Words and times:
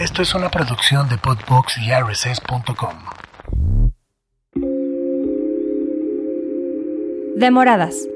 Esto 0.00 0.22
es 0.22 0.34
una 0.34 0.48
producción 0.48 1.10
de 1.10 1.18
Podbox 1.18 1.76
y 1.76 1.90
RSS.com. 1.92 2.94
Demoradas. 7.36 8.08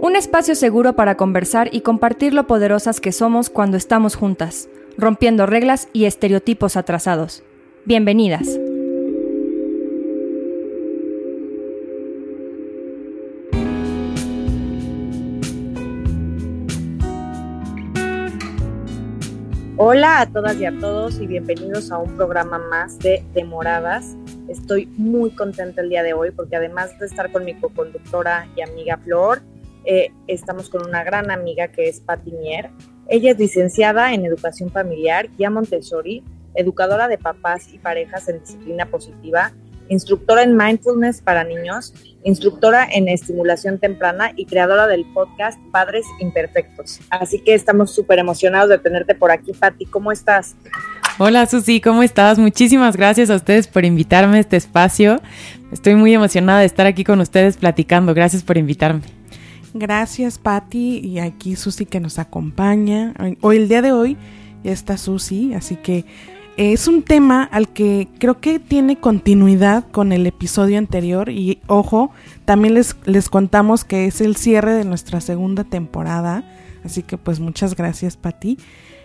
Un 0.00 0.16
espacio 0.16 0.56
seguro 0.56 0.94
para 0.94 1.14
conversar 1.16 1.68
y 1.70 1.82
compartir 1.82 2.34
lo 2.34 2.48
poderosas 2.48 3.00
que 3.00 3.12
somos 3.12 3.50
cuando 3.50 3.76
estamos 3.76 4.16
juntas, 4.16 4.68
rompiendo 4.96 5.46
reglas 5.46 5.86
y 5.92 6.06
estereotipos 6.06 6.76
atrasados. 6.76 7.44
Bienvenidas. 7.84 8.58
Hola 19.80 20.22
a 20.22 20.26
todas 20.26 20.60
y 20.60 20.64
a 20.64 20.76
todos 20.76 21.20
y 21.20 21.28
bienvenidos 21.28 21.92
a 21.92 21.98
un 21.98 22.16
programa 22.16 22.58
más 22.58 22.98
de 22.98 23.24
Demoradas. 23.32 24.16
Estoy 24.48 24.86
muy 24.96 25.30
contenta 25.30 25.82
el 25.82 25.88
día 25.88 26.02
de 26.02 26.14
hoy 26.14 26.32
porque 26.32 26.56
además 26.56 26.98
de 26.98 27.06
estar 27.06 27.30
con 27.30 27.44
mi 27.44 27.54
coconductora 27.54 28.48
y 28.56 28.62
amiga 28.62 28.96
Flor, 28.96 29.40
eh, 29.84 30.10
estamos 30.26 30.68
con 30.68 30.84
una 30.84 31.04
gran 31.04 31.30
amiga 31.30 31.68
que 31.68 31.88
es 31.88 32.00
Patti 32.00 32.32
Mier. 32.32 32.70
Ella 33.06 33.30
es 33.30 33.38
licenciada 33.38 34.12
en 34.14 34.24
Educación 34.24 34.68
Familiar, 34.72 35.28
guía 35.38 35.48
Montessori, 35.48 36.24
educadora 36.56 37.06
de 37.06 37.18
papás 37.18 37.72
y 37.72 37.78
parejas 37.78 38.28
en 38.28 38.40
disciplina 38.40 38.86
positiva 38.86 39.52
instructora 39.88 40.42
en 40.42 40.56
mindfulness 40.56 41.20
para 41.20 41.44
niños, 41.44 41.92
instructora 42.24 42.86
en 42.90 43.08
estimulación 43.08 43.78
temprana 43.78 44.32
y 44.36 44.46
creadora 44.46 44.86
del 44.86 45.04
podcast 45.12 45.58
Padres 45.72 46.04
Imperfectos. 46.20 47.00
Así 47.10 47.40
que 47.40 47.54
estamos 47.54 47.94
súper 47.94 48.18
emocionados 48.18 48.68
de 48.68 48.78
tenerte 48.78 49.14
por 49.14 49.30
aquí, 49.30 49.52
Patti. 49.52 49.86
¿Cómo 49.86 50.12
estás? 50.12 50.56
Hola 51.18 51.46
Susi, 51.46 51.80
¿cómo 51.80 52.02
estás? 52.02 52.38
Muchísimas 52.38 52.96
gracias 52.96 53.28
a 53.30 53.34
ustedes 53.34 53.66
por 53.66 53.84
invitarme 53.84 54.36
a 54.36 54.40
este 54.40 54.56
espacio. 54.56 55.20
Estoy 55.72 55.96
muy 55.96 56.14
emocionada 56.14 56.60
de 56.60 56.66
estar 56.66 56.86
aquí 56.86 57.02
con 57.02 57.20
ustedes 57.20 57.56
platicando. 57.56 58.14
Gracias 58.14 58.44
por 58.44 58.56
invitarme. 58.56 59.02
Gracias 59.74 60.38
Patti 60.38 60.98
y 60.98 61.18
aquí 61.18 61.56
Susi 61.56 61.86
que 61.86 62.00
nos 62.00 62.18
acompaña. 62.18 63.14
Hoy 63.40 63.56
el 63.56 63.68
día 63.68 63.82
de 63.82 63.92
hoy 63.92 64.16
ya 64.62 64.72
está 64.72 64.96
Susi, 64.96 65.54
así 65.54 65.76
que 65.76 66.04
es 66.58 66.88
un 66.88 67.02
tema 67.02 67.44
al 67.44 67.68
que 67.68 68.08
creo 68.18 68.40
que 68.40 68.58
tiene 68.58 68.98
continuidad 68.98 69.86
con 69.92 70.10
el 70.12 70.26
episodio 70.26 70.76
anterior 70.76 71.28
y 71.28 71.60
ojo, 71.68 72.10
también 72.44 72.74
les, 72.74 72.96
les 73.04 73.28
contamos 73.28 73.84
que 73.84 74.06
es 74.06 74.20
el 74.20 74.34
cierre 74.34 74.72
de 74.72 74.84
nuestra 74.84 75.20
segunda 75.20 75.62
temporada, 75.62 76.42
así 76.84 77.04
que 77.04 77.16
pues 77.16 77.38
muchas 77.38 77.76
gracias 77.76 78.16
Pati. 78.16 78.58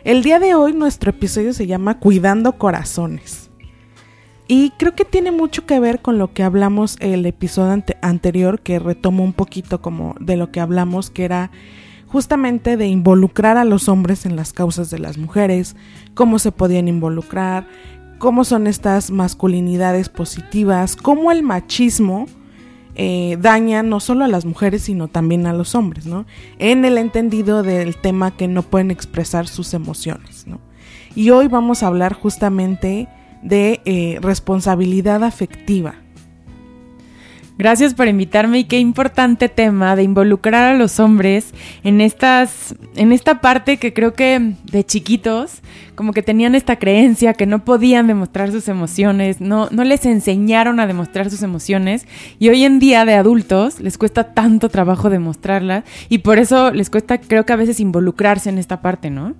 El 0.04 0.24
día 0.24 0.40
de 0.40 0.56
hoy 0.56 0.74
nuestro 0.74 1.12
episodio 1.12 1.54
se 1.54 1.68
llama 1.68 2.00
Cuidando 2.00 2.58
Corazones. 2.58 3.52
Y 4.48 4.72
creo 4.72 4.96
que 4.96 5.06
tiene 5.06 5.32
mucho 5.32 5.68
que 5.68 5.80
ver 5.80 6.02
con 6.02 6.18
lo 6.18 6.34
que 6.34 6.42
hablamos 6.42 6.98
el 7.02 7.24
episodio 7.26 7.84
anterior, 8.02 8.62
que 8.62 8.80
retomo 8.80 9.24
un 9.24 9.32
poquito 9.32 9.80
como 9.82 10.16
de 10.20 10.38
lo 10.38 10.52
que 10.52 10.60
hablamos, 10.60 11.12
que 11.12 11.24
era 11.24 11.52
justamente 12.14 12.78
de 12.78 12.86
involucrar 12.86 13.58
a 13.58 13.66
los 13.66 13.90
hombres 13.90 14.28
en 14.28 14.36
las 14.36 14.54
causas 14.54 14.92
de 14.92 15.00
las 15.00 15.18
mujeres, 15.18 15.76
cómo 16.14 16.38
se 16.38 16.52
podían 16.52 16.88
involucrar, 16.88 17.66
cómo 18.20 18.44
son 18.44 18.68
estas 18.68 19.10
masculinidades 19.10 20.10
positivas, 20.10 20.96
cómo 20.96 21.32
el 21.32 21.42
machismo 21.42 22.28
eh, 22.94 23.36
daña 23.42 23.82
no 23.82 24.00
solo 24.00 24.26
a 24.26 24.28
las 24.28 24.46
mujeres, 24.46 24.84
sino 24.84 25.08
también 25.08 25.48
a 25.48 25.54
los 25.54 25.74
hombres, 25.74 26.06
¿no? 26.06 26.28
En 26.60 26.86
el 26.86 27.00
entendido 27.00 27.64
del 27.64 27.98
tema 27.98 28.38
que 28.38 28.48
no 28.48 28.62
pueden 28.62 28.92
expresar 28.92 29.48
sus 29.48 29.74
emociones, 29.74 30.46
¿no? 30.46 30.60
Y 31.16 31.32
hoy 31.32 31.48
vamos 31.48 31.82
a 31.82 31.88
hablar 31.88 32.14
justamente 32.14 33.08
de 33.42 33.82
eh, 33.86 34.20
responsabilidad 34.22 35.24
afectiva. 35.24 35.96
Gracias 37.56 37.94
por 37.94 38.08
invitarme 38.08 38.60
y 38.60 38.64
qué 38.64 38.80
importante 38.80 39.48
tema 39.48 39.96
de 39.96 40.02
involucrar 40.02 40.74
a 40.74 40.78
los 40.78 41.00
hombres 41.00 41.54
en 41.84 42.02
estas 42.02 42.74
en 42.96 43.12
esta 43.12 43.42
parte 43.42 43.78
que 43.78 43.94
creo 43.94 44.16
que 44.16 44.56
de 44.64 44.84
chiquitos 44.84 45.62
como 45.94 46.14
que 46.14 46.24
tenían 46.24 46.56
esta 46.56 46.78
creencia 46.78 47.36
que 47.36 47.46
no 47.46 47.64
podían 47.64 48.08
demostrar 48.08 48.52
sus 48.52 48.68
emociones, 48.70 49.40
no 49.40 49.68
no 49.70 49.84
les 49.84 50.06
enseñaron 50.08 50.80
a 50.80 50.88
demostrar 50.88 51.30
sus 51.30 51.44
emociones 51.44 52.08
y 52.40 52.50
hoy 52.50 52.64
en 52.64 52.80
día 52.80 53.06
de 53.06 53.14
adultos 53.14 53.80
les 53.80 54.00
cuesta 54.00 54.34
tanto 54.34 54.70
trabajo 54.70 55.12
demostrarlas 55.12 55.84
y 56.10 56.20
por 56.20 56.40
eso 56.40 56.72
les 56.72 56.90
cuesta 56.90 57.20
creo 57.20 57.46
que 57.46 57.54
a 57.54 57.58
veces 57.58 57.80
involucrarse 57.80 58.50
en 58.50 58.58
esta 58.58 58.82
parte, 58.82 59.12
¿no? 59.12 59.36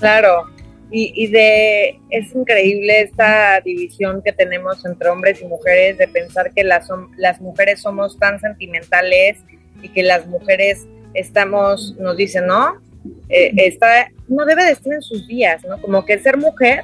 Claro, 0.00 0.46
y, 0.92 1.28
de, 1.28 2.00
es 2.10 2.34
increíble 2.34 3.02
esta 3.02 3.60
división 3.60 4.22
que 4.22 4.32
tenemos 4.32 4.84
entre 4.84 5.08
hombres 5.08 5.40
y 5.40 5.46
mujeres 5.46 5.98
de 5.98 6.08
pensar 6.08 6.52
que 6.52 6.64
las, 6.64 6.88
las 7.16 7.40
mujeres 7.40 7.80
somos 7.80 8.18
tan 8.18 8.40
sentimentales 8.40 9.38
y 9.82 9.88
que 9.88 10.02
las 10.02 10.26
mujeres 10.26 10.88
estamos, 11.14 11.94
nos 11.98 12.16
dicen, 12.16 12.46
¿no? 12.46 12.80
Eh, 13.28 13.52
está, 13.56 14.10
no 14.28 14.44
debe 14.44 14.64
de 14.64 14.72
estar 14.72 14.92
en 14.92 15.02
sus 15.02 15.28
días, 15.28 15.64
¿no? 15.64 15.80
Como 15.80 16.04
que 16.04 16.18
ser 16.18 16.36
mujer 16.36 16.82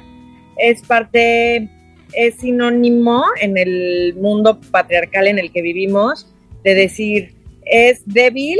es 0.57 0.81
parte, 0.83 1.67
es 2.13 2.35
sinónimo 2.35 3.25
en 3.41 3.57
el 3.57 4.15
mundo 4.15 4.59
patriarcal 4.71 5.27
en 5.27 5.37
el 5.37 5.51
que 5.51 5.61
vivimos 5.61 6.33
de 6.63 6.75
decir, 6.75 7.33
es 7.65 8.01
débil 8.05 8.57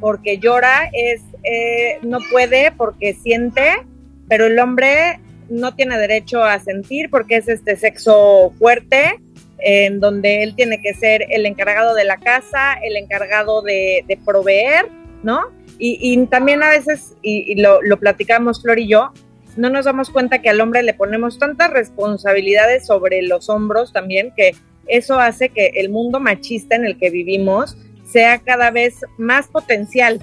porque 0.00 0.38
llora, 0.38 0.90
es, 0.92 1.22
eh, 1.44 1.98
no 2.02 2.18
puede 2.30 2.72
porque 2.72 3.14
siente 3.14 3.86
pero 4.32 4.46
el 4.46 4.58
hombre 4.58 5.20
no 5.50 5.74
tiene 5.74 5.98
derecho 5.98 6.42
a 6.42 6.58
sentir 6.58 7.10
porque 7.10 7.36
es 7.36 7.48
este 7.48 7.76
sexo 7.76 8.54
fuerte, 8.58 9.20
en 9.58 10.00
donde 10.00 10.42
él 10.42 10.56
tiene 10.56 10.80
que 10.80 10.94
ser 10.94 11.26
el 11.28 11.44
encargado 11.44 11.94
de 11.94 12.04
la 12.04 12.16
casa, 12.16 12.72
el 12.82 12.96
encargado 12.96 13.60
de, 13.60 14.18
proveer, 14.24 14.86
¿no? 15.22 15.42
Y, 15.78 16.16
también 16.28 16.62
a 16.62 16.70
veces, 16.70 17.14
y, 17.20 17.60
lo, 17.60 17.82
lo, 17.82 17.98
platicamos 17.98 18.62
Flor 18.62 18.78
y 18.78 18.88
yo, 18.88 19.12
no 19.58 19.68
nos 19.68 19.84
damos 19.84 20.08
cuenta 20.08 20.40
que 20.40 20.48
al 20.48 20.62
hombre 20.62 20.82
le 20.82 20.94
ponemos 20.94 21.38
tantas 21.38 21.68
responsabilidades 21.68 22.86
sobre 22.86 23.20
los 23.20 23.50
hombros 23.50 23.92
también, 23.92 24.32
que 24.34 24.52
eso 24.86 25.20
hace 25.20 25.50
que 25.50 25.72
el 25.74 25.90
mundo 25.90 26.20
machista 26.20 26.74
en 26.74 26.86
el 26.86 26.96
que 26.96 27.10
vivimos 27.10 27.76
sea 28.10 28.38
cada 28.38 28.70
vez 28.70 28.94
más 29.18 29.48
potencial, 29.48 30.20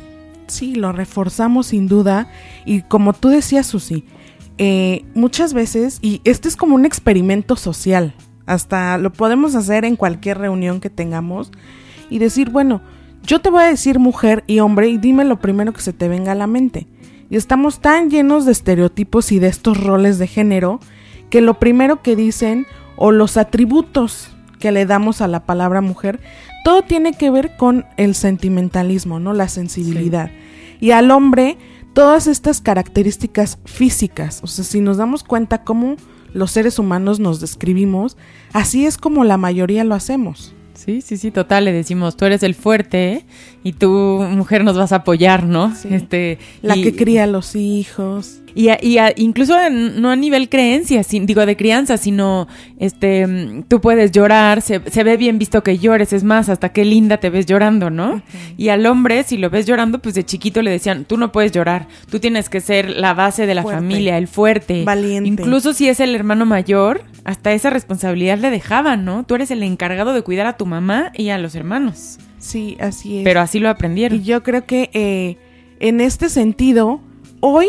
sí, 0.49 0.75
lo 0.75 0.91
reforzamos 0.91 1.67
sin 1.67 1.87
duda. 1.87 2.29
Y 2.65 2.81
como 2.81 3.13
tú 3.13 3.29
decías, 3.29 3.67
Susi, 3.67 4.05
eh, 4.57 5.05
muchas 5.15 5.53
veces, 5.53 5.99
y 6.01 6.21
este 6.23 6.47
es 6.47 6.55
como 6.55 6.75
un 6.75 6.85
experimento 6.85 7.55
social, 7.55 8.13
hasta 8.45 8.97
lo 8.97 9.13
podemos 9.13 9.55
hacer 9.55 9.85
en 9.85 9.95
cualquier 9.95 10.37
reunión 10.37 10.81
que 10.81 10.89
tengamos, 10.89 11.51
y 12.09 12.19
decir, 12.19 12.49
bueno, 12.49 12.81
yo 13.23 13.39
te 13.39 13.49
voy 13.49 13.63
a 13.63 13.67
decir 13.67 13.99
mujer 13.99 14.43
y 14.47 14.59
hombre 14.59 14.89
y 14.89 14.97
dime 14.97 15.23
lo 15.23 15.39
primero 15.39 15.73
que 15.73 15.81
se 15.81 15.93
te 15.93 16.07
venga 16.07 16.31
a 16.31 16.35
la 16.35 16.47
mente. 16.47 16.87
Y 17.29 17.35
estamos 17.35 17.79
tan 17.79 18.09
llenos 18.09 18.45
de 18.45 18.51
estereotipos 18.51 19.31
y 19.31 19.39
de 19.39 19.47
estos 19.47 19.81
roles 19.81 20.17
de 20.17 20.27
género 20.27 20.79
que 21.29 21.41
lo 21.41 21.59
primero 21.59 22.01
que 22.01 22.15
dicen 22.15 22.65
o 22.95 23.11
los 23.11 23.37
atributos 23.37 24.31
que 24.59 24.71
le 24.71 24.85
damos 24.85 25.21
a 25.21 25.27
la 25.27 25.45
palabra 25.45 25.81
mujer, 25.81 26.19
todo 26.63 26.81
tiene 26.81 27.13
que 27.13 27.29
ver 27.29 27.55
con 27.57 27.85
el 27.97 28.15
sentimentalismo, 28.15 29.19
¿no? 29.19 29.33
La 29.33 29.47
sensibilidad. 29.47 30.31
Y 30.79 30.91
al 30.91 31.11
hombre, 31.11 31.57
todas 31.93 32.27
estas 32.27 32.61
características 32.61 33.59
físicas, 33.65 34.41
o 34.43 34.47
sea, 34.47 34.63
si 34.63 34.81
nos 34.81 34.97
damos 34.97 35.23
cuenta 35.23 35.63
cómo 35.63 35.95
los 36.33 36.51
seres 36.51 36.79
humanos 36.79 37.19
nos 37.19 37.39
describimos, 37.39 38.17
así 38.53 38.85
es 38.85 38.97
como 38.97 39.23
la 39.23 39.37
mayoría 39.37 39.83
lo 39.83 39.95
hacemos. 39.95 40.53
Sí, 40.73 41.01
sí, 41.01 41.17
sí, 41.17 41.29
total, 41.29 41.65
le 41.65 41.73
decimos, 41.73 42.15
tú 42.15 42.23
eres 42.23 42.41
el 42.41 42.55
fuerte 42.55 43.25
y 43.63 43.73
tu 43.73 43.89
mujer 43.89 44.63
nos 44.63 44.77
vas 44.77 44.93
a 44.93 44.97
apoyar, 44.97 45.45
¿no? 45.45 45.73
Este, 45.89 46.39
la 46.61 46.75
que 46.75 46.95
cría 46.95 47.25
a 47.25 47.27
los 47.27 47.57
hijos. 47.57 48.39
Y, 48.55 48.69
y 48.69 48.97
incluso 49.17 49.55
no 49.69 50.09
a 50.09 50.15
nivel 50.15 50.49
creencia, 50.49 51.01
digo 51.09 51.45
de 51.45 51.55
crianza, 51.55 51.97
sino 51.97 52.47
este 52.79 53.63
tú 53.67 53.81
puedes 53.81 54.11
llorar, 54.11 54.61
se, 54.61 54.79
ve 54.79 55.17
bien 55.17 55.39
visto 55.39 55.63
que 55.63 55.77
llores, 55.77 56.13
es 56.13 56.23
más, 56.23 56.49
hasta 56.49 56.69
qué 56.69 56.85
linda 56.85 57.17
te 57.17 57.29
ves 57.29 57.45
llorando, 57.45 57.89
¿no? 57.89 58.21
Y 58.57 58.69
al 58.69 58.85
hombre, 58.85 59.23
si 59.23 59.37
lo 59.37 59.49
ves 59.49 59.65
llorando, 59.65 59.99
pues 59.99 60.15
de 60.15 60.25
chiquito 60.25 60.61
le 60.61 60.71
decían, 60.71 61.05
tú 61.05 61.17
no 61.17 61.31
puedes 61.31 61.51
llorar, 61.51 61.87
tú 62.09 62.19
tienes 62.19 62.49
que 62.49 62.61
ser 62.61 62.89
la 62.89 63.13
base 63.13 63.45
de 63.45 63.55
la 63.55 63.63
familia, 63.63 64.17
el 64.17 64.27
fuerte. 64.27 64.83
Valiente. 64.83 65.29
Incluso 65.29 65.73
si 65.73 65.87
es 65.87 65.99
el 65.99 66.15
hermano 66.15 66.45
mayor, 66.45 67.03
hasta 67.23 67.53
esa 67.53 67.69
responsabilidad 67.69 68.37
le 68.37 68.49
dejaban, 68.49 69.05
¿no? 69.05 69.23
Tú 69.23 69.35
eres 69.35 69.51
el 69.51 69.63
encargado 69.63 70.13
de 70.13 70.21
cuidar 70.21 70.47
a 70.47 70.57
tu 70.57 70.65
mamá 70.65 71.11
y 71.15 71.29
a 71.29 71.37
los 71.37 71.55
hermanos. 71.55 72.17
Sí, 72.39 72.77
así 72.79 73.19
es. 73.19 73.23
Pero 73.23 73.41
así 73.41 73.59
lo 73.59 73.69
aprendieron. 73.69 74.19
Y 74.19 74.23
yo 74.23 74.43
creo 74.43 74.65
que 74.65 74.89
eh, 74.93 75.37
en 75.79 76.01
este 76.01 76.29
sentido, 76.29 77.01
hoy 77.41 77.67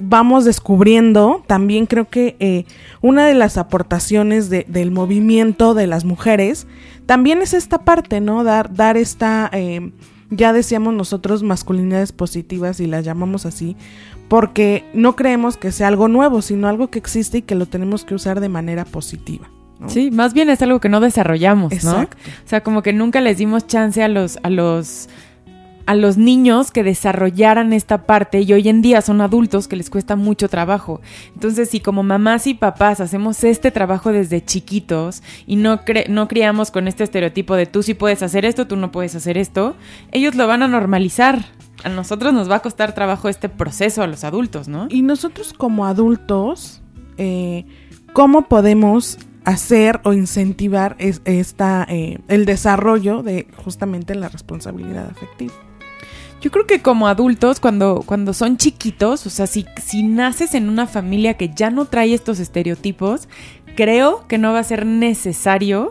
vamos 0.00 0.44
descubriendo, 0.44 1.44
también 1.46 1.86
creo 1.86 2.08
que 2.08 2.36
eh, 2.40 2.64
una 3.02 3.26
de 3.26 3.34
las 3.34 3.58
aportaciones 3.58 4.50
del 4.50 4.90
movimiento 4.90 5.74
de 5.74 5.86
las 5.86 6.04
mujeres 6.04 6.66
también 7.06 7.42
es 7.42 7.54
esta 7.54 7.78
parte, 7.84 8.20
¿no? 8.20 8.42
Dar, 8.42 8.74
dar 8.74 8.96
esta, 8.96 9.50
eh, 9.52 9.92
ya 10.30 10.52
decíamos 10.52 10.94
nosotros 10.94 11.42
masculinidades 11.42 12.12
positivas 12.12 12.80
y 12.80 12.86
las 12.86 13.04
llamamos 13.04 13.46
así, 13.46 13.76
porque 14.28 14.84
no 14.94 15.16
creemos 15.16 15.56
que 15.56 15.72
sea 15.72 15.88
algo 15.88 16.08
nuevo, 16.08 16.40
sino 16.40 16.68
algo 16.68 16.88
que 16.88 16.98
existe 16.98 17.38
y 17.38 17.42
que 17.42 17.54
lo 17.54 17.66
tenemos 17.66 18.04
que 18.04 18.14
usar 18.14 18.40
de 18.40 18.48
manera 18.48 18.84
positiva. 18.84 19.48
Sí, 19.86 20.10
más 20.10 20.34
bien 20.34 20.50
es 20.50 20.60
algo 20.60 20.78
que 20.78 20.90
no 20.90 21.00
desarrollamos, 21.00 21.84
¿no? 21.84 22.02
O 22.02 22.08
sea, 22.44 22.62
como 22.62 22.82
que 22.82 22.92
nunca 22.92 23.22
les 23.22 23.38
dimos 23.38 23.66
chance 23.66 24.02
a 24.02 24.08
los, 24.08 24.38
a 24.42 24.50
los 24.50 25.08
a 25.90 25.96
los 25.96 26.16
niños 26.16 26.70
que 26.70 26.84
desarrollaran 26.84 27.72
esta 27.72 28.06
parte 28.06 28.42
y 28.42 28.52
hoy 28.52 28.68
en 28.68 28.80
día 28.80 29.02
son 29.02 29.20
adultos 29.20 29.66
que 29.66 29.74
les 29.74 29.90
cuesta 29.90 30.14
mucho 30.14 30.48
trabajo. 30.48 31.00
Entonces, 31.34 31.68
si 31.68 31.80
como 31.80 32.04
mamás 32.04 32.46
y 32.46 32.54
papás 32.54 33.00
hacemos 33.00 33.42
este 33.42 33.72
trabajo 33.72 34.12
desde 34.12 34.44
chiquitos 34.44 35.20
y 35.48 35.56
no, 35.56 35.80
no 36.08 36.28
criamos 36.28 36.70
con 36.70 36.86
este 36.86 37.02
estereotipo 37.02 37.56
de 37.56 37.66
tú 37.66 37.82
sí 37.82 37.94
puedes 37.94 38.22
hacer 38.22 38.44
esto, 38.44 38.68
tú 38.68 38.76
no 38.76 38.92
puedes 38.92 39.16
hacer 39.16 39.36
esto, 39.36 39.74
ellos 40.12 40.36
lo 40.36 40.46
van 40.46 40.62
a 40.62 40.68
normalizar. 40.68 41.44
A 41.82 41.88
nosotros 41.88 42.32
nos 42.32 42.48
va 42.48 42.54
a 42.54 42.60
costar 42.60 42.94
trabajo 42.94 43.28
este 43.28 43.48
proceso 43.48 44.04
a 44.04 44.06
los 44.06 44.22
adultos, 44.22 44.68
¿no? 44.68 44.86
Y 44.90 45.02
nosotros 45.02 45.52
como 45.52 45.86
adultos, 45.86 46.82
eh, 47.18 47.66
¿cómo 48.12 48.42
podemos 48.42 49.18
hacer 49.44 50.00
o 50.04 50.12
incentivar 50.12 50.94
esta, 51.00 51.84
eh, 51.88 52.20
el 52.28 52.44
desarrollo 52.44 53.24
de 53.24 53.48
justamente 53.56 54.14
la 54.14 54.28
responsabilidad 54.28 55.10
afectiva? 55.10 55.54
Yo 56.40 56.50
creo 56.50 56.66
que 56.66 56.80
como 56.80 57.06
adultos, 57.06 57.60
cuando, 57.60 58.02
cuando 58.06 58.32
son 58.32 58.56
chiquitos, 58.56 59.26
o 59.26 59.30
sea, 59.30 59.46
si, 59.46 59.66
si 59.76 60.02
naces 60.02 60.54
en 60.54 60.68
una 60.70 60.86
familia 60.86 61.34
que 61.34 61.50
ya 61.54 61.70
no 61.70 61.84
trae 61.84 62.14
estos 62.14 62.40
estereotipos, 62.40 63.28
creo 63.76 64.26
que 64.26 64.38
no 64.38 64.52
va 64.52 64.60
a 64.60 64.64
ser 64.64 64.86
necesario 64.86 65.90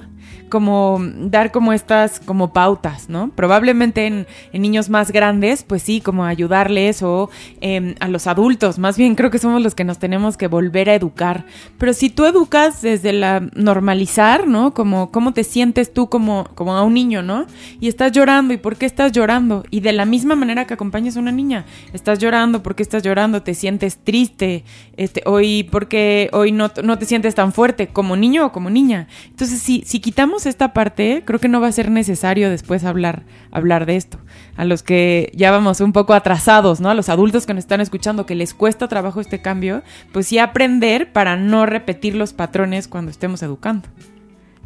como 0.49 0.99
dar 1.01 1.51
como 1.51 1.73
estas 1.73 2.19
como 2.19 2.51
pautas, 2.51 3.09
¿no? 3.09 3.29
Probablemente 3.29 4.05
en, 4.07 4.27
niños 4.51 4.89
más 4.89 5.11
grandes, 5.11 5.63
pues 5.63 5.83
sí, 5.83 6.01
como 6.01 6.25
ayudarles 6.25 7.01
o 7.01 7.29
em, 7.61 7.95
a 7.99 8.07
los 8.07 8.27
adultos, 8.27 8.77
más 8.77 8.97
bien 8.97 9.15
creo 9.15 9.31
que 9.31 9.39
somos 9.39 9.61
los 9.61 9.75
que 9.75 9.83
nos 9.83 9.99
tenemos 9.99 10.35
que 10.35 10.47
volver 10.47 10.89
a 10.89 10.95
educar. 10.95 11.45
Pero 11.77 11.93
si 11.93 12.09
tú 12.09 12.25
educas 12.25 12.81
desde 12.81 13.13
la 13.13 13.39
normalizar, 13.55 14.47
¿no? 14.47 14.73
Como 14.73 15.11
cómo 15.11 15.33
te 15.33 15.43
sientes 15.43 15.93
tú 15.93 16.09
como, 16.09 16.49
como 16.55 16.75
a 16.75 16.83
un 16.83 16.93
niño, 16.93 17.21
¿no? 17.21 17.45
Y 17.79 17.87
estás 17.87 18.11
llorando, 18.11 18.53
¿y 18.53 18.57
por 18.57 18.75
qué 18.75 18.85
estás 18.85 19.11
llorando? 19.11 19.63
Y 19.69 19.79
de 19.79 19.93
la 19.93 20.05
misma 20.05 20.35
manera 20.35 20.65
que 20.65 20.73
acompañas 20.73 21.17
a 21.17 21.19
una 21.19 21.31
niña, 21.31 21.65
estás 21.93 22.19
llorando, 22.19 22.63
¿por 22.63 22.75
qué 22.75 22.83
estás 22.83 23.03
llorando? 23.03 23.43
¿Te 23.43 23.53
sientes 23.53 23.97
triste? 23.97 24.63
Este, 24.97 25.21
hoy, 25.25 25.63
¿por 25.63 25.87
qué 25.87 26.29
hoy 26.33 26.51
no, 26.51 26.71
no 26.83 26.97
te 26.97 27.05
sientes 27.05 27.35
tan 27.35 27.53
fuerte 27.53 27.87
como 27.87 28.15
niño 28.15 28.47
o 28.47 28.51
como 28.51 28.69
niña? 28.69 29.07
Entonces, 29.27 29.59
si, 29.59 29.83
si 29.85 29.99
quitamos 29.99 30.38
esta 30.45 30.73
parte, 30.73 31.23
creo 31.25 31.39
que 31.39 31.47
no 31.47 31.61
va 31.61 31.67
a 31.67 31.71
ser 31.71 31.91
necesario 31.91 32.49
después 32.49 32.83
hablar, 32.83 33.23
hablar 33.51 33.85
de 33.85 33.95
esto. 33.95 34.19
A 34.55 34.65
los 34.65 34.83
que 34.83 35.31
ya 35.35 35.51
vamos 35.51 35.81
un 35.81 35.93
poco 35.93 36.13
atrasados, 36.13 36.79
¿no? 36.79 36.89
A 36.89 36.93
los 36.93 37.09
adultos 37.09 37.45
que 37.45 37.53
nos 37.53 37.63
están 37.63 37.81
escuchando, 37.81 38.25
que 38.25 38.35
les 38.35 38.53
cuesta 38.53 38.87
trabajo 38.87 39.21
este 39.21 39.41
cambio, 39.41 39.83
pues 40.11 40.27
sí 40.27 40.37
aprender 40.37 41.11
para 41.11 41.35
no 41.35 41.65
repetir 41.65 42.15
los 42.15 42.33
patrones 42.33 42.87
cuando 42.87 43.11
estemos 43.11 43.41
educando. 43.43 43.87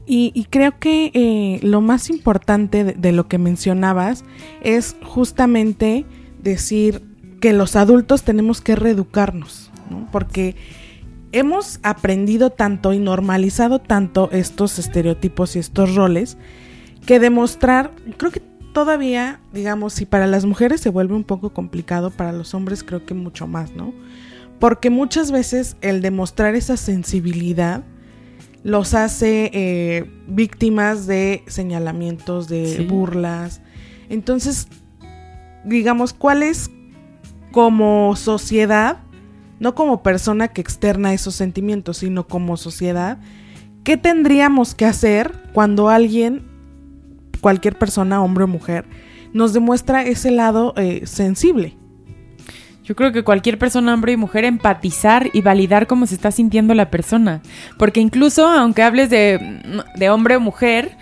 Y, 0.05 0.47
creo 0.49 0.77
que 0.79 1.11
eh, 1.13 1.59
lo 1.63 1.79
más 1.79 2.09
importante 2.09 2.83
de, 2.83 3.11
lo 3.13 3.29
que 3.29 3.37
mencionabas 3.37 4.25
es 4.61 4.97
justamente 5.01 6.05
decir 6.41 7.01
que 7.39 7.53
los 7.53 7.77
adultos 7.77 8.23
tenemos 8.23 8.59
que 8.59 8.75
reeducarnos, 8.75 9.71
¿no? 9.89 10.09
Porque 10.11 10.57
hemos 11.33 11.79
aprendido 11.83 12.51
tanto 12.51 12.93
y 12.93 12.99
normalizado 12.99 13.79
tanto 13.79 14.29
estos 14.31 14.79
estereotipos 14.79 15.55
y 15.55 15.59
estos 15.59 15.95
roles 15.95 16.37
que 17.05 17.19
demostrar, 17.19 17.91
creo 18.17 18.31
que 18.31 18.41
todavía, 18.71 19.41
digamos, 19.51 19.93
si 19.93 20.05
para 20.05 20.27
las 20.27 20.45
mujeres 20.45 20.79
se 20.79 20.89
vuelve 20.89 21.15
un 21.15 21.23
poco 21.23 21.49
complicado, 21.51 22.11
para 22.11 22.31
los 22.31 22.53
hombres 22.53 22.83
creo 22.83 23.05
que 23.05 23.13
mucho 23.13 23.47
más, 23.47 23.73
¿no? 23.73 23.93
Porque 24.59 24.89
muchas 24.89 25.31
veces 25.31 25.75
el 25.81 26.01
demostrar 26.01 26.55
esa 26.55 26.77
sensibilidad 26.77 27.83
los 28.63 28.93
hace 28.93 29.51
eh, 29.53 30.09
víctimas 30.27 31.05
de 31.05 31.43
señalamientos, 31.47 32.47
de 32.47 32.85
burlas. 32.89 33.61
Entonces, 34.07 34.67
digamos, 35.65 36.13
¿cuál 36.13 36.43
es 36.43 36.71
como 37.51 38.15
sociedad 38.15 38.99
no 39.59 39.75
como 39.75 40.03
persona 40.03 40.47
que 40.49 40.61
externa 40.61 41.13
esos 41.13 41.35
sentimientos, 41.35 41.97
sino 41.97 42.27
como 42.27 42.57
sociedad, 42.57 43.17
¿qué 43.83 43.97
tendríamos 43.97 44.75
que 44.75 44.85
hacer 44.85 45.33
cuando 45.53 45.89
alguien, 45.89 46.43
cualquier 47.41 47.77
persona, 47.77 48.21
hombre 48.21 48.45
o 48.45 48.47
mujer, 48.47 48.85
nos 49.33 49.53
demuestra 49.53 50.03
ese 50.03 50.31
lado 50.31 50.73
eh, 50.77 51.05
sensible? 51.05 51.77
Yo 52.83 52.95
creo 52.95 53.13
que 53.13 53.23
cualquier 53.23 53.57
persona, 53.57 53.93
hombre 53.93 54.11
y 54.11 54.17
mujer, 54.17 54.43
empatizar 54.43 55.29
y 55.31 55.41
validar 55.41 55.87
cómo 55.87 56.05
se 56.05 56.15
está 56.15 56.31
sintiendo 56.31 56.73
la 56.73 56.89
persona. 56.91 57.41
Porque 57.79 58.01
incluso, 58.01 58.45
aunque 58.45 58.83
hables 58.83 59.09
de, 59.09 59.83
de 59.95 60.09
hombre 60.09 60.35
o 60.35 60.41
mujer, 60.41 60.97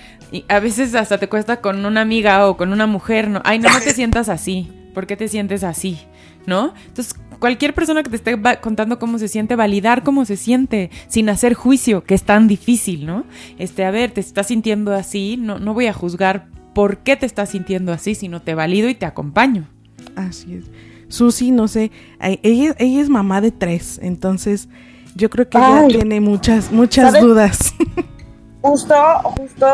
a 0.48 0.60
veces 0.60 0.94
hasta 0.94 1.18
te 1.18 1.28
cuesta 1.28 1.60
con 1.60 1.84
una 1.84 2.02
amiga 2.02 2.48
o 2.48 2.56
con 2.56 2.72
una 2.72 2.86
mujer, 2.86 3.30
no, 3.30 3.42
ay, 3.44 3.58
no, 3.58 3.70
no 3.70 3.80
te 3.80 3.94
sientas 3.96 4.30
así. 4.30 4.72
¿Por 4.94 5.08
qué 5.08 5.18
te 5.18 5.28
sientes 5.28 5.64
así? 5.64 6.00
¿No? 6.46 6.74
Entonces, 6.88 7.16
cualquier 7.42 7.74
persona 7.74 8.04
que 8.04 8.10
te 8.10 8.16
esté 8.16 8.40
contando 8.62 9.00
cómo 9.00 9.18
se 9.18 9.28
siente, 9.28 9.56
validar 9.58 10.04
cómo 10.04 10.24
se 10.24 10.38
siente, 10.38 10.92
sin 11.08 11.28
hacer 11.28 11.56
juicio, 11.56 12.04
que 12.04 12.14
es 12.14 12.24
tan 12.24 12.48
difícil, 12.48 13.06
¿no? 13.06 13.26
Este, 13.58 13.84
a 13.84 13.92
ver, 13.92 14.12
te 14.12 14.22
estás 14.22 14.48
sintiendo 14.48 14.94
así, 14.94 15.38
no, 15.38 15.60
no 15.60 15.74
voy 15.74 15.88
a 15.88 15.94
juzgar 15.94 16.48
por 16.74 17.00
qué 17.00 17.18
te 17.18 17.26
estás 17.26 17.50
sintiendo 17.50 17.92
así, 17.92 18.16
sino 18.16 18.42
te 18.42 18.54
valido 18.54 18.88
y 18.88 18.96
te 18.96 19.08
acompaño. 19.08 19.68
Así 20.16 20.54
es. 20.54 20.66
Susi, 21.10 21.52
no 21.52 21.68
sé, 21.68 21.92
ella, 22.22 22.76
ella 22.78 23.02
es 23.02 23.10
mamá 23.10 23.42
de 23.42 23.52
tres, 23.52 24.00
entonces 24.02 24.70
yo 25.16 25.30
creo 25.30 25.50
que 25.50 25.58
ella 25.58 25.88
tiene 25.88 26.22
muchas, 26.22 26.72
muchas 26.72 27.20
dudas. 27.20 27.74
Justo, 28.62 28.96
justo 29.24 29.66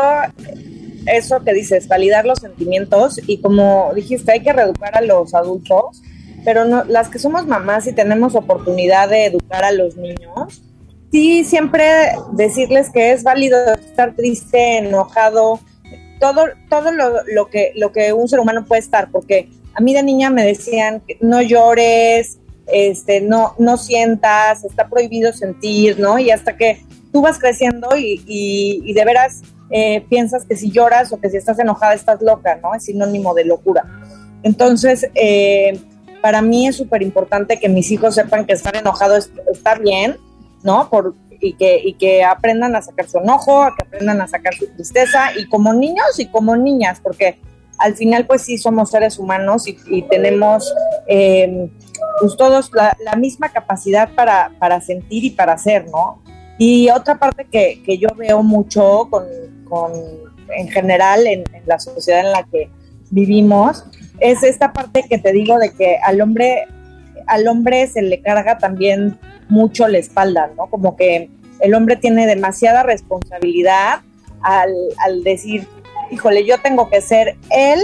eso 1.04 1.44
que 1.44 1.52
dices, 1.52 1.86
validar 1.88 2.24
los 2.24 2.38
sentimientos 2.38 3.20
y 3.26 3.42
como 3.42 3.92
dijiste, 3.94 4.32
hay 4.32 4.42
que 4.42 4.50
reeducar 4.50 4.96
a 4.96 5.02
los 5.02 5.34
adultos 5.34 6.02
pero 6.44 6.64
no, 6.64 6.84
las 6.84 7.08
que 7.08 7.18
somos 7.18 7.46
mamás 7.46 7.86
y 7.86 7.92
tenemos 7.92 8.34
oportunidad 8.34 9.08
de 9.08 9.26
educar 9.26 9.64
a 9.64 9.72
los 9.72 9.96
niños, 9.96 10.62
sí 11.10 11.44
siempre 11.44 11.84
decirles 12.32 12.90
que 12.90 13.12
es 13.12 13.22
válido 13.22 13.56
estar 13.74 14.14
triste, 14.14 14.78
enojado, 14.78 15.60
todo, 16.20 16.46
todo 16.68 16.90
lo, 16.92 17.46
que, 17.48 17.72
lo 17.76 17.92
que 17.92 18.12
un 18.12 18.28
ser 18.28 18.40
humano 18.40 18.64
puede 18.64 18.80
estar, 18.80 19.10
porque 19.10 19.48
a 19.74 19.80
mí 19.80 19.94
de 19.94 20.02
niña 20.02 20.30
me 20.30 20.44
decían 20.44 21.02
no 21.20 21.40
llores, 21.40 22.38
este, 22.66 23.20
no, 23.20 23.54
no 23.58 23.76
sientas, 23.76 24.64
está 24.64 24.88
prohibido 24.88 25.32
sentir, 25.32 25.98
¿no? 25.98 26.18
Y 26.18 26.30
hasta 26.30 26.56
que 26.56 26.82
tú 27.12 27.22
vas 27.22 27.38
creciendo 27.38 27.96
y, 27.96 28.22
y, 28.26 28.92
de 28.92 29.04
veras 29.04 29.42
eh, 29.70 30.04
piensas 30.08 30.44
que 30.44 30.56
si 30.56 30.70
lloras 30.70 31.12
o 31.12 31.20
que 31.20 31.30
si 31.30 31.36
estás 31.38 31.58
enojada 31.58 31.94
estás 31.94 32.20
loca, 32.20 32.56
¿no? 32.56 32.74
Es 32.74 32.84
sinónimo 32.84 33.34
de 33.34 33.44
locura. 33.44 33.84
Entonces, 34.42 35.08
eh, 35.14 35.78
para 36.20 36.42
mí 36.42 36.66
es 36.66 36.76
súper 36.76 37.02
importante 37.02 37.58
que 37.58 37.68
mis 37.68 37.90
hijos 37.90 38.14
sepan 38.14 38.46
que 38.46 38.52
estar 38.52 38.76
enojado 38.76 39.16
es 39.16 39.30
estar 39.52 39.80
bien, 39.80 40.16
¿no? 40.62 40.88
Por, 40.90 41.14
y, 41.40 41.54
que, 41.54 41.80
y 41.84 41.94
que 41.94 42.24
aprendan 42.24 42.74
a 42.76 42.82
sacar 42.82 43.08
su 43.08 43.18
enojo, 43.18 43.68
que 43.76 43.82
aprendan 43.82 44.20
a 44.20 44.28
sacar 44.28 44.54
su 44.54 44.66
tristeza, 44.68 45.32
y 45.36 45.48
como 45.48 45.72
niños 45.72 46.18
y 46.18 46.26
como 46.26 46.56
niñas, 46.56 47.00
porque 47.02 47.38
al 47.78 47.94
final 47.94 48.26
pues 48.26 48.42
sí 48.42 48.58
somos 48.58 48.90
seres 48.90 49.18
humanos 49.18 49.66
y, 49.66 50.02
tenemos 50.02 50.74
em, 51.06 51.70
pues 52.20 52.36
todos 52.36 52.70
la, 52.72 53.16
misma 53.16 53.50
capacidad 53.50 54.14
para, 54.14 54.50
para, 54.58 54.80
sentir 54.80 55.24
y 55.24 55.30
para 55.30 55.52
hacer, 55.52 55.86
¿no? 55.88 56.20
Y 56.58 56.90
otra 56.90 57.18
parte 57.18 57.46
que, 57.50 57.82
que 57.84 57.98
yo 57.98 58.08
veo 58.16 58.42
mucho 58.42 59.06
con, 59.08 59.24
con 59.68 59.92
en 60.56 60.68
general 60.68 61.26
en, 61.26 61.44
en 61.52 61.62
la 61.66 61.78
sociedad 61.78 62.26
en 62.26 62.32
la 62.32 62.42
que 62.42 62.68
vivimos 63.10 63.84
es 64.20 64.42
esta 64.42 64.72
parte 64.72 65.04
que 65.08 65.18
te 65.18 65.32
digo 65.32 65.58
de 65.58 65.70
que 65.70 65.98
al 66.04 66.20
hombre, 66.20 66.66
al 67.26 67.46
hombre 67.48 67.86
se 67.86 68.02
le 68.02 68.20
carga 68.20 68.58
también 68.58 69.18
mucho 69.48 69.88
la 69.88 69.98
espalda, 69.98 70.50
¿no? 70.56 70.68
Como 70.68 70.96
que 70.96 71.30
el 71.60 71.74
hombre 71.74 71.96
tiene 71.96 72.26
demasiada 72.26 72.82
responsabilidad 72.82 74.00
al, 74.42 74.72
al 75.04 75.24
decir, 75.24 75.66
híjole, 76.10 76.44
yo 76.44 76.58
tengo 76.60 76.88
que 76.88 77.00
ser 77.00 77.36
el 77.50 77.80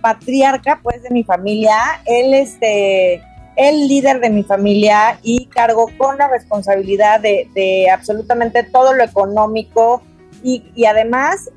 patriarca, 0.00 0.80
pues, 0.82 1.02
de 1.02 1.10
mi 1.10 1.24
familia, 1.24 1.76
él, 2.06 2.34
este, 2.34 3.22
el 3.56 3.88
líder 3.88 4.20
de 4.20 4.30
mi 4.30 4.42
familia 4.42 5.18
y 5.22 5.46
cargo 5.46 5.90
con 5.98 6.16
la 6.18 6.28
responsabilidad 6.28 7.20
de, 7.20 7.48
de 7.54 7.90
absolutamente 7.90 8.62
todo 8.62 8.94
lo 8.94 9.04
económico 9.04 10.02
y, 10.42 10.64
y 10.74 10.86
además 10.86 11.50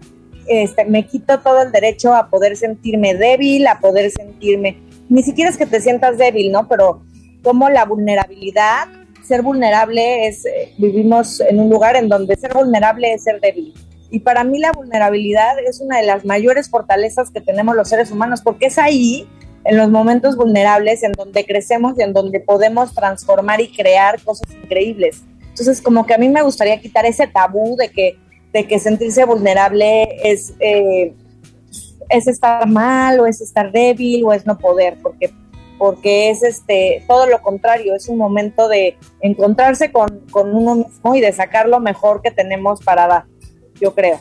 este, 0.47 0.85
me 0.85 1.05
quito 1.07 1.39
todo 1.39 1.61
el 1.61 1.71
derecho 1.71 2.13
a 2.13 2.29
poder 2.29 2.55
sentirme 2.57 3.15
débil, 3.15 3.67
a 3.67 3.79
poder 3.79 4.11
sentirme, 4.11 4.77
ni 5.09 5.23
siquiera 5.23 5.49
es 5.49 5.57
que 5.57 5.65
te 5.65 5.81
sientas 5.81 6.17
débil, 6.17 6.51
¿no? 6.51 6.67
Pero 6.67 7.01
como 7.43 7.69
la 7.69 7.85
vulnerabilidad, 7.85 8.87
ser 9.23 9.41
vulnerable 9.41 10.27
es, 10.27 10.45
eh, 10.45 10.73
vivimos 10.77 11.39
en 11.41 11.59
un 11.59 11.69
lugar 11.69 11.95
en 11.95 12.09
donde 12.09 12.35
ser 12.35 12.53
vulnerable 12.53 13.13
es 13.13 13.23
ser 13.23 13.39
débil. 13.39 13.73
Y 14.09 14.19
para 14.19 14.43
mí 14.43 14.59
la 14.59 14.71
vulnerabilidad 14.71 15.59
es 15.65 15.81
una 15.81 15.97
de 15.97 16.05
las 16.05 16.23
mayores 16.25 16.69
fortalezas 16.69 17.31
que 17.31 17.41
tenemos 17.41 17.75
los 17.75 17.89
seres 17.89 18.11
humanos, 18.11 18.41
porque 18.41 18.67
es 18.67 18.77
ahí, 18.77 19.27
en 19.65 19.77
los 19.77 19.89
momentos 19.89 20.35
vulnerables, 20.35 21.03
en 21.03 21.13
donde 21.13 21.45
crecemos 21.45 21.93
y 21.97 22.03
en 22.03 22.13
donde 22.13 22.39
podemos 22.39 22.93
transformar 22.93 23.61
y 23.61 23.71
crear 23.71 24.21
cosas 24.21 24.49
increíbles. 24.51 25.23
Entonces, 25.49 25.81
como 25.81 26.05
que 26.05 26.13
a 26.13 26.17
mí 26.17 26.29
me 26.29 26.41
gustaría 26.41 26.79
quitar 26.79 27.05
ese 27.05 27.27
tabú 27.27 27.75
de 27.75 27.89
que, 27.89 28.17
de 28.53 28.67
que 28.67 28.79
sentirse 28.79 29.25
vulnerable 29.25 30.07
es, 30.23 30.53
eh, 30.59 31.13
es 32.09 32.27
estar 32.27 32.67
mal 32.67 33.19
o 33.19 33.25
es 33.25 33.41
estar 33.41 33.71
débil 33.71 34.23
o 34.25 34.33
es 34.33 34.45
no 34.45 34.57
poder, 34.57 34.97
porque 35.01 35.31
porque 35.79 36.29
es 36.29 36.43
este 36.43 37.03
todo 37.07 37.27
lo 37.27 37.41
contrario, 37.41 37.95
es 37.95 38.07
un 38.07 38.17
momento 38.17 38.69
de 38.69 38.95
encontrarse 39.19 39.91
con, 39.91 40.21
con 40.31 40.55
uno 40.55 40.75
mismo 40.75 41.15
y 41.15 41.19
de 41.19 41.33
sacar 41.33 41.67
lo 41.67 41.79
mejor 41.79 42.21
que 42.21 42.31
tenemos 42.31 42.81
para 42.81 43.07
dar, 43.07 43.25
yo 43.81 43.93
creo. 43.93 44.19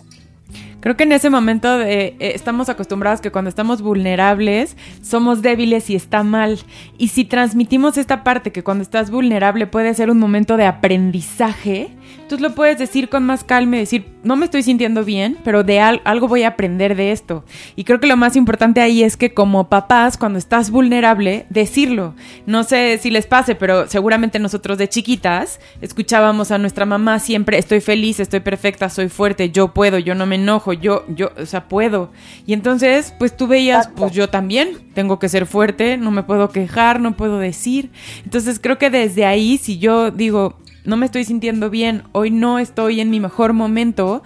Creo 0.82 0.96
que 0.96 1.04
en 1.04 1.12
ese 1.12 1.30
momento 1.30 1.78
de, 1.78 2.06
eh, 2.06 2.16
estamos 2.18 2.68
acostumbrados 2.68 3.20
que 3.20 3.30
cuando 3.30 3.48
estamos 3.48 3.82
vulnerables 3.82 4.76
somos 5.00 5.40
débiles 5.40 5.88
y 5.90 5.94
está 5.94 6.24
mal. 6.24 6.58
Y 6.98 7.08
si 7.08 7.24
transmitimos 7.24 7.96
esta 7.96 8.24
parte 8.24 8.50
que 8.50 8.64
cuando 8.64 8.82
estás 8.82 9.12
vulnerable 9.12 9.68
puede 9.68 9.94
ser 9.94 10.10
un 10.10 10.18
momento 10.18 10.56
de 10.56 10.66
aprendizaje, 10.66 11.90
tú 12.28 12.38
lo 12.38 12.54
puedes 12.54 12.78
decir 12.78 13.09
con 13.09 13.25
más 13.25 13.45
calma 13.45 13.76
y 13.76 13.81
decir, 13.81 14.07
no 14.23 14.37
me 14.37 14.45
estoy 14.47 14.62
sintiendo 14.62 15.04
bien, 15.04 15.37
pero 15.45 15.64
de 15.64 15.81
algo 15.81 16.28
voy 16.28 16.45
a 16.45 16.49
aprender 16.49 16.97
de 16.97 17.12
esto. 17.12 17.45
Y 17.76 17.85
creo 17.85 18.00
que 18.00 18.07
lo 18.07 18.16
más 18.16 18.37
importante 18.37 18.81
ahí 18.81 19.02
es 19.02 19.16
que 19.16 19.35
como 19.35 19.69
papás, 19.69 20.16
cuando 20.16 20.38
estás 20.38 20.71
vulnerable, 20.71 21.47
decirlo. 21.50 22.14
No 22.47 22.64
sé 22.64 22.99
si 22.99 23.11
les 23.11 23.26
pase, 23.26 23.54
pero 23.54 23.88
seguramente 23.88 24.38
nosotros 24.38 24.78
de 24.78 24.88
chiquitas 24.88 25.61
escuchábamos 25.81 26.50
a 26.50 26.59
nuestra 26.59 26.87
mamá 26.87 27.19
siempre, 27.19 27.59
estoy 27.59 27.81
feliz, 27.81 28.21
estoy 28.21 28.40
perfecta, 28.40 28.88
soy 28.88 29.09
fuerte, 29.09 29.50
yo 29.50 29.69
puedo, 29.75 29.99
yo 29.99 30.14
no 30.14 30.26
me 30.26 30.37
enojo, 30.37 30.73
yo, 30.73 31.04
yo, 31.09 31.33
o 31.37 31.47
sea, 31.47 31.69
puedo. 31.69 32.11
Y 32.47 32.52
entonces, 32.52 33.14
pues 33.19 33.37
tú 33.37 33.47
veías, 33.47 33.88
pues 33.88 34.12
yo 34.12 34.28
también 34.28 34.78
tengo 34.95 35.19
que 35.19 35.28
ser 35.28 35.47
fuerte, 35.47 35.97
no 35.97 36.11
me 36.11 36.23
puedo 36.23 36.49
quejar, 36.50 37.00
no 37.00 37.16
puedo 37.16 37.38
decir. 37.38 37.90
Entonces 38.25 38.59
creo 38.61 38.78
que 38.78 38.90
desde 38.90 39.25
ahí, 39.25 39.59
si 39.59 39.78
yo 39.78 40.11
digo, 40.11 40.57
no 40.84 40.96
me 40.96 41.06
estoy 41.06 41.24
sintiendo 41.24 41.70
bien, 41.70 42.04
hoy 42.12 42.30
no 42.30 42.58
estoy 42.58 43.00
en 43.00 43.10
mi 43.10 43.20
mejor 43.20 43.52
momento, 43.52 44.22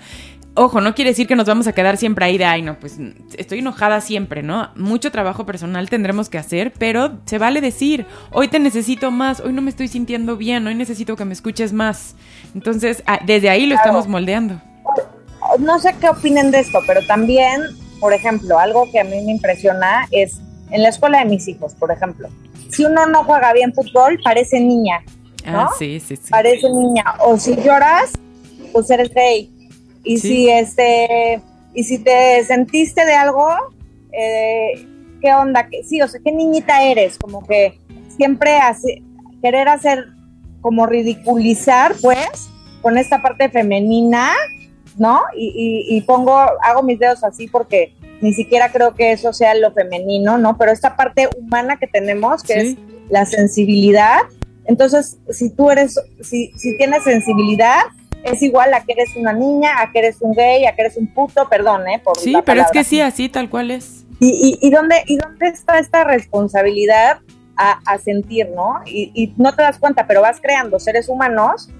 ojo, 0.55 0.81
no 0.81 0.95
quiere 0.95 1.11
decir 1.11 1.27
que 1.27 1.37
nos 1.37 1.47
vamos 1.47 1.67
a 1.67 1.73
quedar 1.73 1.97
siempre 1.97 2.25
ahí 2.25 2.39
de, 2.39 2.47
ay, 2.47 2.63
no, 2.63 2.79
pues 2.81 2.99
estoy 3.37 3.59
enojada 3.59 4.01
siempre, 4.01 4.43
¿no? 4.43 4.71
Mucho 4.75 5.13
trabajo 5.13 5.45
personal 5.45 5.91
tendremos 5.91 6.29
que 6.29 6.39
hacer, 6.39 6.73
pero 6.79 7.19
se 7.27 7.39
vale 7.39 7.61
decir, 7.61 8.07
hoy 8.33 8.49
te 8.49 8.59
necesito 8.59 9.11
más, 9.11 9.41
hoy 9.41 9.53
no 9.53 9.63
me 9.63 9.71
estoy 9.71 9.89
sintiendo 9.89 10.37
bien, 10.37 10.67
hoy 10.67 10.75
necesito 10.75 11.15
que 11.15 11.25
me 11.25 11.35
escuches 11.35 11.73
más. 11.73 12.17
Entonces, 12.55 13.03
ah, 13.07 13.21
desde 13.25 13.51
ahí 13.51 13.67
lo 13.67 13.75
estamos 13.75 14.09
moldeando. 14.09 14.61
No 15.59 15.79
sé 15.79 15.95
qué 16.01 16.09
opinen 16.09 16.51
de 16.51 16.61
esto, 16.61 16.81
pero 16.87 17.07
también, 17.07 17.63
por 18.01 18.13
ejemplo, 18.13 18.59
algo 18.59 18.91
que 18.91 19.01
a 19.01 19.05
mí 19.05 19.23
me 19.25 19.33
impresiona 19.33 20.09
es 20.11 20.41
en 20.71 20.83
la 20.83 20.89
escuela 20.89 21.19
de 21.19 21.27
mis 21.27 21.47
hijos, 21.47 21.75
por 21.75 21.93
ejemplo, 21.93 22.29
si 22.71 22.85
uno 22.85 23.07
no 23.07 23.23
juega 23.25 23.53
bien 23.53 23.73
fútbol, 23.73 24.19
parece 24.25 24.59
niña 24.59 25.03
Ah, 25.47 25.71
sí, 25.79 26.01
sí, 26.01 26.17
sí. 26.17 26.31
Parece 26.31 26.69
niña. 26.71 27.05
O 27.21 27.39
si 27.39 27.57
lloras, 27.57 28.13
pues 28.73 28.91
eres 28.91 29.13
gay. 29.15 29.51
Y 30.05 30.19
si 30.19 30.49
este, 30.49 31.41
y 31.75 31.85
si 31.85 31.99
te 31.99 32.45
sentiste 32.45 33.05
de 33.05 33.15
algo, 33.15 33.49
eh, 34.13 34.87
¿qué 35.21 35.33
onda? 35.35 35.69
Sí, 35.85 36.01
o 36.01 36.09
sea, 36.09 36.21
¿qué 36.25 36.33
niñita 36.33 36.83
eres? 36.83 37.19
Como 37.19 37.45
que 37.47 37.79
siempre 38.17 38.59
hace, 38.59 39.03
querer 39.43 39.69
hacer, 39.69 40.07
como 40.61 40.87
ridiculizar, 40.87 41.95
pues, 42.01 42.49
con 42.83 42.99
esta 42.99 43.21
parte 43.21 43.49
femenina, 43.49 44.33
¿no? 44.97 45.23
Y, 45.37 46.01
pongo, 46.03 46.39
hago 46.63 46.83
mis 46.83 46.99
dedos 46.99 47.25
así 47.25 47.49
porque 47.49 47.95
ni 48.21 48.33
siquiera 48.33 48.73
creo 48.73 48.95
que 48.95 49.13
eso 49.13 49.33
sea 49.33 49.55
lo 49.55 49.73
femenino, 49.73 50.39
¿no? 50.39 50.57
Pero 50.57 50.73
esta 50.73 50.97
parte 50.97 51.29
humana 51.37 51.79
que 51.79 51.87
tenemos, 51.87 52.43
que 52.43 52.55
es 52.55 52.77
la 53.11 53.27
sensibilidad, 53.27 54.21
entonces, 54.67 55.19
si 55.31 55.51
tú 55.51 55.71
eres, 55.71 56.01
si, 56.21 56.53
si 56.57 56.77
tienes 56.77 57.05
sensibilidad, 57.05 57.81
es 58.25 58.43
igual 58.43 58.75
a 58.75 58.83
que 58.83 58.93
eres 58.93 59.15
una 59.17 59.33
niña, 59.33 59.81
a 59.81 59.93
que 59.93 60.01
eres 60.01 60.17
un 60.21 60.33
gay, 60.33 60.67
a 60.67 60.75
que 60.75 60.83
eres 60.83 60.97
un 60.97 61.07
puto, 61.07 61.49
perdón, 61.49 61.89
¿eh? 61.89 62.01
Por 62.03 62.19
sí, 62.19 62.35
pero 62.45 62.63
es 62.63 62.71
que 62.73 62.85
sí, 62.85 63.01
así 63.01 63.29
tal 63.29 63.49
cual 63.49 63.71
es. 63.71 64.05
¿Y, 64.19 64.59
y, 64.61 64.71
dónde, 64.71 64.97
y 65.07 65.17
dónde 65.19 65.49
está 65.49 65.79
esta 65.79 66.03
responsabilidad 66.05 67.19
a, 67.57 67.99
sentir, 67.99 68.51
no? 68.55 68.81
Y, 68.85 69.11
y, 69.15 69.33
no 69.39 69.55
te 69.55 69.63
das 69.63 69.79
cuenta, 69.79 70.07
pero 70.07 70.21
vas 70.21 70.41
creando 70.41 70.79
seres 70.79 71.09
humanos 71.09 71.71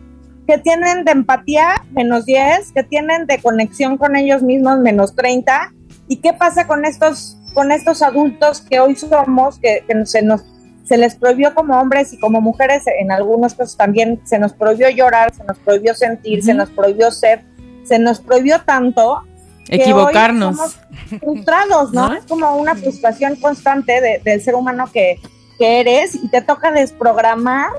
que 0.47 0.59
tienen 0.59 1.05
de 1.05 1.13
empatía 1.13 1.85
menos 1.91 2.25
10, 2.25 2.73
que 2.73 2.83
tienen 2.83 3.27
de 3.27 3.39
conexión 3.43 3.99
con 3.99 4.17
ellos 4.17 4.43
mismos 4.43 4.79
menos 4.79 5.15
30. 5.15 5.75
¿Y 6.09 6.19
qué 6.19 6.33
pasa 6.33 6.67
con 6.67 6.85
estos, 6.85 7.37
con 7.53 7.73
estos 7.73 8.01
adultos 8.01 8.63
que 8.63 8.81
hoy 8.81 8.97
somos, 8.97 9.59
que, 9.59 9.85
que 9.87 10.07
se 10.07 10.23
nos 10.23 10.45
se 10.87 10.97
les 10.97 11.17
prohibió 11.17 11.53
como 11.53 11.81
hombres 11.81 12.13
y 12.13 12.19
como 12.19 12.41
mujeres, 12.41 12.85
en 12.87 13.11
algunos 13.11 13.55
casos 13.55 13.77
también 13.77 14.21
se 14.25 14.39
nos 14.39 14.53
prohibió 14.53 14.89
llorar, 14.89 15.35
se 15.35 15.43
nos 15.43 15.59
prohibió 15.59 15.95
sentir, 15.95 16.45
se 16.45 16.55
nos 16.55 16.71
prohibió 16.71 17.11
ser, 17.11 17.45
se 17.85 17.99
nos 17.99 18.21
prohibió 18.21 18.61
tanto. 18.61 19.23
Equivocarnos. 19.69 20.79
Que 21.11 21.19
frustrados, 21.19 21.93
¿no? 21.93 22.13
Es 22.13 22.25
como 22.27 22.57
una 22.57 22.77
frustración 22.77 23.35
constante 23.35 24.21
del 24.23 24.41
ser 24.41 24.55
humano 24.55 24.89
que, 24.93 25.19
que 25.59 25.81
eres 25.81 26.15
y 26.15 26.29
te 26.29 26.41
toca 26.41 26.71
desprogramar 26.71 27.71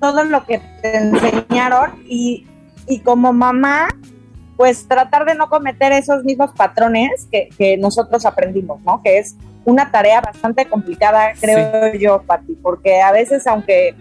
todo 0.00 0.22
lo 0.22 0.46
que 0.46 0.60
te 0.82 0.98
enseñaron 0.98 2.04
y, 2.06 2.46
y 2.86 3.00
como 3.00 3.32
mamá 3.32 3.88
pues 4.56 4.86
tratar 4.86 5.26
de 5.26 5.34
no 5.34 5.48
cometer 5.48 5.92
esos 5.92 6.24
mismos 6.24 6.52
patrones 6.52 7.26
que, 7.30 7.50
que, 7.58 7.76
nosotros 7.76 8.24
aprendimos, 8.24 8.80
¿no? 8.82 9.02
Que 9.02 9.18
es 9.18 9.36
una 9.66 9.90
tarea 9.90 10.20
bastante 10.20 10.66
complicada, 10.66 11.32
creo 11.38 11.92
yo, 11.94 12.22
Pati, 12.22 12.54
porque 12.62 13.02
a 13.02 13.10
veces, 13.10 13.46
aunque, 13.48 13.94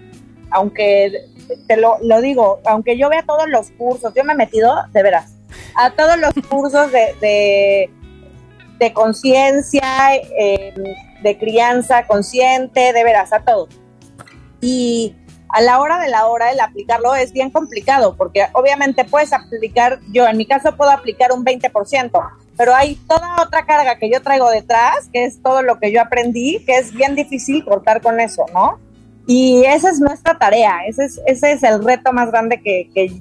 aunque 0.52 1.26
te 1.68 1.76
lo, 1.76 1.98
lo, 2.02 2.22
digo, 2.22 2.62
aunque 2.66 2.98
yo 2.98 3.10
vea 3.10 3.24
todos 3.24 3.50
los 3.50 3.72
cursos, 3.72 4.14
yo 4.16 4.24
me 4.24 4.34
he 4.34 4.36
metido, 4.36 4.74
de 4.94 5.04
veras, 5.04 5.36
a 5.76 5.90
todos 5.92 6.18
los 6.18 6.34
cursos 6.48 6.92
de, 6.92 7.16
de, 7.20 7.90
de 8.78 8.94
conciencia, 8.94 10.16
eh, 10.16 10.74
de 11.24 11.38
crianza 11.38 12.06
consciente, 12.06 12.94
de 12.94 13.04
veras, 13.04 13.34
a 13.34 13.40
todos. 13.40 13.70
Y 14.62 15.16
a 15.50 15.62
la 15.62 15.80
hora 15.80 16.00
de 16.00 16.10
la 16.10 16.28
hora 16.28 16.52
el 16.52 16.60
aplicarlo 16.60 17.16
es 17.16 17.32
bien 17.32 17.50
complicado, 17.50 18.16
porque 18.16 18.46
obviamente 18.54 19.04
puedes 19.04 19.34
aplicar, 19.34 20.00
yo 20.12 20.28
en 20.28 20.38
mi 20.38 20.46
caso 20.46 20.76
puedo 20.76 20.92
aplicar 20.92 21.32
un 21.32 21.44
20%, 21.44 22.30
pero 22.58 22.74
hay 22.74 22.96
toda 23.08 23.42
otra 23.42 23.66
carga 23.66 23.98
que 23.98 24.10
yo 24.10 24.22
traigo 24.22 24.50
detrás, 24.50 25.10
que 25.12 25.26
es 25.26 25.42
todo 25.42 25.62
lo 25.62 25.80
que 25.80 25.92
yo 25.92 26.02
aprendí, 26.02 26.64
que 26.66 26.78
es 26.78 26.94
bien 26.94 27.16
difícil 27.16 27.64
cortar 27.66 28.02
con 28.02 28.20
eso, 28.20 28.46
¿no? 28.54 28.80
Y 29.28 29.64
esa 29.66 29.90
es 29.90 30.00
nuestra 30.00 30.38
tarea, 30.38 30.86
ese 30.88 31.06
es, 31.06 31.22
ese 31.26 31.52
es 31.54 31.64
el 31.64 31.84
reto 31.84 32.14
más 32.14 32.32
grande 32.32 32.62
que, 32.62 32.90
que 32.94 33.12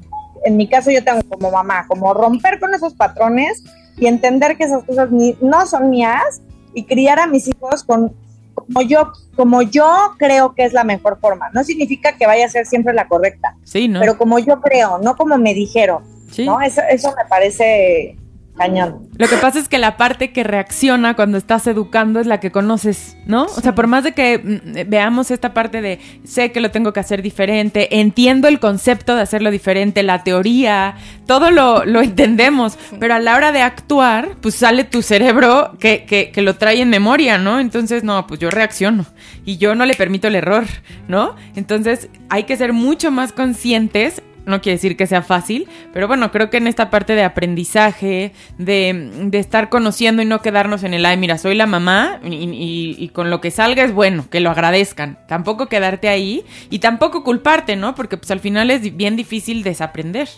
en 0.45 0.57
mi 0.57 0.69
caso 0.69 0.91
yo 0.91 1.03
tengo 1.03 1.23
como 1.29 1.51
mamá, 1.51 1.87
como 1.89 2.13
romper 2.13 2.61
con 2.61 2.75
esos 2.75 2.95
patrones 2.95 3.65
y 3.97 4.07
entender 4.07 4.57
que 4.57 4.65
esas 4.65 4.85
cosas 4.85 5.11
ni, 5.11 5.37
no 5.41 5.67
son 5.67 5.91
mías 5.91 6.43
y 6.75 6.85
criar 6.85 7.19
a 7.19 7.27
mis 7.27 7.49
hijos 7.49 7.85
con 7.85 8.15
como 8.55 8.83
yo, 8.83 9.13
como 9.35 9.63
yo 9.63 9.87
creo 10.17 10.55
que 10.55 10.65
es 10.65 10.73
la 10.73 10.85
mejor 10.85 11.19
forma. 11.21 11.51
No 11.53 11.65
significa 11.65 12.17
que 12.17 12.27
vaya 12.27 12.47
a 12.47 12.49
ser 12.49 12.67
siempre 12.67 12.95
la 12.95 13.09
correcta. 13.09 13.57
Sí, 13.65 13.89
¿no? 13.89 14.01
Pero 14.01 14.17
como 14.17 14.39
yo 14.39 14.61
creo, 14.61 14.99
no 14.99 15.17
como 15.17 15.37
me 15.39 15.55
dijeron. 15.55 16.05
Sí. 16.31 16.47
¿no? 16.47 16.61
Eso, 16.61 16.81
eso 16.89 17.13
me 17.17 17.25
parece 17.29 18.17
cañón. 18.57 19.09
Lo 19.17 19.29
que 19.29 19.37
pasa 19.37 19.59
es 19.59 19.69
que 19.69 19.79
la 19.79 19.97
parte 19.97 20.33
que 20.33 20.45
reacciona 20.45 21.15
cuando 21.15 21.39
estás 21.39 21.67
educando 21.67 22.21
es 22.21 22.27
la 22.27 22.41
que 22.41 22.51
conoces, 22.51 23.17
¿no? 23.27 23.45
O 23.45 23.61
sea, 23.61 23.75
por 23.75 23.87
más 23.87 24.05
de 24.05 24.13
que 24.13 24.39
mm, 24.39 24.89
veamos 24.89 25.31
esta 25.31 25.55
parte 25.55 25.83
de 25.83 25.99
sé 26.25 26.53
que 26.53 26.61
lo 26.61 26.71
tengo 26.71 26.93
que 26.93 27.01
hacer 27.01 27.23
diferente, 27.23 27.99
entiendo 28.01 28.49
el 28.49 28.61
concepto 28.61 29.15
de 29.17 29.23
hacerlo 29.23 29.51
diferente, 29.51 30.03
la 30.03 30.23
teoría, 30.23 30.97
todo 31.27 31.51
lo, 31.51 31.85
lo 31.85 32.01
entendemos, 32.01 32.79
pero 33.01 33.15
a 33.15 33.19
la 33.19 33.37
hora 33.37 33.53
de 33.53 33.63
actuar, 33.63 34.37
pues 34.41 34.55
sale 34.55 34.85
tu 34.85 35.03
cerebro 35.03 35.77
que, 35.79 36.05
que, 36.05 36.31
que 36.31 36.43
lo 36.43 36.57
trae 36.57 36.81
en 36.81 36.91
memoria, 36.91 37.39
¿no? 37.39 37.61
Entonces, 37.61 38.05
no, 38.05 38.27
pues 38.27 38.41
yo 38.41 38.51
reacciono 38.51 39.05
y 39.45 39.57
yo 39.57 39.75
no 39.75 39.87
le 39.87 39.95
permito 39.95 40.29
el 40.29 40.37
error, 40.37 40.65
¿no? 41.09 41.35
Entonces, 41.57 42.09
hay 42.29 42.45
que 42.45 42.57
ser 42.57 42.73
mucho 42.73 43.11
más 43.11 43.33
conscientes 43.33 44.23
no 44.47 44.61
quiere 44.61 44.77
decir 44.77 44.97
que 44.97 45.07
sea 45.07 45.23
fácil, 45.23 45.69
pero 45.93 46.09
bueno, 46.09 46.31
creo 46.31 46.51
que 46.51 46.59
en 46.59 46.67
esta 46.67 46.91
parte 46.91 47.15
de 47.15 47.25
aprendizaje, 47.25 48.33
de, 48.59 49.31
estar 49.33 49.69
conociendo 49.69 50.23
y 50.23 50.27
no 50.27 50.41
quedarnos 50.43 50.83
en 50.83 50.95
el, 50.95 51.05
ay, 51.07 51.17
mira, 51.17 51.39
soy 51.39 51.55
la 51.55 51.67
mamá 51.67 52.21
y, 52.25 53.11
con 53.13 53.31
lo 53.31 53.41
que 53.41 53.51
salga 53.51 53.85
es 53.85 53.93
bueno, 53.93 54.27
que 54.31 54.41
lo 54.41 54.51
agradezcan. 54.51 55.19
Tampoco 55.29 55.67
quedarte 55.67 56.09
ahí 56.09 56.45
y 56.71 56.79
tampoco 56.79 57.25
culparte, 57.25 57.77
¿no? 57.77 57.95
Porque 57.95 58.17
pues 58.17 58.31
al 58.31 58.41
final 58.41 58.71
es 58.71 58.97
bien 58.97 59.17
difícil 59.17 59.63
desaprender. 59.63 60.29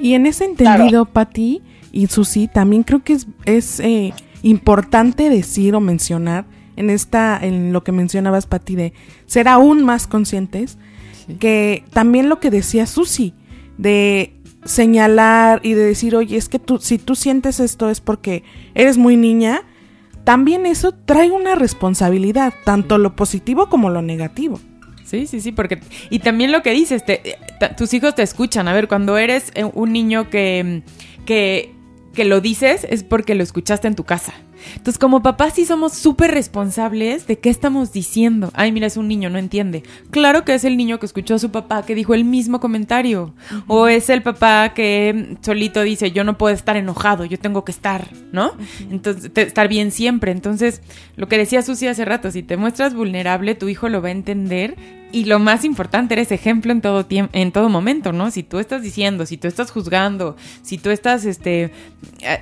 Y 0.00 0.14
en 0.14 0.26
ese 0.26 0.44
entendido, 0.44 1.04
Patti 1.04 1.62
y 1.92 2.06
Susi, 2.08 2.48
también 2.48 2.82
creo 2.82 3.02
que 3.02 3.14
es, 3.14 3.26
es 3.44 3.80
eh, 3.80 4.12
importante 4.42 5.30
decir 5.30 5.74
o 5.74 5.80
mencionar 5.80 6.44
en 6.76 6.90
esta, 6.90 7.38
en 7.40 7.72
lo 7.72 7.84
que 7.84 7.92
mencionabas, 7.92 8.46
Patti, 8.46 8.74
de 8.74 8.92
ser 9.26 9.48
aún 9.48 9.84
más 9.84 10.06
conscientes 10.06 10.78
que 11.38 11.84
también 11.92 12.28
lo 12.28 12.40
que 12.40 12.50
decía 12.50 12.86
Susi, 12.86 13.34
de 13.78 14.34
señalar 14.64 15.60
y 15.62 15.74
de 15.74 15.84
decir, 15.84 16.16
oye, 16.16 16.36
es 16.36 16.48
que 16.48 16.58
tú, 16.58 16.78
si 16.78 16.98
tú 16.98 17.14
sientes 17.14 17.60
esto 17.60 17.90
es 17.90 18.00
porque 18.00 18.42
eres 18.74 18.96
muy 18.98 19.16
niña, 19.16 19.62
también 20.24 20.64
eso 20.64 20.92
trae 20.92 21.30
una 21.30 21.54
responsabilidad, 21.54 22.54
tanto 22.64 22.96
lo 22.98 23.14
positivo 23.14 23.68
como 23.68 23.90
lo 23.90 24.00
negativo. 24.00 24.58
Sí, 25.04 25.26
sí, 25.26 25.40
sí, 25.40 25.52
porque... 25.52 25.80
Y 26.08 26.20
también 26.20 26.50
lo 26.50 26.62
que 26.62 26.70
dices, 26.72 27.04
te- 27.04 27.36
tus 27.76 27.92
hijos 27.92 28.14
te 28.14 28.22
escuchan. 28.22 28.68
A 28.68 28.72
ver, 28.72 28.88
cuando 28.88 29.18
eres 29.18 29.52
eh, 29.54 29.64
un 29.64 29.92
niño 29.92 30.30
que, 30.30 30.82
que, 31.26 31.74
que 32.14 32.24
lo 32.24 32.40
dices 32.40 32.86
es 32.88 33.04
porque 33.04 33.34
lo 33.34 33.42
escuchaste 33.42 33.86
en 33.86 33.96
tu 33.96 34.04
casa. 34.04 34.32
Entonces, 34.76 34.98
como 34.98 35.22
papás 35.22 35.54
sí 35.54 35.64
somos 35.66 35.92
súper 35.94 36.30
responsables 36.32 37.26
de 37.26 37.38
qué 37.38 37.50
estamos 37.50 37.92
diciendo. 37.92 38.50
Ay, 38.54 38.72
mira, 38.72 38.86
es 38.86 38.96
un 38.96 39.08
niño, 39.08 39.30
no 39.30 39.38
entiende. 39.38 39.82
Claro 40.10 40.44
que 40.44 40.54
es 40.54 40.64
el 40.64 40.76
niño 40.76 40.98
que 40.98 41.06
escuchó 41.06 41.34
a 41.34 41.38
su 41.38 41.50
papá 41.50 41.84
que 41.84 41.94
dijo 41.94 42.14
el 42.14 42.24
mismo 42.24 42.60
comentario. 42.60 43.34
O 43.66 43.88
es 43.88 44.08
el 44.10 44.22
papá 44.22 44.72
que 44.74 45.36
solito 45.42 45.82
dice, 45.82 46.10
yo 46.12 46.24
no 46.24 46.38
puedo 46.38 46.54
estar 46.54 46.76
enojado, 46.76 47.24
yo 47.24 47.38
tengo 47.38 47.64
que 47.64 47.72
estar, 47.72 48.08
¿no? 48.32 48.52
Entonces, 48.90 49.32
te- 49.32 49.42
estar 49.42 49.68
bien 49.68 49.90
siempre. 49.90 50.32
Entonces, 50.32 50.82
lo 51.16 51.28
que 51.28 51.38
decía 51.38 51.62
Susi 51.62 51.86
hace 51.86 52.04
rato, 52.04 52.30
si 52.30 52.42
te 52.42 52.56
muestras 52.56 52.94
vulnerable, 52.94 53.54
tu 53.54 53.68
hijo 53.68 53.88
lo 53.88 54.00
va 54.02 54.08
a 54.08 54.12
entender. 54.12 54.76
Y 55.14 55.26
lo 55.26 55.38
más 55.38 55.64
importante, 55.64 56.14
eres 56.14 56.32
ejemplo 56.32 56.72
en 56.72 56.80
todo 56.80 57.06
tiempo, 57.06 57.30
en 57.34 57.52
todo 57.52 57.68
momento, 57.68 58.12
¿no? 58.12 58.32
Si 58.32 58.42
tú 58.42 58.58
estás 58.58 58.82
diciendo, 58.82 59.26
si 59.26 59.36
tú 59.36 59.46
estás 59.46 59.70
juzgando, 59.70 60.34
si 60.62 60.76
tú 60.76 60.90
estás, 60.90 61.24
este, 61.24 61.62
eh, 61.62 61.70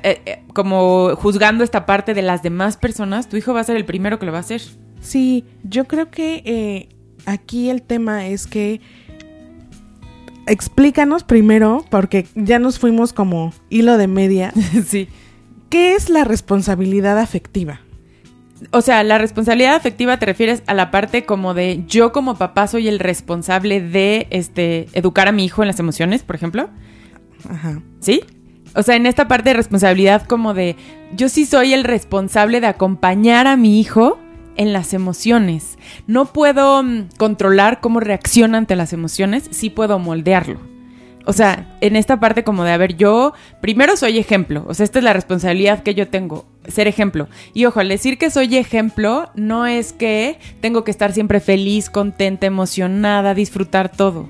eh, 0.02 0.23
eh, 0.25 0.43
como 0.55 1.14
juzgando 1.17 1.64
esta 1.64 1.85
parte 1.85 2.14
de 2.14 2.23
las 2.23 2.43
demás 2.43 2.79
personas, 2.79 3.29
tu 3.29 3.37
hijo 3.37 3.52
va 3.52 3.61
a 3.61 3.64
ser 3.64 3.76
el 3.76 3.85
primero 3.85 4.19
que 4.19 4.25
lo 4.25 4.33
va 4.33 4.38
a 4.38 4.41
hacer. 4.41 4.62
Sí, 5.02 5.45
yo 5.64 5.85
creo 5.85 6.11
que 6.11 6.43
eh, 6.47 6.88
aquí 7.26 7.69
el 7.69 7.83
tema 7.83 8.29
es 8.29 8.47
que 8.47 8.81
explícanos 10.47 11.25
primero, 11.25 11.85
porque 11.91 12.26
ya 12.35 12.59
nos 12.59 12.79
fuimos 12.79 13.12
como 13.12 13.52
hilo 13.69 13.99
de 13.99 14.07
media, 14.07 14.55
sí. 14.87 15.09
¿qué 15.69 15.95
es 15.95 16.09
la 16.09 16.25
responsabilidad 16.25 17.19
afectiva? 17.19 17.81
O 18.71 18.81
sea, 18.81 19.02
la 19.02 19.19
responsabilidad 19.19 19.75
afectiva 19.75 20.19
te 20.19 20.26
refieres 20.26 20.62
a 20.66 20.75
la 20.75 20.90
parte 20.90 21.25
como 21.25 21.54
de 21.54 21.85
yo 21.87 22.12
como 22.12 22.37
papá 22.37 22.66
soy 22.66 22.88
el 22.88 22.99
responsable 22.99 23.81
de 23.81 24.26
este 24.31 24.88
educar 24.92 25.28
a 25.28 25.33
mi 25.33 25.45
hijo 25.45 25.62
en 25.62 25.69
las 25.69 25.81
emociones, 25.81 26.23
por 26.23 26.37
ejemplo. 26.37 26.71
Ajá. 27.49 27.83
¿Sí? 28.00 28.23
O 28.75 28.83
sea, 28.83 28.97
en 28.97 29.07
esta 29.07 29.28
parte 29.28 29.50
de 29.50 29.54
responsabilidad 29.54 30.26
como 30.26 30.54
de 30.54 30.76
yo 31.14 31.28
sí 31.28 31.45
soy 31.45 31.75
el 31.75 31.85
responsable 31.85 32.61
de 32.61 32.69
acompañar 32.69 33.47
a 33.47 33.57
mi 33.57 33.81
hijo 33.81 34.19
en 34.57 34.73
las 34.73 34.95
emociones. 34.95 35.78
No 36.07 36.26
puedo 36.26 36.83
mm, 36.83 37.09
controlar 37.19 37.81
cómo 37.81 38.00
reacciona 38.00 38.59
ante 38.59 38.76
las 38.76 38.92
emociones, 38.92 39.49
sí 39.50 39.71
puedo 39.71 39.99
moldearlo. 39.99 40.61
O 41.25 41.33
sea, 41.33 41.76
en 41.81 41.97
esta 41.97 42.19
parte 42.19 42.45
como 42.45 42.64
de, 42.64 42.73
a 42.73 42.76
ver, 42.76 42.97
yo 42.97 43.33
primero 43.61 43.97
soy 43.97 44.19
ejemplo, 44.19 44.64
o 44.66 44.75
sea, 44.75 44.85
esta 44.85 44.99
es 44.99 45.04
la 45.04 45.12
responsabilidad 45.12 45.83
que 45.83 45.95
yo 45.95 46.09
tengo, 46.09 46.47
ser 46.69 46.87
ejemplo. 46.88 47.28
Y 47.54 47.64
ojo, 47.64 47.81
al 47.81 47.88
decir 47.88 48.19
que 48.19 48.31
soy 48.31 48.57
ejemplo, 48.57 49.31
no 49.35 49.66
es 49.66 49.92
que 49.92 50.38
tengo 50.61 50.85
que 50.85 50.90
estar 50.90 51.12
siempre 51.12 51.40
feliz, 51.40 51.90
contenta, 51.90 52.47
emocionada, 52.47 53.35
disfrutar 53.35 53.90
todo. 53.90 54.28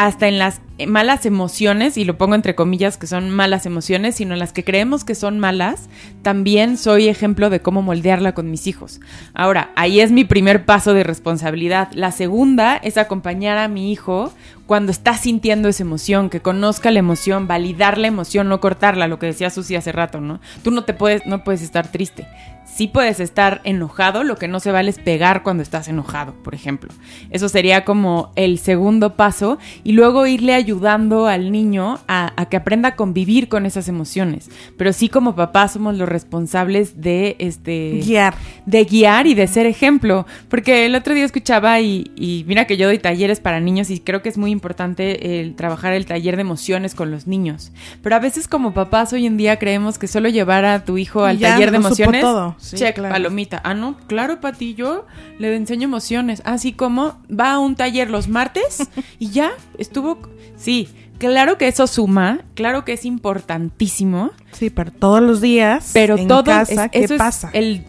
Hasta 0.00 0.28
en 0.28 0.38
las 0.38 0.62
malas 0.88 1.26
emociones, 1.26 1.98
y 1.98 2.06
lo 2.06 2.16
pongo 2.16 2.34
entre 2.34 2.54
comillas 2.54 2.96
que 2.96 3.06
son 3.06 3.28
malas 3.28 3.66
emociones, 3.66 4.14
sino 4.14 4.32
en 4.32 4.38
las 4.38 4.54
que 4.54 4.64
creemos 4.64 5.04
que 5.04 5.14
son 5.14 5.38
malas, 5.38 5.90
también 6.22 6.78
soy 6.78 7.08
ejemplo 7.08 7.50
de 7.50 7.60
cómo 7.60 7.82
moldearla 7.82 8.32
con 8.32 8.50
mis 8.50 8.66
hijos. 8.66 9.02
Ahora, 9.34 9.72
ahí 9.76 10.00
es 10.00 10.10
mi 10.10 10.24
primer 10.24 10.64
paso 10.64 10.94
de 10.94 11.04
responsabilidad. 11.04 11.88
La 11.92 12.12
segunda 12.12 12.78
es 12.78 12.96
acompañar 12.96 13.58
a 13.58 13.68
mi 13.68 13.92
hijo 13.92 14.32
cuando 14.64 14.90
está 14.90 15.18
sintiendo 15.18 15.68
esa 15.68 15.82
emoción, 15.82 16.30
que 16.30 16.40
conozca 16.40 16.90
la 16.90 17.00
emoción, 17.00 17.46
validar 17.46 17.98
la 17.98 18.06
emoción, 18.06 18.48
no 18.48 18.58
cortarla, 18.58 19.06
lo 19.06 19.18
que 19.18 19.26
decía 19.26 19.50
Susi 19.50 19.76
hace 19.76 19.92
rato, 19.92 20.22
¿no? 20.22 20.40
Tú 20.64 20.70
no 20.70 20.84
te 20.84 20.94
puedes, 20.94 21.26
no 21.26 21.44
puedes 21.44 21.60
estar 21.60 21.88
triste. 21.92 22.26
Sí 22.74 22.88
puedes 22.88 23.20
estar 23.20 23.60
enojado, 23.64 24.24
lo 24.24 24.36
que 24.36 24.48
no 24.48 24.60
se 24.60 24.72
vale 24.72 24.90
es 24.90 24.98
pegar 24.98 25.42
cuando 25.42 25.62
estás 25.62 25.88
enojado, 25.88 26.34
por 26.42 26.54
ejemplo. 26.54 26.90
Eso 27.30 27.48
sería 27.48 27.84
como 27.84 28.32
el 28.36 28.58
segundo 28.58 29.16
paso 29.16 29.58
y 29.84 29.92
luego 29.92 30.26
irle 30.26 30.54
ayudando 30.54 31.26
al 31.26 31.52
niño 31.52 31.98
a, 32.08 32.32
a 32.36 32.48
que 32.48 32.56
aprenda 32.56 32.90
a 32.90 32.96
convivir 32.96 33.48
con 33.48 33.66
esas 33.66 33.88
emociones. 33.88 34.50
Pero 34.76 34.92
sí 34.92 35.08
como 35.08 35.34
papás 35.34 35.72
somos 35.72 35.96
los 35.96 36.08
responsables 36.08 37.00
de 37.00 37.36
este 37.38 38.00
Guiar. 38.04 38.34
de 38.66 38.84
guiar 38.84 39.26
y 39.26 39.34
de 39.34 39.46
ser 39.46 39.66
ejemplo. 39.66 40.26
Porque 40.48 40.86
el 40.86 40.94
otro 40.94 41.14
día 41.14 41.24
escuchaba 41.24 41.80
y, 41.80 42.10
y 42.16 42.44
mira 42.46 42.66
que 42.66 42.76
yo 42.76 42.86
doy 42.86 42.98
talleres 42.98 43.40
para 43.40 43.60
niños 43.60 43.90
y 43.90 44.00
creo 44.00 44.22
que 44.22 44.28
es 44.28 44.38
muy 44.38 44.50
importante 44.50 45.40
el 45.40 45.54
trabajar 45.54 45.92
el 45.92 46.06
taller 46.06 46.36
de 46.36 46.42
emociones 46.42 46.94
con 46.94 47.10
los 47.10 47.26
niños. 47.26 47.72
Pero 48.02 48.16
a 48.16 48.20
veces 48.20 48.48
como 48.48 48.72
papás 48.72 49.12
hoy 49.12 49.26
en 49.26 49.36
día 49.36 49.58
creemos 49.58 49.98
que 49.98 50.06
solo 50.06 50.28
llevar 50.28 50.64
a 50.64 50.84
tu 50.84 50.98
hijo 50.98 51.24
al 51.24 51.38
ya 51.38 51.52
taller 51.52 51.70
de 51.70 51.76
emociones, 51.76 52.20
todo. 52.20 52.56
Sí, 52.60 52.76
check, 52.76 52.96
claro. 52.96 53.14
palomita. 53.14 53.60
Ah, 53.64 53.74
no, 53.74 53.96
claro, 54.06 54.40
Pati, 54.40 54.74
yo 54.74 55.06
le 55.38 55.54
enseño 55.56 55.84
emociones. 55.84 56.42
Así 56.44 56.72
como 56.72 57.18
va 57.28 57.52
a 57.52 57.58
un 57.58 57.74
taller 57.74 58.10
los 58.10 58.28
martes 58.28 58.88
y 59.18 59.30
ya 59.30 59.50
estuvo... 59.78 60.18
Sí, 60.56 60.88
claro 61.18 61.56
que 61.56 61.68
eso 61.68 61.86
suma, 61.86 62.40
claro 62.54 62.84
que 62.84 62.92
es 62.92 63.04
importantísimo. 63.06 64.30
Sí, 64.52 64.70
pero 64.70 64.90
todos 64.90 65.22
los 65.22 65.40
días 65.40 65.90
Pero 65.92 66.16
en 66.18 66.28
todo 66.28 66.44
casa, 66.44 66.84
es- 66.86 66.90
¿qué 66.90 67.04
eso 67.04 67.14
es 67.14 67.18
pasa? 67.18 67.50
el 67.52 67.84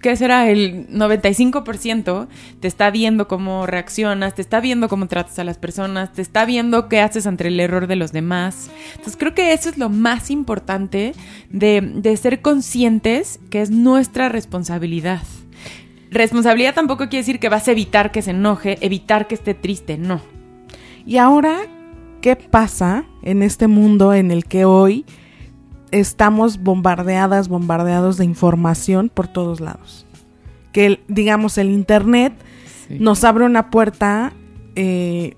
¿qué 0.00 0.16
será? 0.16 0.48
El 0.48 0.88
95% 0.88 2.28
te 2.60 2.68
está 2.68 2.90
viendo 2.90 3.28
cómo 3.28 3.66
reaccionas, 3.66 4.34
te 4.34 4.42
está 4.42 4.60
viendo 4.60 4.88
cómo 4.88 5.06
tratas 5.06 5.38
a 5.38 5.44
las 5.44 5.58
personas, 5.58 6.12
te 6.12 6.22
está 6.22 6.44
viendo 6.44 6.88
qué 6.88 7.00
haces 7.00 7.26
ante 7.26 7.48
el 7.48 7.60
error 7.60 7.86
de 7.86 7.96
los 7.96 8.12
demás. 8.12 8.70
Entonces 8.92 9.16
creo 9.16 9.34
que 9.34 9.52
eso 9.52 9.68
es 9.68 9.78
lo 9.78 9.90
más 9.90 10.30
importante 10.30 11.14
de, 11.50 11.80
de 11.80 12.16
ser 12.16 12.40
conscientes 12.40 13.40
que 13.50 13.60
es 13.60 13.70
nuestra 13.70 14.28
responsabilidad. 14.28 15.22
Responsabilidad 16.10 16.74
tampoco 16.74 17.08
quiere 17.08 17.18
decir 17.18 17.38
que 17.38 17.48
vas 17.48 17.68
a 17.68 17.72
evitar 17.72 18.10
que 18.10 18.22
se 18.22 18.30
enoje, 18.30 18.78
evitar 18.80 19.28
que 19.28 19.34
esté 19.34 19.54
triste, 19.54 19.96
no. 19.96 20.20
Y 21.06 21.18
ahora, 21.18 21.60
¿qué 22.20 22.36
pasa 22.36 23.04
en 23.22 23.42
este 23.42 23.68
mundo 23.68 24.12
en 24.12 24.30
el 24.30 24.44
que 24.44 24.64
hoy 24.64 25.04
estamos 25.92 26.62
bombardeadas, 26.62 27.48
bombardeados 27.48 28.16
de 28.16 28.24
información 28.24 29.08
por 29.08 29.28
todos 29.28 29.60
lados? 29.60 30.06
Que, 30.72 30.86
el- 30.86 31.00
digamos, 31.08 31.58
el 31.58 31.70
Internet 31.70 32.32
nos 32.90 33.24
abre 33.24 33.44
una 33.44 33.70
puerta 33.70 34.32
eh, 34.76 35.36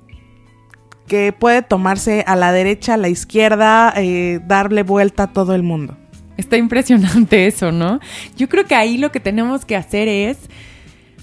que 1.07 1.33
puede 1.33 1.63
tomarse 1.63 2.25
a 2.27 2.37
la 2.37 2.53
derecha, 2.53 2.95
a 2.95 2.97
la 2.97 3.09
izquierda, 3.09 3.93
eh, 3.97 4.41
darle 4.47 4.83
vuelta 4.83 5.25
a 5.25 5.33
todo 5.33 5.55
el 5.55 5.63
mundo. 5.63 5.97
Está 6.37 6.57
impresionante 6.57 7.47
eso, 7.47 7.73
¿no? 7.73 8.01
Yo 8.37 8.49
creo 8.49 8.65
que 8.67 8.75
ahí 8.75 8.97
lo 8.99 9.13
que 9.13 9.21
tenemos 9.21 9.65
que 9.65 9.77
hacer 9.77 10.09
es 10.09 10.39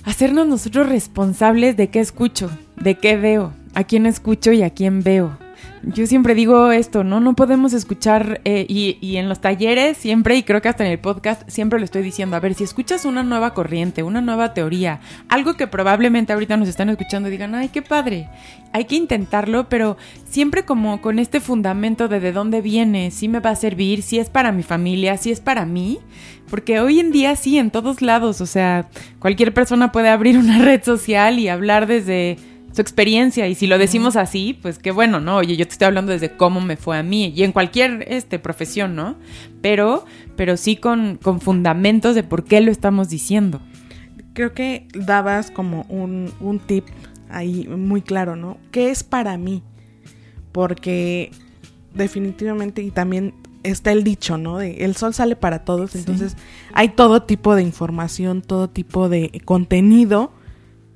hacernos 0.06 0.48
nosotros 0.48 0.88
responsables 0.90 1.76
de 1.78 1.90
qué 1.90 2.00
escucho, 2.00 2.50
de 2.80 2.96
qué 2.96 3.18
veo, 3.18 3.54
a 3.74 3.84
quién 3.84 4.06
escucho 4.06 4.52
y 4.52 4.62
a 4.64 4.70
quién 4.72 5.02
veo. 5.04 5.38
Yo 5.84 6.06
siempre 6.08 6.36
digo 6.36 6.72
esto, 6.72 7.04
¿no? 7.04 7.20
No 7.20 7.36
podemos 7.36 7.74
escuchar, 7.74 8.42
eh, 8.46 8.66
y, 8.70 8.98
y 9.02 9.18
en 9.18 9.30
los 9.30 9.42
talleres 9.42 9.98
siempre, 9.98 10.36
y 10.36 10.44
creo 10.44 10.62
que 10.62 10.70
hasta 10.70 10.86
en 10.86 10.92
el 10.92 11.00
podcast, 11.00 11.50
siempre 11.50 11.80
lo 11.80 11.86
estoy 11.86 12.04
diciendo, 12.04 12.36
a 12.36 12.40
ver, 12.40 12.54
si 12.54 12.64
escuchas 12.64 13.06
una 13.06 13.24
nueva 13.24 13.54
corriente, 13.54 14.04
una 14.04 14.22
nueva 14.22 14.54
teoría, 14.54 15.00
algo 15.30 15.56
que 15.56 15.68
probablemente 15.68 16.34
ahorita 16.34 16.58
nos 16.58 16.70
están 16.70 16.90
escuchando 16.90 17.30
y 17.30 17.32
digan, 17.32 17.56
ay, 17.56 17.70
qué 17.70 17.82
padre, 17.82 18.30
hay 18.72 18.86
que 18.86 18.96
intentarlo, 18.96 19.70
pero 19.70 19.98
siempre 20.30 20.64
como 20.64 21.02
con 21.02 21.18
este 21.18 21.40
fundamento 21.40 22.08
de 22.08 22.20
de 22.20 22.32
dónde 22.32 22.62
viene, 22.62 23.12
si 23.12 23.28
me 23.28 23.40
va 23.40 23.52
a 23.52 23.56
servir, 23.56 24.02
si 24.02 24.20
es 24.20 24.30
para 24.30 24.52
mi 24.52 24.64
familia, 24.64 25.18
si 25.18 25.32
es 25.32 25.40
para 25.40 25.66
mí, 25.66 26.00
porque 26.50 26.80
hoy 26.80 27.00
en 27.00 27.12
día 27.12 27.36
sí, 27.36 27.58
en 27.58 27.72
todos 27.72 28.02
lados, 28.02 28.42
o 28.42 28.46
sea, 28.46 28.90
cualquier 29.20 29.54
persona 29.54 29.92
puede 29.92 30.10
abrir 30.10 30.38
una 30.38 30.60
red 30.64 30.84
social 30.84 31.40
y 31.40 31.48
hablar 31.48 31.88
desde 31.88 32.38
su 32.72 32.82
experiencia 32.82 33.48
y 33.48 33.56
si 33.56 33.68
lo 33.68 33.78
decimos 33.78 34.16
así, 34.16 34.58
pues 34.62 34.80
qué 34.80 34.92
bueno, 34.92 35.20
¿no? 35.20 35.38
Oye, 35.38 35.58
yo 35.58 35.66
te 35.66 35.74
estoy 35.74 35.88
hablando 35.88 36.12
desde 36.12 36.36
cómo 36.38 36.62
me 36.62 36.78
fue 36.78 36.98
a 36.98 37.04
mí 37.04 37.34
y 37.36 37.44
en 37.44 37.52
cualquier 37.52 38.06
este 38.08 38.40
profesión, 38.40 38.96
¿no? 38.96 39.16
Pero 39.62 40.06
pero 40.36 40.56
sí 40.56 40.78
con, 40.78 41.18
con 41.18 41.42
fundamentos 41.42 42.16
de 42.16 42.24
por 42.24 42.46
qué 42.46 42.62
lo 42.62 42.72
estamos 42.72 43.10
diciendo. 43.10 43.60
Creo 44.34 44.54
que 44.54 44.88
dabas 44.94 45.52
como 45.52 45.86
un, 45.90 46.32
un 46.40 46.60
tip 46.60 46.86
ahí 47.30 47.68
muy 47.68 48.02
claro, 48.02 48.36
¿no? 48.36 48.58
¿Qué 48.72 48.90
es 48.90 49.04
para 49.04 49.38
mí? 49.38 49.64
Porque 50.54 51.32
definitivamente 51.94 52.82
y 52.82 52.92
también 52.92 53.34
está 53.64 53.92
el 53.92 54.04
dicho, 54.04 54.38
¿no? 54.38 54.58
De 54.58 54.86
el 54.86 54.96
sol 54.96 55.14
sale 55.14 55.36
para 55.36 55.66
todos, 55.66 55.96
entonces 55.96 56.38
hay 56.74 56.90
todo 56.90 57.24
tipo 57.24 57.56
de 57.56 57.64
información, 57.64 58.42
todo 58.42 58.70
tipo 58.70 59.10
de 59.10 59.42
contenido 59.44 60.32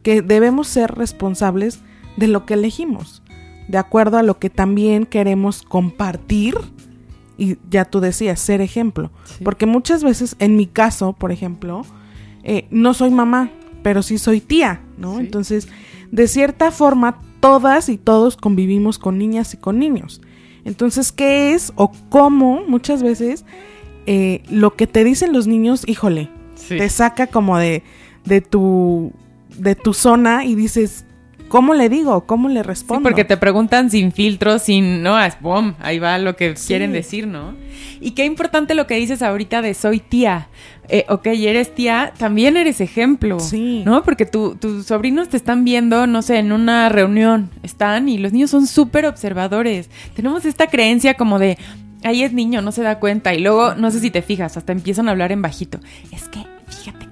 que 0.03 0.21
debemos 0.21 0.67
ser 0.67 0.91
responsables 0.91 1.79
de 2.17 2.27
lo 2.27 2.45
que 2.45 2.53
elegimos, 2.53 3.23
de 3.67 3.77
acuerdo 3.77 4.17
a 4.17 4.23
lo 4.23 4.37
que 4.37 4.49
también 4.49 5.05
queremos 5.05 5.63
compartir 5.63 6.55
y 7.37 7.57
ya 7.69 7.85
tú 7.85 7.99
decías, 7.99 8.39
ser 8.39 8.61
ejemplo. 8.61 9.11
Sí. 9.25 9.43
Porque 9.43 9.65
muchas 9.65 10.03
veces, 10.03 10.35
en 10.39 10.55
mi 10.55 10.67
caso, 10.67 11.13
por 11.13 11.31
ejemplo, 11.31 11.83
eh, 12.43 12.67
no 12.69 12.93
soy 12.93 13.09
mamá, 13.09 13.49
pero 13.81 14.03
sí 14.03 14.17
soy 14.17 14.39
tía, 14.39 14.81
¿no? 14.97 15.15
Sí. 15.15 15.21
Entonces, 15.21 15.67
de 16.11 16.27
cierta 16.27 16.69
forma, 16.71 17.19
todas 17.39 17.89
y 17.89 17.97
todos 17.97 18.37
convivimos 18.37 18.99
con 18.99 19.17
niñas 19.17 19.53
y 19.53 19.57
con 19.57 19.79
niños. 19.79 20.21
Entonces, 20.63 21.11
¿qué 21.11 21.53
es 21.53 21.73
o 21.75 21.91
cómo 22.09 22.63
muchas 22.67 23.03
veces 23.03 23.45
eh, 24.05 24.43
lo 24.49 24.75
que 24.75 24.87
te 24.87 25.03
dicen 25.03 25.33
los 25.33 25.47
niños, 25.47 25.83
híjole, 25.87 26.29
te 26.67 26.87
saca 26.89 27.27
como 27.27 27.57
de, 27.57 27.83
de, 28.25 28.41
tu, 28.41 29.11
de 29.55 29.75
tu 29.75 29.93
zona 29.93 30.45
y 30.45 30.55
dices, 30.55 31.05
¿cómo 31.47 31.73
le 31.73 31.89
digo? 31.89 32.25
¿Cómo 32.25 32.49
le 32.49 32.63
respondo? 32.63 33.01
Sí, 33.01 33.03
porque 33.03 33.25
te 33.25 33.37
preguntan 33.37 33.89
sin 33.89 34.11
filtro, 34.11 34.59
sin, 34.59 35.03
no, 35.03 35.23
es 35.23 35.39
boom, 35.39 35.75
ahí 35.79 35.99
va 35.99 36.17
lo 36.17 36.35
que 36.35 36.55
quieren 36.55 36.91
decir, 36.93 37.27
¿no? 37.27 37.53
Y 38.01 38.11
qué 38.11 38.25
importante 38.25 38.73
lo 38.73 38.87
que 38.87 38.95
dices 38.95 39.21
ahorita 39.21 39.61
de 39.61 39.73
soy 39.73 39.99
tía. 39.99 40.49
Eh, 40.89 41.05
ok, 41.09 41.27
eres 41.27 41.73
tía, 41.73 42.11
también 42.17 42.57
eres 42.57 42.81
ejemplo. 42.81 43.39
Sí. 43.39 43.83
¿No? 43.85 44.03
Porque 44.03 44.25
tu, 44.25 44.55
tus 44.55 44.87
sobrinos 44.87 45.29
te 45.29 45.37
están 45.37 45.63
viendo, 45.63 46.07
no 46.07 46.21
sé, 46.21 46.39
en 46.39 46.51
una 46.51 46.89
reunión, 46.89 47.49
están 47.61 48.09
y 48.09 48.17
los 48.17 48.33
niños 48.33 48.49
son 48.49 48.67
súper 48.67 49.05
observadores. 49.05 49.89
Tenemos 50.15 50.45
esta 50.45 50.67
creencia 50.67 51.13
como 51.13 51.39
de, 51.39 51.57
ahí 52.03 52.23
es 52.23 52.33
niño, 52.33 52.61
no 52.61 52.71
se 52.71 52.81
da 52.81 52.99
cuenta. 52.99 53.33
Y 53.33 53.39
luego, 53.39 53.75
no 53.75 53.91
sé 53.91 53.99
si 53.99 54.11
te 54.11 54.21
fijas, 54.21 54.57
hasta 54.57 54.71
empiezan 54.71 55.07
a 55.07 55.11
hablar 55.11 55.31
en 55.31 55.41
bajito. 55.41 55.79
Es 56.11 56.27
que, 56.29 56.45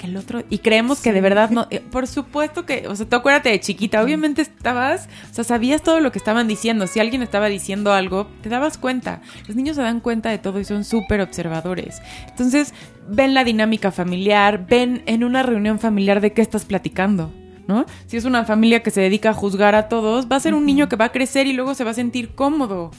que 0.02 0.08
el 0.08 0.18
otro. 0.18 0.44
Y 0.50 0.58
creemos 0.60 1.00
que 1.00 1.14
de 1.14 1.22
verdad 1.22 1.52
no. 1.52 1.68
eh, 1.70 1.80
Por 1.80 2.08
supuesto 2.08 2.66
que, 2.66 2.88
o 2.88 2.96
sea, 2.96 3.08
tú 3.08 3.16
acuérdate 3.16 3.50
de 3.50 3.60
chiquita, 3.60 4.02
obviamente 4.02 4.42
estabas, 4.42 5.08
o 5.30 5.34
sea, 5.34 5.44
sabías 5.44 5.84
todo 5.84 6.00
lo 6.00 6.12
que 6.12 6.18
estaban 6.18 6.48
diciendo. 6.48 6.88
Si 6.88 7.00
alguien 7.00 7.22
estaba 7.22 7.48
diciendo 7.48 7.94
algo, 7.94 8.28
te 8.42 8.50
dabas 8.50 8.78
cuenta. 8.78 9.22
Los 9.48 9.56
niños 9.56 9.76
se 9.76 9.84
dan 9.84 10.00
cuenta 10.00 10.30
de 10.30 10.40
todo 10.40 10.60
y 10.60 10.66
son 10.66 10.84
súper 10.84 11.22
observadores. 11.22 12.02
Entonces, 12.28 12.74
ven 13.08 13.34
la 13.34 13.44
dinámica 13.44 13.92
familiar, 13.92 14.66
ven 14.68 15.04
en 15.06 15.24
una 15.24 15.44
reunión 15.44 15.80
familiar 15.80 16.22
de 16.22 16.34
qué 16.34 16.42
estás 16.42 16.66
platicando. 16.66 17.32
¿No? 17.68 17.86
Si 18.08 18.18
es 18.18 18.26
una 18.26 18.44
familia 18.46 18.84
que 18.84 18.92
se 18.92 19.02
dedica 19.02 19.30
a 19.30 19.34
juzgar 19.34 19.76
a 19.76 19.88
todos, 19.90 20.28
va 20.32 20.36
a 20.36 20.40
ser 20.40 20.54
un 20.54 20.66
niño 20.66 20.90
que 20.90 20.96
va 20.96 21.06
a 21.06 21.12
crecer 21.12 21.48
y 21.48 21.54
luego 21.54 21.74
se 21.76 21.84
va 21.84 21.92
a 21.92 21.94
sentir 21.94 22.30
cómodo. 22.36 22.92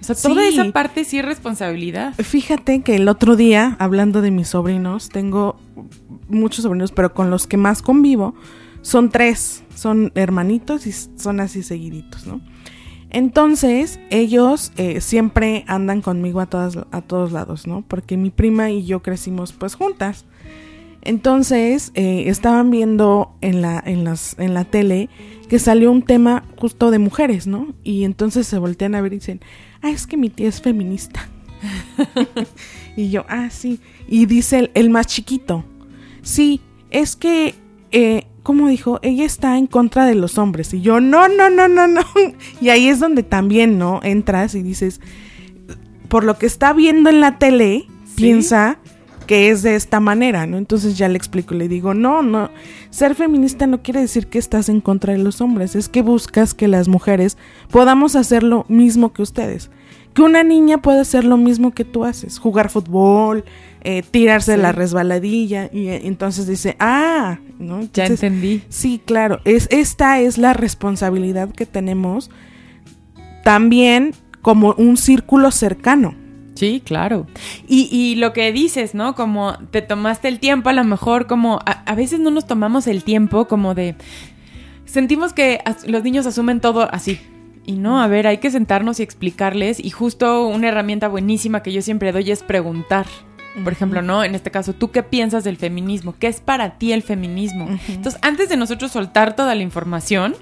O 0.00 0.04
sea, 0.04 0.14
toda 0.14 0.42
Sí. 0.42 0.48
esa 0.58 0.70
parte 0.72 1.04
sí 1.04 1.18
es 1.18 1.24
responsabilidad. 1.24 2.14
Fíjate 2.14 2.82
que 2.82 2.96
el 2.96 3.08
otro 3.08 3.36
día, 3.36 3.76
hablando 3.78 4.20
de 4.22 4.30
mis 4.30 4.48
sobrinos, 4.48 5.08
tengo 5.08 5.56
muchos 6.28 6.62
sobrinos, 6.64 6.92
pero 6.92 7.14
con 7.14 7.30
los 7.30 7.46
que 7.46 7.56
más 7.56 7.82
convivo 7.82 8.34
son 8.82 9.10
tres, 9.10 9.64
son 9.74 10.12
hermanitos 10.14 10.86
y 10.86 10.92
son 10.92 11.40
así 11.40 11.62
seguiditos, 11.62 12.26
¿no? 12.26 12.40
Entonces, 13.10 13.98
ellos 14.10 14.72
eh, 14.76 15.00
siempre 15.00 15.64
andan 15.66 16.02
conmigo 16.02 16.40
a, 16.40 16.46
todas, 16.46 16.78
a 16.90 17.00
todos 17.00 17.32
lados, 17.32 17.66
¿no? 17.66 17.82
Porque 17.88 18.16
mi 18.18 18.30
prima 18.30 18.70
y 18.70 18.84
yo 18.84 19.00
crecimos 19.00 19.52
pues 19.52 19.74
juntas. 19.74 20.26
Entonces, 21.02 21.92
eh, 21.94 22.24
estaban 22.26 22.70
viendo 22.70 23.36
en 23.40 23.62
la, 23.62 23.82
en, 23.84 24.04
las, 24.04 24.38
en 24.38 24.54
la 24.54 24.64
tele 24.64 25.08
que 25.48 25.58
salió 25.58 25.90
un 25.90 26.02
tema 26.02 26.44
justo 26.56 26.90
de 26.90 26.98
mujeres, 26.98 27.46
¿no? 27.46 27.74
Y 27.82 28.04
entonces 28.04 28.46
se 28.46 28.58
voltean 28.58 28.94
a 28.94 29.00
ver 29.00 29.12
y 29.12 29.16
dicen, 29.16 29.40
ah, 29.82 29.90
es 29.90 30.06
que 30.06 30.16
mi 30.16 30.28
tía 30.28 30.48
es 30.48 30.60
feminista. 30.60 31.28
y 32.96 33.10
yo, 33.10 33.24
ah, 33.28 33.48
sí. 33.50 33.80
Y 34.08 34.26
dice 34.26 34.58
el, 34.58 34.70
el 34.74 34.90
más 34.90 35.06
chiquito, 35.06 35.64
sí, 36.22 36.60
es 36.90 37.16
que, 37.16 37.54
eh, 37.90 38.26
¿cómo 38.42 38.68
dijo? 38.68 38.98
Ella 39.02 39.24
está 39.24 39.58
en 39.58 39.66
contra 39.66 40.06
de 40.06 40.14
los 40.14 40.38
hombres. 40.38 40.72
Y 40.74 40.80
yo, 40.80 41.00
no, 41.00 41.28
no, 41.28 41.50
no, 41.50 41.68
no, 41.68 41.86
no. 41.86 42.02
Y 42.60 42.70
ahí 42.70 42.88
es 42.88 43.00
donde 43.00 43.22
también, 43.22 43.78
¿no? 43.78 44.00
Entras 44.02 44.54
y 44.54 44.62
dices, 44.62 45.00
por 46.08 46.24
lo 46.24 46.38
que 46.38 46.46
está 46.46 46.72
viendo 46.72 47.10
en 47.10 47.20
la 47.20 47.38
tele, 47.38 47.86
piensa 48.16 48.78
que 49.28 49.50
es 49.50 49.62
de 49.62 49.76
esta 49.76 50.00
manera, 50.00 50.46
¿no? 50.46 50.56
Entonces 50.56 50.96
ya 50.96 51.06
le 51.06 51.18
explico, 51.18 51.54
le 51.54 51.68
digo, 51.68 51.92
no, 51.92 52.22
no, 52.22 52.50
ser 52.88 53.14
feminista 53.14 53.66
no 53.66 53.82
quiere 53.82 54.00
decir 54.00 54.26
que 54.26 54.38
estás 54.38 54.70
en 54.70 54.80
contra 54.80 55.12
de 55.12 55.18
los 55.18 55.42
hombres, 55.42 55.76
es 55.76 55.90
que 55.90 56.00
buscas 56.00 56.54
que 56.54 56.66
las 56.66 56.88
mujeres 56.88 57.36
podamos 57.70 58.16
hacer 58.16 58.42
lo 58.42 58.64
mismo 58.68 59.12
que 59.12 59.20
ustedes. 59.20 59.70
Que 60.14 60.22
una 60.22 60.42
niña 60.44 60.78
puede 60.78 61.00
hacer 61.00 61.24
lo 61.24 61.36
mismo 61.36 61.72
que 61.72 61.84
tú 61.84 62.06
haces, 62.06 62.38
jugar 62.38 62.70
fútbol, 62.70 63.44
eh, 63.82 64.02
tirarse 64.02 64.56
la 64.56 64.72
resbaladilla, 64.72 65.68
y 65.70 65.88
eh, 65.88 66.06
entonces 66.06 66.46
dice, 66.46 66.76
ah, 66.80 67.38
¿no? 67.58 67.86
Ya 67.92 68.06
entendí. 68.06 68.62
Sí, 68.70 68.98
claro, 69.04 69.40
es, 69.44 69.68
esta 69.70 70.20
es 70.20 70.38
la 70.38 70.54
responsabilidad 70.54 71.52
que 71.52 71.66
tenemos 71.66 72.30
también 73.44 74.14
como 74.40 74.72
un 74.78 74.96
círculo 74.96 75.50
cercano. 75.50 76.14
Sí, 76.58 76.82
claro. 76.84 77.28
Y, 77.68 77.88
y 77.92 78.16
lo 78.16 78.32
que 78.32 78.50
dices, 78.50 78.92
¿no? 78.92 79.14
Como 79.14 79.56
te 79.70 79.80
tomaste 79.80 80.26
el 80.26 80.40
tiempo, 80.40 80.70
a 80.70 80.72
lo 80.72 80.82
mejor 80.82 81.28
como 81.28 81.60
a, 81.64 81.84
a 81.84 81.94
veces 81.94 82.18
no 82.18 82.32
nos 82.32 82.48
tomamos 82.48 82.88
el 82.88 83.04
tiempo 83.04 83.46
como 83.46 83.76
de... 83.76 83.94
Sentimos 84.84 85.32
que 85.32 85.60
los 85.86 86.02
niños 86.02 86.26
asumen 86.26 86.60
todo 86.60 86.92
así. 86.92 87.20
Y 87.64 87.74
no, 87.74 88.02
a 88.02 88.08
ver, 88.08 88.26
hay 88.26 88.38
que 88.38 88.50
sentarnos 88.50 88.98
y 88.98 89.04
explicarles. 89.04 89.78
Y 89.78 89.90
justo 89.90 90.48
una 90.48 90.66
herramienta 90.66 91.06
buenísima 91.06 91.62
que 91.62 91.72
yo 91.72 91.80
siempre 91.80 92.10
doy 92.10 92.28
es 92.32 92.42
preguntar. 92.42 93.06
Por 93.62 93.72
ejemplo, 93.72 94.02
¿no? 94.02 94.24
En 94.24 94.34
este 94.34 94.50
caso, 94.50 94.72
¿tú 94.72 94.90
qué 94.90 95.04
piensas 95.04 95.44
del 95.44 95.58
feminismo? 95.58 96.16
¿Qué 96.18 96.26
es 96.26 96.40
para 96.40 96.78
ti 96.78 96.92
el 96.92 97.02
feminismo? 97.02 97.68
Entonces, 97.86 98.18
antes 98.22 98.48
de 98.48 98.56
nosotros 98.56 98.90
soltar 98.90 99.36
toda 99.36 99.54
la 99.54 99.62
información, 99.62 100.34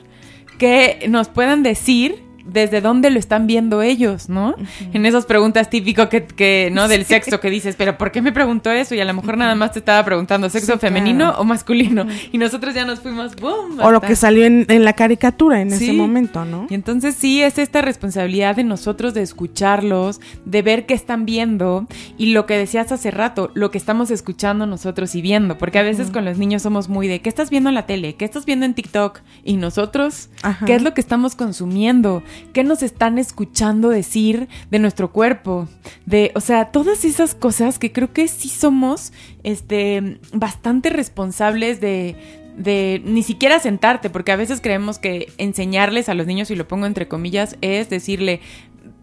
que 0.59 1.05
nos 1.11 1.29
puedan 1.29 1.63
decir 1.63 2.26
desde 2.47 2.81
dónde 2.81 3.11
lo 3.11 3.19
están 3.19 3.47
viendo 3.47 3.83
ellos, 3.83 4.29
¿no? 4.29 4.55
En 4.93 5.05
esas 5.07 5.27
preguntas 5.27 5.71
típicas 5.71 6.09
que, 6.09 6.25
que, 6.25 6.71
¿no? 6.73 6.89
Del 6.89 7.05
sexo 7.05 7.41
que 7.41 7.51
dices, 7.51 7.75
pero 7.77 7.99
¿por 7.99 8.13
qué 8.13 8.23
me 8.23 8.33
preguntó 8.33 8.71
eso? 8.71 8.95
Y 8.95 9.01
a 9.01 9.05
lo 9.05 9.15
mejor 9.15 9.37
nada 9.37 9.55
más 9.55 9.73
te 9.73 9.81
estaba 9.81 10.05
preguntando 10.05 10.49
sexo 10.49 10.75
Sí, 10.75 10.79
femenino 10.79 11.27
claro. 11.27 11.41
o 11.41 11.45
masculino. 11.45 12.07
Y 12.33 12.39
nosotros 12.39 12.75
ya 12.75 12.85
nos 12.85 13.01
fuimos, 13.01 13.37
¡boom! 13.37 13.81
O 13.81 13.91
lo 13.91 14.01
que 14.01 14.17
salió 14.17 14.45
en, 14.45 14.67
en 14.69 14.85
la 14.85 14.93
caricatura 14.95 15.61
en 15.61 15.73
ese 15.73 15.93
momento, 15.93 16.45
¿no? 16.45 16.67
y 16.69 16.75
entonces 16.75 17.15
sí 17.15 17.43
es 17.43 17.59
esta 17.59 17.83
responsabilidad 17.83 18.57
de 18.57 18.65
nosotros 18.65 19.15
de 19.15 19.23
escucharlos, 19.23 20.21
de 20.45 20.63
ver 20.63 20.87
qué 20.87 20.95
están 20.95 21.25
viendo 21.27 21.87
y 22.19 22.33
lo 22.33 22.47
que 22.47 22.57
decías 22.59 22.93
hace 22.93 23.11
rato, 23.11 23.51
lo 23.55 23.71
que 23.71 23.79
estamos 23.79 24.11
escuchando 24.11 24.67
nosotros 24.67 25.15
y 25.15 25.23
viendo, 25.23 25.59
porque 25.59 25.79
a 25.79 25.83
veces 25.83 26.11
con 26.11 26.25
los 26.25 26.39
niños 26.39 26.63
somos 26.63 26.89
muy 26.89 27.09
de 27.09 27.21
¿qué 27.21 27.29
estás 27.29 27.51
viendo 27.51 27.69
en 27.71 27.75
la 27.75 27.87
tele? 27.87 28.15
¿Qué 28.15 28.25
estás 28.25 28.45
viendo 28.45 28.67
en 28.67 28.75
TikTok? 28.75 29.21
Y 29.45 29.57
nosotros, 29.57 30.29
Ajá. 30.43 30.67
¿qué 30.67 30.75
es 30.75 30.83
lo 30.83 30.95
que 30.95 31.01
estamos 31.01 31.35
consumiendo? 31.35 32.23
¿Qué 32.53 32.65
nos 32.65 32.83
están 32.83 33.19
escuchando 33.19 33.89
decir 33.89 34.49
de 34.71 34.79
nuestro 34.79 35.13
cuerpo? 35.13 35.69
De, 36.05 36.33
o 36.35 36.41
sea, 36.41 36.67
todas 36.67 37.05
esas 37.05 37.35
cosas 37.35 37.79
que 37.79 37.93
creo 37.93 38.13
que 38.13 38.29
sí 38.29 38.49
somos 38.49 39.13
este 39.43 40.21
bastante 40.33 40.91
responsables 40.91 41.81
de 41.81 42.45
de 42.57 43.03
ni 43.05 43.23
siquiera 43.23 43.61
sentarte, 43.61 44.11
porque 44.11 44.33
a 44.33 44.37
veces 44.37 44.61
creemos 44.61 44.99
que 44.99 45.31
enseñarles 45.39 46.09
a 46.09 46.15
los 46.15 46.27
niños, 46.27 46.51
y 46.51 46.57
lo 46.57 46.67
pongo 46.67 46.87
entre 46.87 47.07
comillas, 47.07 47.57
es 47.61 47.91
decirle, 47.91 48.41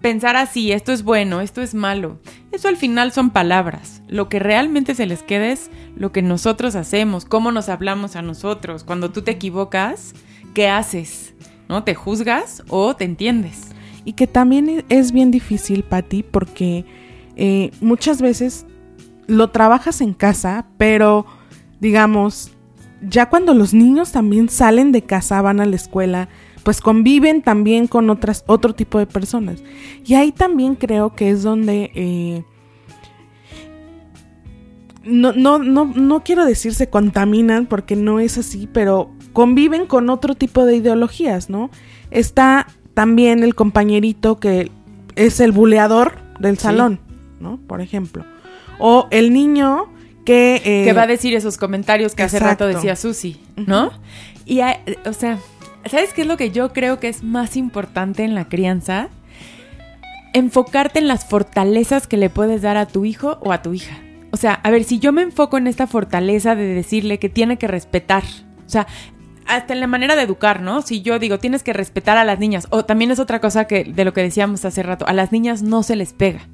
pensar 0.01 0.35
así, 0.35 0.71
esto 0.71 0.91
es 0.91 1.03
bueno, 1.03 1.39
esto 1.39 1.61
es 1.61 1.73
malo. 1.73 2.19
Eso 2.51 2.67
al 2.67 2.77
final 2.77 3.11
son 3.11 3.29
palabras. 3.29 4.01
Lo 4.07 4.27
que 4.27 4.39
realmente 4.39 4.95
se 4.95 5.05
les 5.05 5.23
queda 5.23 5.47
es 5.47 5.69
lo 5.95 6.11
que 6.11 6.21
nosotros 6.21 6.75
hacemos, 6.75 7.25
cómo 7.25 7.51
nos 7.51 7.69
hablamos 7.69 8.15
a 8.15 8.21
nosotros. 8.21 8.83
Cuando 8.83 9.11
tú 9.11 9.21
te 9.21 9.31
equivocas, 9.31 10.13
¿qué 10.53 10.67
haces? 10.67 11.33
¿No? 11.73 11.83
¿Te 11.83 11.95
juzgas 11.95 12.61
o 12.69 12.95
te 12.95 13.03
entiendes? 13.03 13.69
Y 14.05 14.13
que 14.13 14.27
también 14.27 14.69
e- 14.69 14.85
es 14.89 15.11
bien 15.11 15.31
difícil, 15.31 15.83
Patti, 15.83 16.21
porque 16.21 16.85
eh, 17.35 17.71
muchas 17.81 18.21
veces 18.21 18.67
lo 19.25 19.49
trabajas 19.49 19.99
en 19.99 20.13
casa, 20.13 20.67
pero 20.77 21.25
digamos, 21.79 22.51
ya 23.01 23.27
cuando 23.27 23.55
los 23.55 23.73
niños 23.73 24.11
también 24.11 24.49
salen 24.49 24.91
de 24.91 25.01
casa, 25.01 25.41
van 25.41 25.61
a 25.61 25.65
la 25.65 25.75
escuela, 25.75 26.29
pues 26.61 26.79
conviven 26.79 27.41
también 27.41 27.87
con 27.87 28.11
otras, 28.11 28.43
otro 28.45 28.75
tipo 28.75 28.99
de 28.99 29.07
personas. 29.07 29.63
Y 30.05 30.13
ahí 30.13 30.31
también 30.31 30.75
creo 30.75 31.15
que 31.15 31.31
es 31.31 31.41
donde 31.41 31.89
eh, 31.95 32.43
no, 35.03 35.33
no, 35.33 35.59
no, 35.59 35.85
no 35.85 36.23
quiero 36.23 36.45
decir 36.45 36.73
se 36.73 36.89
contaminan 36.89 37.65
porque 37.65 37.95
no 37.95 38.19
es 38.19 38.37
así, 38.37 38.67
pero 38.71 39.11
conviven 39.33 39.85
con 39.85 40.09
otro 40.09 40.35
tipo 40.35 40.65
de 40.65 40.75
ideologías, 40.77 41.49
¿no? 41.49 41.69
Está 42.11 42.67
también 42.93 43.43
el 43.43 43.55
compañerito 43.55 44.39
que 44.39 44.71
es 45.15 45.39
el 45.39 45.51
buleador 45.51 46.13
del 46.39 46.57
Sí. 46.57 46.63
salón, 46.63 46.99
¿no? 47.39 47.57
Por 47.67 47.81
ejemplo. 47.81 48.25
O 48.79 49.07
el 49.11 49.33
niño 49.33 49.87
que... 50.25 50.55
eh, 50.63 50.83
que 50.85 50.93
va 50.93 51.03
a 51.03 51.07
decir 51.07 51.33
esos 51.35 51.57
comentarios 51.57 52.15
que 52.15 52.23
hace 52.23 52.39
rato 52.39 52.65
decía 52.67 52.95
Susi, 52.95 53.39
¿no? 53.55 53.91
Y, 54.45 54.61
hay- 54.61 54.77
o 55.05 55.13
sea, 55.13 55.37
¿sabes 55.85 56.13
qué 56.13 56.21
es 56.21 56.27
lo 56.27 56.37
que 56.37 56.51
yo 56.51 56.71
creo 56.73 56.99
que 56.99 57.09
es 57.09 57.23
más 57.23 57.55
importante 57.57 58.23
en 58.23 58.35
la 58.35 58.47
crianza? 58.47 59.09
Enfocarte 60.33 60.99
en 60.99 61.07
las 61.07 61.25
fortalezas 61.25 62.07
que 62.07 62.17
le 62.17 62.29
puedes 62.29 62.61
dar 62.63 62.77
a 62.77 62.87
tu 62.87 63.05
hijo 63.05 63.37
o 63.41 63.51
a 63.51 63.61
tu 63.61 63.73
hija. 63.73 63.95
O 64.33 64.37
sea, 64.37 64.55
a 64.55 64.71
ver, 64.71 64.83
si 64.83 64.97
yo 64.97 65.11
me 65.11 65.21
enfoco 65.21 65.59
en 65.59 65.67
esta 65.67 65.85
fortaleza 65.85 66.55
de 66.55 66.65
decirle 66.65 67.19
que 67.19 67.29
tiene 67.29 67.59
que 67.59 67.67
respetar, 67.67 68.23
o 68.65 68.69
sea, 68.69 68.87
hasta 69.45 69.73
en 69.73 69.79
la 69.79 69.85
manera 69.85 70.15
de 70.15 70.23
educar, 70.23 70.59
¿no? 70.59 70.81
Si 70.81 71.03
yo 71.03 71.19
digo, 71.19 71.37
tienes 71.37 71.61
que 71.61 71.71
respetar 71.71 72.17
a 72.17 72.23
las 72.23 72.39
niñas, 72.39 72.65
o 72.71 72.83
también 72.83 73.11
es 73.11 73.19
otra 73.19 73.39
cosa 73.39 73.67
que 73.67 73.83
de 73.83 74.05
lo 74.05 74.11
que 74.11 74.23
decíamos 74.23 74.65
hace 74.65 74.81
rato, 74.81 75.05
a 75.07 75.13
las 75.13 75.31
niñas 75.31 75.61
no 75.61 75.83
se 75.83 75.95
les 75.95 76.13
pega. 76.13 76.49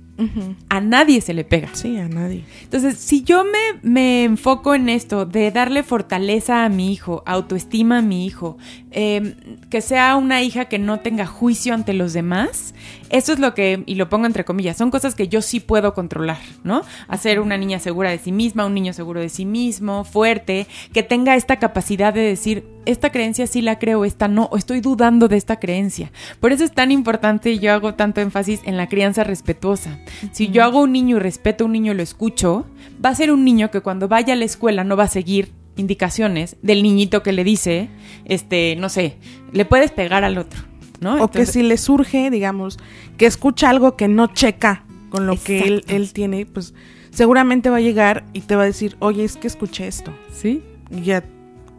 A 0.68 0.82
nadie 0.82 1.22
se 1.22 1.34
le 1.34 1.46
pega. 1.46 1.70
Sí, 1.72 1.98
a 1.98 2.10
nadie. 2.10 2.44
Entonces, 2.64 2.98
si 2.98 3.24
yo 3.24 3.46
me, 3.46 3.80
me 3.90 4.26
enfoco 4.26 4.76
en 4.76 4.90
esto 4.90 5.26
de 5.26 5.50
darle 5.50 5.82
fortaleza 5.82 6.66
a 6.66 6.70
mi 6.70 6.92
hijo, 6.92 7.24
autoestima 7.26 8.00
a 8.00 8.02
mi 8.02 8.26
hijo, 8.26 8.58
eh, 8.92 9.36
que 9.70 9.80
sea 9.80 10.18
una 10.18 10.42
hija 10.42 10.66
que 10.66 10.78
no 10.78 11.00
tenga 11.00 11.26
juicio 11.26 11.74
ante 11.74 11.94
los 11.94 12.12
demás, 12.12 12.74
eso 13.10 13.34
es 13.34 13.40
lo 13.40 13.54
que, 13.54 13.84
y 13.86 13.96
lo 13.96 14.10
pongo 14.10 14.26
entre 14.26 14.46
comillas, 14.46 14.78
son 14.78 14.92
cosas 14.92 15.16
que 15.16 15.28
yo 15.28 15.42
sí 15.42 15.60
puedo 15.60 15.94
controlar, 15.94 16.38
¿no? 16.64 16.82
Hacer 17.08 17.40
una 17.40 17.58
niña 17.58 17.80
segura 17.80 18.12
de 18.12 18.20
sí 18.20 18.32
misma, 18.32 18.66
un 18.66 18.74
niño 18.74 18.94
seguro 18.94 19.20
de 19.20 19.30
sí 19.30 19.46
mismo, 19.46 20.04
fuerte, 20.04 20.68
que 20.94 21.04
tenga 21.04 21.36
esta 21.36 21.58
capacidad 21.58 22.14
de 22.14 22.22
decir, 22.22 22.66
esta 22.86 23.12
creencia 23.12 23.48
sí 23.48 23.62
la 23.62 23.80
creo, 23.80 24.06
esta 24.06 24.28
no, 24.28 24.46
o 24.52 24.58
estoy 24.58 24.82
dudando 24.82 25.28
de 25.28 25.38
esta 25.38 25.60
creencia. 25.60 26.12
Por 26.40 26.52
eso 26.52 26.64
es 26.64 26.72
tan 26.72 26.92
importante 26.92 27.52
y 27.52 27.60
yo 27.60 27.74
hago 27.74 27.96
tanto 27.96 28.22
énfasis 28.22 28.62
en 28.64 28.78
la 28.78 28.88
crianza 28.88 29.24
respetuosa. 29.24 30.00
Si 30.32 30.50
yo 30.50 30.64
hago 30.64 30.82
un 30.82 30.92
niño 30.92 31.18
y 31.18 31.20
respeto 31.20 31.64
a 31.64 31.68
un 31.68 31.74
niño 31.74 31.94
y 31.94 31.96
lo 31.96 32.04
escucho, 32.04 32.66
va 33.04 33.10
a 33.10 33.16
ser 33.16 33.32
un 33.32 33.44
niño 33.44 33.72
que 33.72 33.82
cuando 33.82 34.08
vaya 34.08 34.34
a 34.34 34.38
la 34.38 34.46
escuela 34.46 34.84
no 34.84 34.96
va 34.96 35.06
a 35.06 35.08
seguir 35.08 35.54
indicaciones 35.80 36.58
del 36.62 36.84
niñito 36.84 37.24
que 37.24 37.32
le 37.32 37.44
dice, 37.44 37.90
este, 38.26 38.76
no 38.76 38.90
sé, 38.90 39.18
le 39.52 39.66
puedes 39.66 39.92
pegar 39.92 40.24
al 40.24 40.38
otro, 40.38 40.60
¿no? 41.02 41.24
O 41.24 41.30
que 41.30 41.46
si 41.46 41.64
le 41.64 41.78
surge, 41.78 42.30
digamos, 42.30 42.78
que 43.18 43.26
escucha 43.26 43.70
algo 43.70 43.96
que 43.96 44.08
no 44.08 44.28
checa 44.28 44.84
con 45.10 45.26
lo 45.28 45.36
que 45.42 45.60
él, 45.62 45.84
él 45.88 46.14
tiene, 46.14 46.46
pues 46.46 46.74
seguramente 47.12 47.70
va 47.70 47.78
a 47.78 47.82
llegar 47.82 48.26
y 48.34 48.42
te 48.42 48.56
va 48.56 48.64
a 48.64 48.66
decir, 48.66 48.96
oye, 49.00 49.24
es 49.24 49.38
que 49.38 49.48
escuché 49.48 49.88
esto. 49.88 50.12
Sí, 50.32 50.62
Y 50.92 51.02
ya 51.02 51.24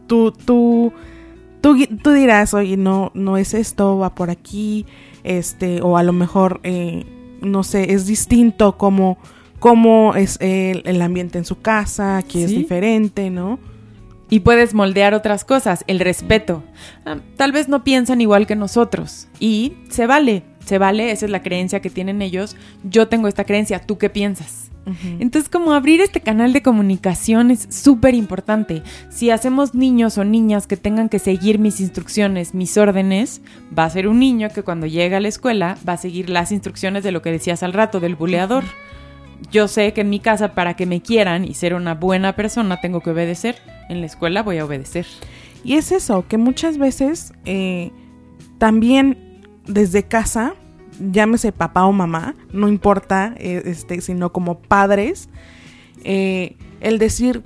tú, 0.06 0.32
tú, 0.32 0.92
tú, 1.60 1.76
tú 2.02 2.10
dirás, 2.12 2.54
oye, 2.54 2.76
no, 2.76 3.12
no 3.14 3.36
es 3.36 3.54
esto, 3.54 3.98
va 3.98 4.14
por 4.14 4.30
aquí, 4.30 4.86
este, 5.22 5.80
o 5.82 5.96
a 5.96 6.02
lo 6.02 6.12
mejor, 6.12 6.60
eh, 6.64 7.04
no 7.42 7.62
sé, 7.62 7.92
es 7.92 8.06
distinto 8.06 8.76
como, 8.76 9.18
como 9.60 10.14
es 10.16 10.36
el, 10.40 10.82
el 10.84 11.00
ambiente 11.02 11.38
en 11.38 11.44
su 11.44 11.60
casa, 11.60 12.16
aquí 12.16 12.42
es 12.42 12.50
Sí. 12.50 12.56
diferente, 12.56 13.30
¿no? 13.30 13.58
Y 14.30 14.40
puedes 14.40 14.74
moldear 14.74 15.12
otras 15.12 15.44
cosas, 15.44 15.84
el 15.88 16.00
respeto. 16.00 16.62
Ah, 17.04 17.18
tal 17.36 17.52
vez 17.52 17.68
no 17.68 17.84
piensan 17.84 18.20
igual 18.20 18.46
que 18.46 18.56
nosotros. 18.56 19.28
Y 19.40 19.74
se 19.90 20.06
vale, 20.06 20.44
se 20.64 20.78
vale, 20.78 21.10
esa 21.10 21.26
es 21.26 21.32
la 21.32 21.42
creencia 21.42 21.80
que 21.80 21.90
tienen 21.90 22.22
ellos. 22.22 22.56
Yo 22.84 23.08
tengo 23.08 23.28
esta 23.28 23.44
creencia, 23.44 23.80
¿tú 23.80 23.98
qué 23.98 24.08
piensas? 24.08 24.70
Entonces, 25.18 25.48
como 25.48 25.72
abrir 25.72 26.00
este 26.00 26.20
canal 26.20 26.52
de 26.52 26.62
comunicación 26.62 27.50
es 27.50 27.66
súper 27.70 28.14
importante. 28.14 28.82
Si 29.08 29.30
hacemos 29.30 29.74
niños 29.74 30.18
o 30.18 30.24
niñas 30.24 30.66
que 30.66 30.76
tengan 30.76 31.08
que 31.08 31.18
seguir 31.18 31.58
mis 31.58 31.80
instrucciones, 31.80 32.54
mis 32.54 32.76
órdenes, 32.76 33.42
va 33.76 33.84
a 33.84 33.90
ser 33.90 34.08
un 34.08 34.18
niño 34.18 34.48
que 34.52 34.62
cuando 34.62 34.86
llega 34.86 35.18
a 35.18 35.20
la 35.20 35.28
escuela 35.28 35.76
va 35.88 35.92
a 35.92 35.98
seguir 35.98 36.30
las 36.30 36.50
instrucciones 36.50 37.04
de 37.04 37.12
lo 37.12 37.22
que 37.22 37.30
decías 37.30 37.62
al 37.62 37.72
rato, 37.72 38.00
del 38.00 38.16
buleador. 38.16 38.64
Yo 39.50 39.68
sé 39.68 39.92
que 39.92 40.02
en 40.02 40.10
mi 40.10 40.20
casa, 40.20 40.54
para 40.54 40.74
que 40.74 40.86
me 40.86 41.00
quieran 41.00 41.44
y 41.44 41.54
ser 41.54 41.74
una 41.74 41.94
buena 41.94 42.36
persona, 42.36 42.80
tengo 42.80 43.00
que 43.00 43.10
obedecer. 43.10 43.56
En 43.88 44.00
la 44.00 44.06
escuela 44.06 44.42
voy 44.42 44.58
a 44.58 44.64
obedecer. 44.64 45.06
Y 45.64 45.74
es 45.74 45.92
eso, 45.92 46.26
que 46.26 46.38
muchas 46.38 46.78
veces 46.78 47.32
eh, 47.44 47.90
también 48.58 49.18
desde 49.66 50.04
casa, 50.04 50.54
llámese 51.12 51.52
papá 51.52 51.84
o 51.84 51.92
mamá, 51.92 52.34
no 52.52 52.68
importa, 52.68 53.34
eh, 53.38 53.62
este, 53.66 54.00
sino 54.00 54.32
como 54.32 54.60
padres, 54.60 55.28
eh, 56.04 56.56
el 56.80 56.98
decir 56.98 57.42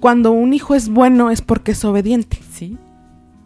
cuando 0.00 0.32
un 0.32 0.52
hijo 0.52 0.74
es 0.74 0.88
bueno 0.88 1.30
es 1.30 1.42
porque 1.42 1.72
es 1.72 1.84
obediente. 1.84 2.38
Sí. 2.52 2.76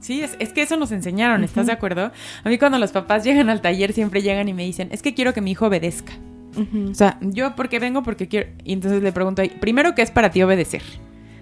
Sí, 0.01 0.21
es, 0.21 0.37
es 0.39 0.53
que 0.53 0.63
eso 0.63 0.77
nos 0.77 0.93
enseñaron, 0.93 1.45
¿estás 1.45 1.67
de 1.67 1.73
acuerdo? 1.73 2.13
A 2.43 2.49
mí 2.49 2.59
cuando 2.59 2.79
los 2.79 2.93
papás 2.93 3.25
llegan 3.25 3.49
al 3.49 3.63
taller 3.63 3.93
siempre 3.93 4.23
llegan 4.23 4.49
y 4.49 4.53
me 4.53 4.65
dicen, 4.65 4.89
es 4.93 5.01
que 5.01 5.15
quiero 5.15 5.33
que 5.33 5.41
mi 5.41 5.53
hijo 5.53 5.67
obedezca. 5.67 6.13
O 6.91 6.95
sea, 6.95 7.19
yo 7.21 7.57
porque 7.57 7.79
vengo 7.79 8.03
porque 8.03 8.29
quiero... 8.29 8.51
Y 8.65 8.73
entonces 8.73 9.03
le 9.03 9.13
pregunto 9.13 9.43
ahí, 9.43 9.49
primero, 9.49 9.95
¿qué 9.95 10.03
es 10.03 10.11
para 10.11 10.31
ti 10.31 10.43
obedecer? 10.43 10.83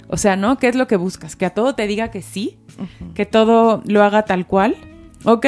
O 0.08 0.16
sea, 0.16 0.36
¿no? 0.36 0.58
¿Qué 0.58 0.68
es 0.68 0.74
lo 0.74 0.86
que 0.86 0.96
buscas? 0.96 1.36
¿Que 1.36 1.46
a 1.46 1.50
todo 1.50 1.74
te 1.74 1.86
diga 1.86 2.10
que 2.10 2.22
sí? 2.22 2.58
¿Que 3.14 3.26
todo 3.26 3.82
lo 3.86 4.02
haga 4.02 4.24
tal 4.24 4.46
cual? 4.46 4.76
Ok, 5.24 5.46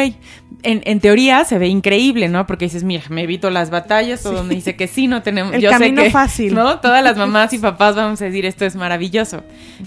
en, 0.63 0.83
en 0.85 1.01
teoría 1.01 1.45
se 1.45 1.59
ve 1.59 1.69
increíble, 1.69 2.29
¿no? 2.29 2.47
Porque 2.47 2.67
dices, 2.67 2.85
mira, 2.85 3.03
me 3.11 3.23
evito 3.23 3.51
las 3.51 3.71
batallas, 3.71 4.23
todo 4.23 4.45
me 4.45 4.55
dice 4.55 4.77
que 4.77 4.87
sí, 4.87 5.07
no 5.07 5.23
tenemos... 5.23 5.53
El 5.55 5.61
yo 5.61 5.71
camino 5.71 6.01
sé 6.01 6.07
que, 6.07 6.11
fácil. 6.11 6.55
¿no? 6.55 6.81
Todas 6.81 7.03
las 7.03 7.17
mamás 7.17 7.53
y 7.53 7.59
papás 7.61 7.97
vamos 7.97 8.23
a 8.23 8.27
decir, 8.27 8.47
esto 8.47 8.65
es 8.65 8.77
maravilloso. 8.77 9.43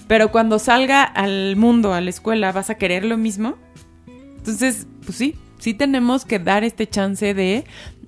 Pero 0.07 0.31
cuando 0.31 0.59
salga 0.59 1.03
al 1.03 1.55
mundo, 1.55 1.93
a 1.93 2.01
la 2.01 2.09
escuela, 2.09 2.51
¿vas 2.51 2.69
a 2.69 2.75
querer 2.75 3.05
lo 3.05 3.17
mismo? 3.17 3.55
Entonces, 4.37 4.87
pues 5.03 5.17
sí, 5.17 5.35
sí 5.57 5.73
tenemos 5.73 6.25
que 6.25 6.39
dar 6.39 6.63
este 6.63 6.87
chance 6.87 7.33
de, 7.33 7.65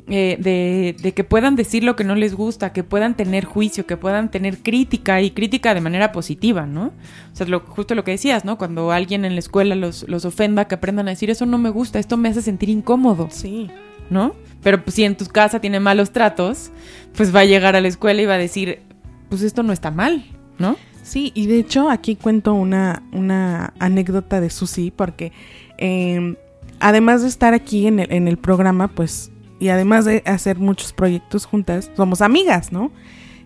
eh, 0.10 0.38
de, 0.40 0.96
de 1.02 1.14
que 1.14 1.24
puedan 1.24 1.56
decir 1.56 1.84
lo 1.84 1.96
que 1.96 2.04
no 2.04 2.16
les 2.16 2.34
gusta, 2.34 2.74
que 2.74 2.84
puedan 2.84 3.16
tener 3.16 3.46
juicio, 3.46 3.86
que 3.86 3.98
puedan 3.98 4.32
tener 4.32 4.60
crítica 4.60 5.22
y 5.22 5.32
crítica 5.32 5.74
de 5.74 5.82
manera 5.82 6.12
positiva, 6.12 6.66
¿no? 6.66 6.92
O 7.32 7.36
sea, 7.36 7.48
lo, 7.48 7.62
justo 7.62 7.96
lo 7.96 8.04
que 8.04 8.12
decías, 8.12 8.46
¿no? 8.46 8.58
Cuando 8.58 8.92
alguien 8.92 9.26
en 9.26 9.34
la 9.34 9.40
escuela 9.40 9.76
los, 9.76 10.08
los 10.08 10.26
ofenda, 10.26 10.68
que 10.68 10.76
aprendan 10.76 11.08
a 11.08 11.12
decir, 11.12 11.30
eso 11.30 11.46
no 11.46 11.58
me 11.58 11.70
gusta, 11.70 12.00
esto 12.00 12.18
me 12.18 12.30
hace 12.30 12.42
sentir 12.42 12.70
incómodo, 12.70 13.28
Sí. 13.32 13.70
¿no? 14.10 14.34
Pero 14.64 14.84
pues, 14.84 14.96
si 14.96 15.04
en 15.04 15.16
tu 15.16 15.26
casa 15.26 15.62
tiene 15.62 15.80
malos 15.80 16.12
tratos, 16.12 16.72
pues 17.16 17.34
va 17.34 17.42
a 17.42 17.46
llegar 17.46 17.76
a 17.76 17.82
la 17.82 17.88
escuela 17.88 18.22
y 18.22 18.26
va 18.26 18.34
a 18.34 18.40
decir, 18.40 18.82
pues 19.30 19.42
esto 19.42 19.64
no 19.64 19.72
está 19.72 19.92
mal, 19.92 20.26
¿no? 20.58 20.76
Sí, 21.04 21.32
y 21.34 21.48
de 21.48 21.60
hecho 21.60 21.90
aquí 21.90 22.16
cuento 22.16 22.54
una, 22.54 23.04
una 23.12 23.74
anécdota 23.80 24.42
de 24.42 24.50
Susi, 24.50 24.92
porque 24.92 25.32
eh, 25.78 26.36
además 26.80 27.22
de 27.22 27.28
estar 27.30 27.54
aquí 27.54 27.88
en 27.88 28.00
el, 28.00 28.12
en 28.12 28.28
el 28.28 28.38
programa, 28.38 28.90
pues, 28.90 29.32
y 29.60 29.70
además 29.70 30.06
de 30.06 30.24
hacer 30.26 30.58
muchos 30.58 30.94
proyectos 30.94 31.46
juntas, 31.46 31.92
somos 31.96 32.22
amigas, 32.22 32.72
¿no? 32.72 32.92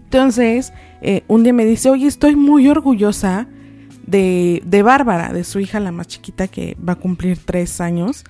Entonces, 0.03 0.73
eh, 1.01 1.23
un 1.27 1.43
día 1.43 1.53
me 1.53 1.65
dice, 1.65 1.89
oye, 1.89 2.05
estoy 2.05 2.35
muy 2.35 2.67
orgullosa 2.67 3.47
de, 4.05 4.61
de 4.65 4.83
Bárbara, 4.83 5.33
de 5.33 5.43
su 5.43 5.59
hija 5.59 5.79
la 5.79 5.91
más 5.91 6.07
chiquita 6.07 6.47
que 6.47 6.77
va 6.77 6.93
a 6.93 6.97
cumplir 6.97 7.39
tres 7.43 7.81
años. 7.81 8.23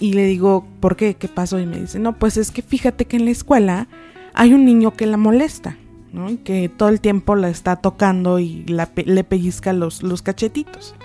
Y 0.00 0.14
le 0.14 0.24
digo, 0.24 0.66
¿por 0.80 0.96
qué? 0.96 1.14
¿Qué 1.14 1.28
pasó? 1.28 1.60
Y 1.60 1.66
me 1.66 1.78
dice, 1.78 2.00
no, 2.00 2.18
pues 2.18 2.36
es 2.36 2.50
que 2.50 2.62
fíjate 2.62 3.04
que 3.04 3.16
en 3.16 3.26
la 3.26 3.30
escuela 3.30 3.86
hay 4.34 4.52
un 4.54 4.64
niño 4.64 4.92
que 4.92 5.06
la 5.06 5.16
molesta, 5.16 5.76
¿no? 6.12 6.42
Que 6.42 6.68
todo 6.68 6.88
el 6.88 7.00
tiempo 7.00 7.36
la 7.36 7.48
está 7.48 7.76
tocando 7.76 8.40
y 8.40 8.64
le 8.64 9.24
pellizca 9.24 9.72
los, 9.72 10.02
los 10.02 10.20
cachetitos. 10.22 10.96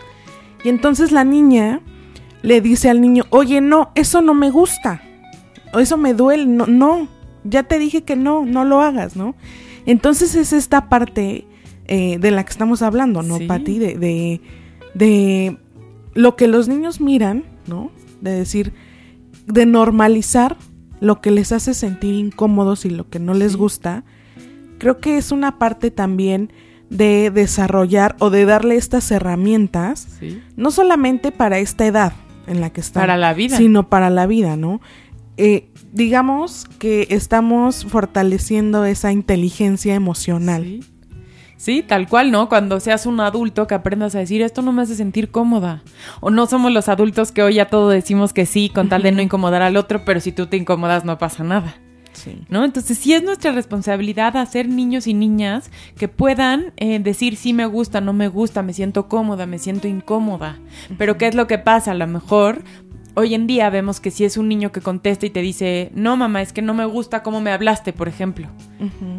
Y 0.63 0.69
entonces 0.69 1.11
la 1.11 1.23
niña 1.23 1.81
le 2.41 2.61
dice 2.61 2.89
al 2.89 3.01
niño, 3.01 3.25
oye, 3.29 3.61
no, 3.61 3.91
eso 3.95 4.21
no 4.21 4.33
me 4.33 4.49
gusta. 4.49 5.03
Eso 5.73 5.97
me 5.97 6.13
duele, 6.13 6.45
no, 6.45 6.65
no, 6.67 7.07
ya 7.43 7.63
te 7.63 7.77
dije 7.79 8.03
que 8.03 8.15
no, 8.15 8.45
no 8.45 8.63
lo 8.65 8.81
hagas, 8.81 9.15
¿no? 9.15 9.35
Entonces 9.85 10.35
es 10.35 10.53
esta 10.53 10.89
parte 10.89 11.45
eh, 11.87 12.17
de 12.19 12.31
la 12.31 12.43
que 12.43 12.51
estamos 12.51 12.81
hablando, 12.81 13.21
¿no, 13.23 13.37
Sí. 13.37 13.45
Pati? 13.45 13.79
De, 13.79 13.95
de, 13.97 14.41
de 14.93 15.57
lo 16.13 16.35
que 16.35 16.47
los 16.47 16.67
niños 16.67 17.01
miran, 17.01 17.43
¿no? 17.67 17.91
De 18.21 18.31
decir, 18.31 18.73
de 19.47 19.65
normalizar 19.65 20.57
lo 20.99 21.21
que 21.21 21.31
les 21.31 21.51
hace 21.51 21.73
sentir 21.73 22.13
incómodos 22.15 22.85
y 22.85 22.89
lo 22.89 23.09
que 23.09 23.19
no 23.19 23.33
les 23.33 23.53
Sí. 23.53 23.57
gusta, 23.57 24.03
creo 24.79 24.99
que 24.99 25.17
es 25.17 25.31
una 25.31 25.57
parte 25.57 25.91
también 25.91 26.51
de 26.89 27.31
desarrollar 27.31 28.15
o 28.19 28.29
de 28.31 28.45
darle 28.45 28.75
estas 28.75 29.09
herramientas, 29.11 30.07
Sí. 30.19 30.41
no 30.57 30.71
solamente 30.71 31.31
para 31.31 31.59
esta 31.59 31.85
edad 31.85 32.13
en 32.47 32.61
la 32.61 32.71
que 32.71 32.81
están, 32.81 33.01
Para 33.03 33.15
la 33.17 33.33
vida. 33.33 33.57
sino 33.57 33.89
para 33.89 34.09
la 34.09 34.25
vida, 34.27 34.57
¿no? 34.57 34.81
Eh, 35.41 35.69
digamos 35.93 36.65
que 36.79 37.07
estamos 37.11 37.85
fortaleciendo 37.85 38.83
esa 38.83 39.13
inteligencia 39.13 39.95
emocional. 39.95 40.63
Sí. 40.63 40.81
Sí, 41.55 41.83
tal 41.83 42.07
cual, 42.07 42.31
¿no? 42.31 42.47
Cuando 42.47 42.79
seas 42.79 43.05
un 43.05 43.19
adulto 43.19 43.67
que 43.67 43.75
aprendas 43.75 44.15
a 44.15 44.19
decir, 44.19 44.41
esto 44.41 44.61
no 44.61 44.71
me 44.71 44.81
hace 44.81 44.95
sentir 44.95 45.29
cómoda. 45.29 45.83
O 46.21 46.29
no 46.29 46.45
somos 46.45 46.71
los 46.71 46.87
adultos 46.87 47.33
que 47.33 47.43
hoy 47.43 47.55
ya 47.55 47.67
todo 47.67 47.89
decimos 47.89 48.31
que 48.31 48.45
sí 48.45 48.69
con 48.69 48.87
tal 48.87 49.03
de 49.03 49.11
no 49.11 49.21
incomodar 49.21 49.61
al 49.61 49.75
otro, 49.75 50.05
pero 50.05 50.21
si 50.21 50.31
tú 50.31 50.47
te 50.47 50.55
incomodas 50.55 51.03
no 51.03 51.17
pasa 51.17 51.43
nada. 51.43 51.75
Sí. 52.13 52.41
¿No? 52.47 52.63
Entonces 52.63 52.97
sí 52.97 53.13
es 53.13 53.23
nuestra 53.23 53.51
responsabilidad 53.51 54.37
hacer 54.37 54.69
niños 54.69 55.05
y 55.05 55.13
niñas 55.13 55.69
que 55.97 56.07
puedan 56.07 56.73
eh, 56.77 56.99
decir 56.99 57.35
sí 57.35 57.51
me 57.51 57.65
gusta, 57.65 57.99
no 57.99 58.13
me 58.13 58.29
gusta, 58.29 58.63
me 58.63 58.71
siento 58.73 59.09
cómoda, 59.09 59.45
me 59.45 59.59
siento 59.59 59.89
incómoda. 59.89 60.59
Pero 60.97 61.17
¿qué 61.17 61.27
es 61.27 61.35
lo 61.35 61.47
que 61.47 61.57
pasa? 61.57 61.91
A 61.91 61.95
lo 61.95 62.07
mejor 62.07 62.63
hoy 63.15 63.33
en 63.33 63.47
día 63.47 63.69
vemos 63.69 63.99
que 63.99 64.11
si 64.11 64.25
es 64.25 64.37
un 64.37 64.47
niño 64.47 64.71
que 64.71 64.81
contesta 64.81 65.25
y 65.25 65.29
te 65.29 65.41
dice, 65.41 65.91
no 65.93 66.17
mamá, 66.17 66.41
es 66.41 66.53
que 66.53 66.61
no 66.61 66.73
me 66.73 66.85
gusta 66.85 67.23
cómo 67.23 67.41
me 67.41 67.51
hablaste, 67.51 67.93
por 67.93 68.07
ejemplo. 68.07 68.47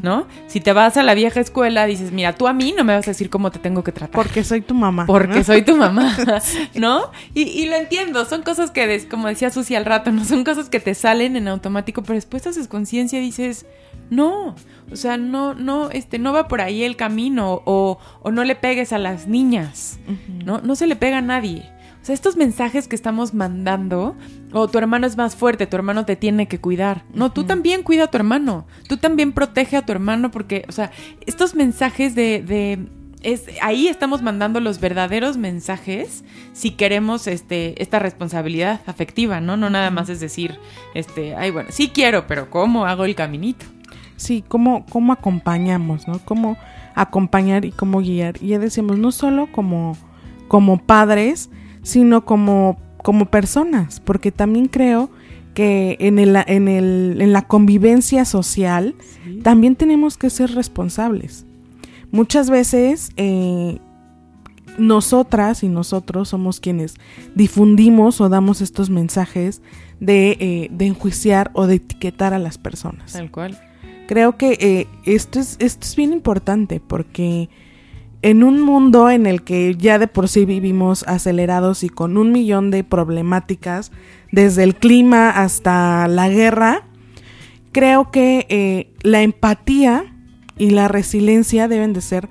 ¿No? 0.03 0.26
Si 0.46 0.61
te 0.61 0.72
vas 0.72 0.96
a 0.96 1.03
la 1.03 1.14
vieja 1.14 1.40
escuela, 1.40 1.85
dices, 1.87 2.12
mira, 2.12 2.35
tú 2.35 2.48
a 2.48 2.53
mí 2.53 2.72
no 2.76 2.83
me 2.83 2.94
vas 2.94 3.07
a 3.07 3.11
decir 3.11 3.29
cómo 3.29 3.50
te 3.50 3.59
tengo 3.59 3.85
que 3.85 3.92
tratar. 3.92 4.14
Porque 4.14 4.42
soy 4.42 4.62
tu 4.62 4.74
mamá. 4.74 5.07
Porque 5.07 5.38
¿no? 5.38 5.44
soy 5.44 5.62
tu 5.62 5.76
mamá, 5.76 6.16
¿no? 6.74 7.11
Y, 7.35 7.42
y 7.42 7.66
lo 7.66 7.76
entiendo, 7.76 8.24
son 8.24 8.42
cosas 8.42 8.70
que, 8.70 9.07
como 9.09 9.29
decía 9.29 9.50
Susi 9.50 9.74
al 9.74 9.85
rato, 9.85 10.12
no 10.12 10.24
son 10.24 10.44
cosas 10.44 10.68
que 10.68 10.81
te 10.81 10.94
salen 10.94 11.37
en 11.37 11.48
automático, 11.48 12.03
pero 12.03 12.14
después 12.14 12.46
haces 12.46 12.68
conciencia 12.68 13.18
y 13.18 13.22
dices, 13.22 13.66
no, 14.09 14.55
o 14.90 14.96
sea, 14.96 15.16
no, 15.16 15.55
no, 15.55 15.90
este, 15.90 16.18
no 16.18 16.33
va 16.33 16.48
por 16.48 16.61
ahí 16.61 16.83
el 16.83 16.96
camino, 16.96 17.62
o, 17.64 17.98
o 18.22 18.31
no 18.31 18.44
le 18.44 18.57
pegues 18.57 18.92
a 18.92 18.98
las 18.98 19.26
niñas, 19.29 20.00
¿no? 20.44 20.61
No 20.61 20.74
se 20.74 20.87
le 20.87 20.96
pega 20.96 21.18
a 21.18 21.22
nadie. 21.22 21.70
O 22.03 22.05
sea, 22.05 22.15
estos 22.15 22.37
mensajes 22.37 22.89
que 22.89 22.97
estamos 22.97 23.35
mandando, 23.35 24.17
o 24.53 24.69
tu 24.69 24.79
hermano 24.79 25.07
es 25.07 25.17
más 25.17 25.37
fuerte, 25.37 25.67
tu 25.67 25.77
hermano 25.77 26.07
te 26.07 26.17
tiene 26.17 26.49
que 26.49 26.59
cuidar. 26.59 27.05
No, 27.13 27.31
tú 27.31 27.45
también 27.45 27.83
cuida 27.83 28.05
a 28.05 28.07
tu 28.07 28.17
hermano, 28.17 28.67
tú 28.89 28.97
también 28.97 29.33
protege 29.33 29.77
a 29.77 29.85
tu 29.85 29.93
hermano 29.93 30.31
porque, 30.31 30.65
o 30.69 30.73
sea, 30.73 30.91
estos 31.27 31.55
mensajes 31.55 32.15
de, 32.15 32.43
de 32.43 32.87
es, 33.23 33.45
ahí 33.61 33.89
estamos 33.89 34.23
mandando 34.23 34.61
los 34.61 34.81
verdaderos 34.81 35.37
mensajes 35.37 36.25
si 36.53 36.71
queremos 36.71 37.27
este, 37.27 37.81
esta 37.83 37.99
responsabilidad 37.99 38.81
afectiva, 38.87 39.41
¿no? 39.41 39.57
No 39.57 39.69
nada 39.69 39.91
más 39.91 40.09
es 40.09 40.21
decir, 40.21 40.59
este, 40.95 41.35
ay, 41.35 41.51
bueno, 41.51 41.69
sí 41.71 41.91
quiero, 41.93 42.27
pero 42.27 42.49
¿cómo 42.49 42.87
hago 42.87 43.05
el 43.05 43.15
caminito? 43.15 43.67
Sí, 44.17 44.43
cómo, 44.47 44.87
cómo 44.87 45.13
acompañamos, 45.13 46.09
¿no? 46.09 46.19
Cómo 46.25 46.57
acompañar 46.95 47.65
y 47.65 47.73
cómo 47.73 48.01
guiar. 48.01 48.43
Y 48.43 48.49
ya 48.49 48.59
decimos, 48.59 48.99
no 48.99 49.13
solo 49.13 49.49
como, 49.53 49.97
como 50.49 50.79
padres, 50.79 51.51
sino 51.83 52.25
como, 52.25 52.79
como 53.03 53.27
personas, 53.27 54.01
porque 54.01 54.33
también 54.33 54.69
creo 54.69 55.11
que 55.55 55.97
en, 56.01 56.19
el, 56.19 56.37
en, 56.47 56.69
el, 56.69 57.19
en 57.21 57.33
la 57.33 57.43
convivencia 57.43 58.25
social 58.25 58.95
también 59.43 59.77
tenemos 59.77 60.16
que 60.16 60.31
ser 60.31 60.53
responsables. 60.55 61.45
Muchas 62.12 62.51
veces 62.51 63.11
eh, 63.16 63.79
nosotras 64.79 65.62
y 65.62 65.69
nosotros 65.69 66.29
somos 66.29 66.61
quienes 66.61 66.95
difundimos 67.35 68.21
o 68.21 68.29
damos 68.29 68.61
estos 68.61 68.90
mensajes 68.90 69.62
de, 70.01 70.37
eh, 70.40 70.69
de 70.73 70.87
enjuiciar 70.87 71.51
o 71.55 71.66
de 71.66 71.77
etiquetar 71.77 72.35
a 72.35 72.38
las 72.38 72.59
personas. 72.59 73.12
Tal 73.12 73.31
cual. 73.31 73.59
Creo 74.09 74.37
que 74.37 74.59
eh, 74.61 74.87
esto, 75.05 75.38
es, 75.38 75.57
esto 75.61 75.87
es 75.87 75.95
bien 75.95 76.12
importante 76.12 76.81
porque 76.81 77.49
en 78.22 78.42
un 78.44 78.61
mundo 78.61 79.11
en 79.11 79.26
el 79.26 79.42
que 79.42 79.74
ya 79.76 79.98
de 79.98 80.06
por 80.06 80.28
sí 80.28 80.44
vivimos 80.44 81.04
acelerados 81.09 81.83
y 81.85 81.88
con 81.88 82.16
un 82.16 82.33
millón 82.33 82.70
de 82.70 82.85
problemáticas, 82.85 83.92
desde 84.30 84.62
el 84.64 84.74
clima 84.76 85.30
hasta 85.30 86.06
la 86.09 86.28
guerra, 86.28 86.83
creo 87.72 88.11
que 88.11 88.46
eh, 88.48 88.92
la 89.02 89.22
empatía 89.22 90.14
y 90.59 90.70
la 90.70 90.88
resiliencia 90.88 91.66
deben 91.68 91.92
de 91.94 92.00
ser, 92.02 92.28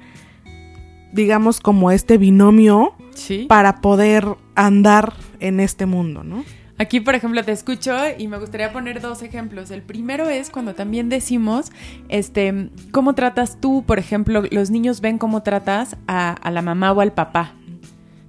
digamos, 1.11 1.59
como 1.59 1.91
este 1.91 2.17
binomio 2.17 2.93
Sí. 3.15 3.45
para 3.49 3.81
poder 3.81 4.25
andar 4.55 5.13
en 5.41 5.59
este 5.59 5.85
mundo, 5.85 6.23
¿no? 6.23 6.43
Aquí, 6.81 7.01
por 7.01 7.13
ejemplo, 7.13 7.43
te 7.43 7.51
escucho 7.51 7.93
y 8.17 8.29
me 8.29 8.37
gustaría 8.37 8.71
poner 8.71 9.01
dos 9.01 9.21
ejemplos. 9.21 9.69
El 9.69 9.81
primero 9.81 10.29
es 10.29 10.49
cuando 10.49 10.75
también 10.75 11.09
decimos, 11.09 11.73
este, 12.07 12.69
cómo 12.91 13.15
tratas 13.15 13.59
tú, 13.59 13.83
por 13.85 13.99
ejemplo, 13.99 14.43
los 14.49 14.69
niños 14.69 15.01
ven 15.01 15.17
cómo 15.17 15.43
tratas 15.43 15.97
a, 16.07 16.37
la 16.49 16.61
mamá 16.61 16.93
o 16.93 17.01
al 17.01 17.11
papá, 17.11 17.51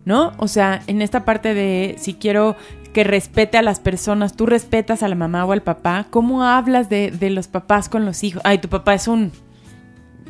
¿no? 0.04 0.32
O 0.38 0.48
sea, 0.48 0.82
en 0.88 1.00
esta 1.00 1.24
parte 1.24 1.54
de 1.54 1.94
si 1.96 2.14
quiero 2.14 2.56
que 2.92 3.04
respete 3.04 3.56
a 3.56 3.62
las 3.62 3.78
personas, 3.78 4.34
tú 4.34 4.46
respetas 4.46 5.04
a 5.04 5.08
la 5.08 5.14
mamá 5.14 5.44
o 5.44 5.52
al 5.52 5.62
papá, 5.62 6.06
¿cómo 6.10 6.42
hablas 6.42 6.88
de, 6.88 7.12
de 7.12 7.30
los 7.30 7.46
papás 7.46 7.88
con 7.88 8.04
los 8.04 8.24
hijos? 8.24 8.42
Ay, 8.44 8.58
tu 8.58 8.68
papá 8.68 8.94
es 8.94 9.06
un... 9.06 9.30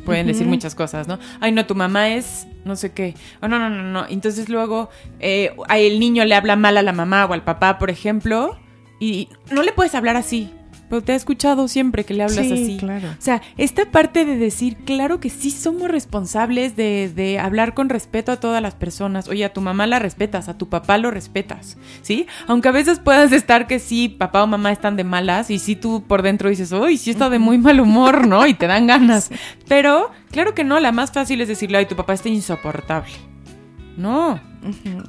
Pueden 0.05 0.27
decir 0.27 0.47
muchas 0.47 0.75
cosas, 0.75 1.07
¿no? 1.07 1.19
Ay, 1.39 1.51
no, 1.51 1.65
tu 1.65 1.75
mamá 1.75 2.09
es 2.09 2.47
no 2.65 2.75
sé 2.75 2.91
qué. 2.91 3.15
Oh, 3.41 3.47
no, 3.47 3.59
no, 3.59 3.69
no, 3.69 3.83
no. 3.83 4.05
Entonces 4.07 4.49
luego 4.49 4.89
eh, 5.19 5.55
el 5.69 5.99
niño 5.99 6.25
le 6.25 6.35
habla 6.35 6.55
mal 6.55 6.77
a 6.77 6.81
la 6.81 6.93
mamá 6.93 7.25
o 7.25 7.33
al 7.33 7.43
papá, 7.43 7.77
por 7.77 7.89
ejemplo, 7.89 8.57
y 8.99 9.29
no 9.51 9.63
le 9.63 9.71
puedes 9.71 9.95
hablar 9.95 10.15
así. 10.15 10.51
Pero 10.91 11.01
te 11.01 11.13
he 11.13 11.15
escuchado 11.15 11.69
siempre 11.69 12.03
que 12.03 12.13
le 12.13 12.23
hablas 12.23 12.45
Sí, 12.45 12.51
así. 12.51 12.77
claro. 12.77 13.07
O 13.11 13.15
sea, 13.21 13.41
esta 13.57 13.85
parte 13.91 14.25
de 14.25 14.35
decir, 14.35 14.75
claro 14.85 15.21
que 15.21 15.29
sí 15.29 15.49
somos 15.49 15.89
responsables 15.89 16.75
de, 16.75 17.09
de 17.15 17.39
hablar 17.39 17.73
con 17.73 17.87
respeto 17.87 18.33
a 18.33 18.41
todas 18.41 18.61
las 18.61 18.75
personas. 18.75 19.29
Oye, 19.29 19.45
a 19.45 19.53
tu 19.53 19.61
mamá 19.61 19.87
la 19.87 19.99
respetas, 19.99 20.49
a 20.49 20.57
tu 20.57 20.67
papá 20.67 20.97
lo 20.97 21.09
respetas, 21.09 21.77
¿sí? 22.01 22.27
Aunque 22.47 22.67
a 22.67 22.73
veces 22.73 22.99
puedas 22.99 23.31
estar 23.31 23.67
que 23.67 23.79
sí, 23.79 24.09
papá 24.09 24.43
o 24.43 24.47
mamá 24.47 24.73
están 24.73 24.97
de 24.97 25.05
malas 25.05 25.49
y 25.49 25.59
sí 25.59 25.77
tú 25.77 26.03
por 26.05 26.23
dentro 26.23 26.49
dices, 26.49 26.73
uy, 26.73 26.97
sí 26.97 27.11
está 27.11 27.29
de 27.29 27.39
muy 27.39 27.57
mal 27.57 27.79
humor, 27.79 28.27
¿no? 28.27 28.45
Y 28.45 28.53
te 28.53 28.67
dan 28.67 28.85
ganas. 28.85 29.29
Pero, 29.69 30.11
claro 30.29 30.53
que 30.53 30.65
no, 30.65 30.77
la 30.81 30.91
más 30.91 31.13
fácil 31.13 31.39
es 31.39 31.47
decirle, 31.47 31.77
ay, 31.77 31.85
tu 31.85 31.95
papá 31.95 32.11
está 32.11 32.27
insoportable. 32.27 33.13
No, 33.97 34.39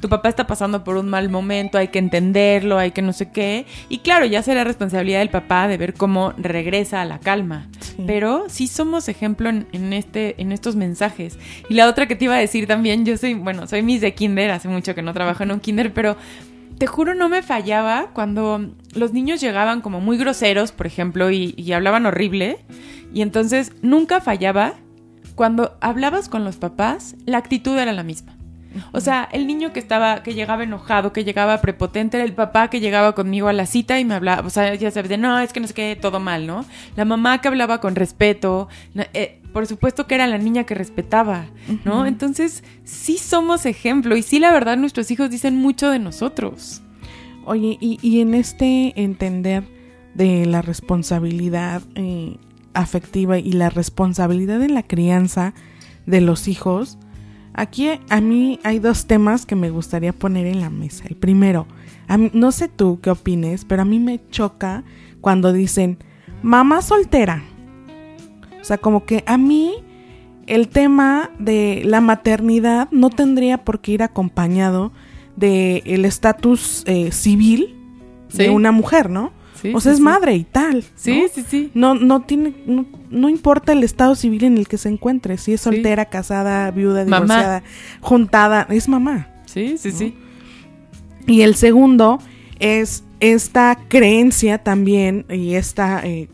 tu 0.00 0.08
papá 0.08 0.28
está 0.28 0.46
pasando 0.46 0.82
por 0.82 0.96
un 0.96 1.08
mal 1.08 1.28
momento, 1.28 1.78
hay 1.78 1.88
que 1.88 1.98
entenderlo, 1.98 2.78
hay 2.78 2.92
que 2.92 3.02
no 3.02 3.12
sé 3.12 3.30
qué. 3.30 3.66
Y 3.88 3.98
claro, 3.98 4.26
ya 4.26 4.42
será 4.42 4.64
responsabilidad 4.64 5.20
del 5.20 5.30
papá 5.30 5.68
de 5.68 5.76
ver 5.76 5.94
cómo 5.94 6.32
regresa 6.36 7.02
a 7.02 7.04
la 7.04 7.18
calma. 7.18 7.68
Sí. 7.80 8.04
Pero 8.06 8.44
sí 8.48 8.66
somos 8.66 9.08
ejemplo 9.08 9.48
en, 9.48 9.66
en 9.72 9.92
este, 9.92 10.40
en 10.40 10.52
estos 10.52 10.76
mensajes. 10.76 11.38
Y 11.68 11.74
la 11.74 11.88
otra 11.88 12.06
que 12.06 12.16
te 12.16 12.24
iba 12.24 12.34
a 12.34 12.38
decir 12.38 12.66
también, 12.66 13.04
yo 13.04 13.16
soy, 13.16 13.34
bueno, 13.34 13.66
soy 13.66 13.82
Miss 13.82 14.00
de 14.00 14.14
Kinder, 14.14 14.50
hace 14.50 14.68
mucho 14.68 14.94
que 14.94 15.02
no 15.02 15.12
trabajo 15.12 15.42
en 15.42 15.52
un 15.52 15.60
Kinder, 15.60 15.92
pero 15.92 16.16
te 16.78 16.86
juro 16.86 17.14
no 17.14 17.28
me 17.28 17.42
fallaba 17.42 18.08
cuando 18.12 18.74
los 18.94 19.12
niños 19.12 19.40
llegaban 19.40 19.80
como 19.82 20.00
muy 20.00 20.16
groseros, 20.16 20.72
por 20.72 20.86
ejemplo, 20.86 21.30
y, 21.30 21.54
y 21.56 21.72
hablaban 21.72 22.06
horrible. 22.06 22.58
Y 23.14 23.22
entonces 23.22 23.72
nunca 23.82 24.20
fallaba 24.20 24.74
cuando 25.34 25.76
hablabas 25.80 26.28
con 26.28 26.44
los 26.44 26.56
papás, 26.56 27.16
la 27.26 27.38
actitud 27.38 27.78
era 27.78 27.92
la 27.92 28.02
misma. 28.02 28.31
O 28.92 29.00
sea, 29.00 29.28
el 29.32 29.46
niño 29.46 29.72
que 29.72 29.80
estaba, 29.80 30.22
que 30.22 30.34
llegaba 30.34 30.64
enojado, 30.64 31.12
que 31.12 31.24
llegaba 31.24 31.60
prepotente, 31.60 32.16
era 32.16 32.24
el 32.24 32.34
papá 32.34 32.68
que 32.68 32.80
llegaba 32.80 33.14
conmigo 33.14 33.48
a 33.48 33.52
la 33.52 33.66
cita 33.66 33.98
y 33.98 34.04
me 34.04 34.14
hablaba, 34.14 34.46
o 34.46 34.50
sea, 34.50 34.74
ya 34.74 34.90
sabes, 34.90 35.08
de 35.08 35.18
no, 35.18 35.38
es 35.38 35.52
que 35.52 35.60
no 35.60 35.66
sé 35.66 35.74
qué, 35.74 35.98
todo 36.00 36.20
mal, 36.20 36.46
¿no? 36.46 36.64
La 36.96 37.04
mamá 37.04 37.40
que 37.40 37.48
hablaba 37.48 37.80
con 37.80 37.94
respeto, 37.94 38.68
eh, 39.14 39.40
por 39.52 39.66
supuesto 39.66 40.06
que 40.06 40.14
era 40.14 40.26
la 40.26 40.38
niña 40.38 40.64
que 40.64 40.74
respetaba, 40.74 41.46
¿no? 41.84 42.06
Entonces, 42.06 42.64
sí 42.84 43.18
somos 43.18 43.66
ejemplo 43.66 44.16
y 44.16 44.22
sí, 44.22 44.38
la 44.38 44.52
verdad, 44.52 44.76
nuestros 44.76 45.10
hijos 45.10 45.30
dicen 45.30 45.56
mucho 45.56 45.90
de 45.90 45.98
nosotros. 45.98 46.82
Oye, 47.44 47.76
y, 47.80 47.98
y 48.02 48.20
en 48.20 48.34
este 48.34 48.92
entender 49.00 49.64
de 50.14 50.46
la 50.46 50.62
responsabilidad 50.62 51.82
eh, 51.94 52.36
afectiva 52.74 53.38
y 53.38 53.52
la 53.52 53.70
responsabilidad 53.70 54.62
en 54.62 54.74
la 54.74 54.82
crianza 54.82 55.54
de 56.06 56.20
los 56.20 56.48
hijos, 56.48 56.98
aquí 57.54 57.88
a 58.08 58.20
mí 58.20 58.58
hay 58.64 58.78
dos 58.78 59.06
temas 59.06 59.46
que 59.46 59.54
me 59.56 59.70
gustaría 59.70 60.12
poner 60.12 60.46
en 60.46 60.60
la 60.60 60.70
mesa. 60.70 61.04
El 61.08 61.16
primero, 61.16 61.66
a 62.08 62.16
mí- 62.18 62.30
no 62.34 62.52
sé 62.52 62.68
tú 62.68 62.98
qué 63.02 63.10
opines, 63.10 63.64
pero 63.64 63.82
a 63.82 63.84
mí 63.84 63.98
me 63.98 64.20
choca 64.30 64.84
cuando 65.20 65.52
dicen 65.52 65.98
mamá 66.42 66.82
soltera. 66.82 67.42
O 68.60 68.64
sea, 68.64 68.78
como 68.78 69.04
que 69.04 69.24
a 69.26 69.36
mí 69.38 69.72
el 70.46 70.68
tema 70.68 71.30
de 71.38 71.82
la 71.84 72.00
maternidad 72.00 72.88
no 72.90 73.10
tendría 73.10 73.58
por 73.64 73.80
qué 73.80 73.92
ir 73.92 74.02
acompañado 74.02 74.92
de 75.36 75.82
el 75.86 76.04
estatus 76.04 76.82
eh, 76.86 77.10
civil 77.12 77.76
de 78.32 78.50
una 78.50 78.72
mujer, 78.72 79.08
¿no? 79.10 79.32
Sí, 79.62 79.72
o 79.74 79.80
sea, 79.80 79.90
sí, 79.92 79.94
es 79.94 79.96
sí. 79.98 80.02
madre 80.02 80.34
y 80.34 80.44
tal. 80.44 80.84
Sí, 80.96 81.22
¿no? 81.22 81.28
sí, 81.32 81.44
sí. 81.48 81.70
No, 81.74 81.94
no 81.94 82.22
tiene, 82.22 82.52
no, 82.66 82.84
no 83.10 83.28
importa 83.28 83.72
el 83.72 83.84
estado 83.84 84.14
civil 84.16 84.42
en 84.44 84.58
el 84.58 84.66
que 84.68 84.76
se 84.76 84.88
encuentre, 84.88 85.38
si 85.38 85.52
es 85.52 85.60
Sí. 85.60 85.64
soltera, 85.70 86.06
casada, 86.06 86.70
viuda, 86.72 87.04
Mamá. 87.04 87.16
divorciada, 87.20 87.62
juntada, 88.00 88.66
es 88.70 88.88
mamá. 88.88 89.28
Sí, 89.46 89.76
sí, 89.78 89.92
sí. 89.92 90.14
Y 91.26 91.42
el 91.42 91.54
segundo 91.54 92.18
es 92.58 93.04
esta 93.20 93.78
creencia 93.88 94.58
también 94.58 95.24
y 95.30 95.54
esta 95.54 96.04
eh, 96.04 96.28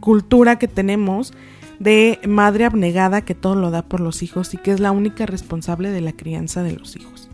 cultura 0.00 0.58
que 0.58 0.66
tenemos 0.66 1.32
de 1.78 2.18
madre 2.26 2.64
abnegada 2.64 3.20
que 3.24 3.34
todo 3.34 3.54
lo 3.54 3.70
da 3.70 3.82
por 3.82 4.00
los 4.00 4.22
hijos 4.22 4.52
y 4.54 4.56
que 4.56 4.72
es 4.72 4.80
la 4.80 4.90
única 4.90 5.26
responsable 5.26 5.90
de 5.90 6.00
la 6.00 6.12
crianza 6.12 6.62
de 6.62 6.72
los 6.72 6.96
hijos. 6.96 7.28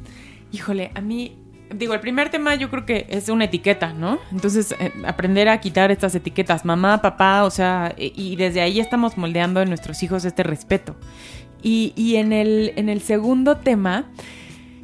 Híjole, 0.52 0.90
a 0.94 1.00
mí, 1.00 1.36
digo, 1.74 1.94
el 1.94 2.00
primer 2.00 2.30
tema 2.30 2.54
yo 2.54 2.70
creo 2.70 2.84
que 2.84 3.06
es 3.08 3.28
una 3.28 3.44
etiqueta, 3.44 3.92
¿no? 3.92 4.18
Entonces, 4.32 4.74
eh, 4.78 4.92
aprender 5.04 5.48
a 5.48 5.60
quitar 5.60 5.90
estas 5.90 6.14
etiquetas, 6.14 6.64
mamá, 6.64 7.00
papá, 7.02 7.44
o 7.44 7.50
sea, 7.50 7.94
y, 7.96 8.12
y 8.14 8.36
desde 8.36 8.60
ahí 8.60 8.80
estamos 8.80 9.16
moldeando 9.16 9.62
en 9.62 9.68
nuestros 9.68 10.02
hijos 10.02 10.24
este 10.24 10.42
respeto. 10.42 10.96
Y, 11.62 11.92
y 11.96 12.16
en, 12.16 12.32
el, 12.32 12.72
en 12.76 12.88
el 12.88 13.00
segundo 13.00 13.58
tema, 13.58 14.10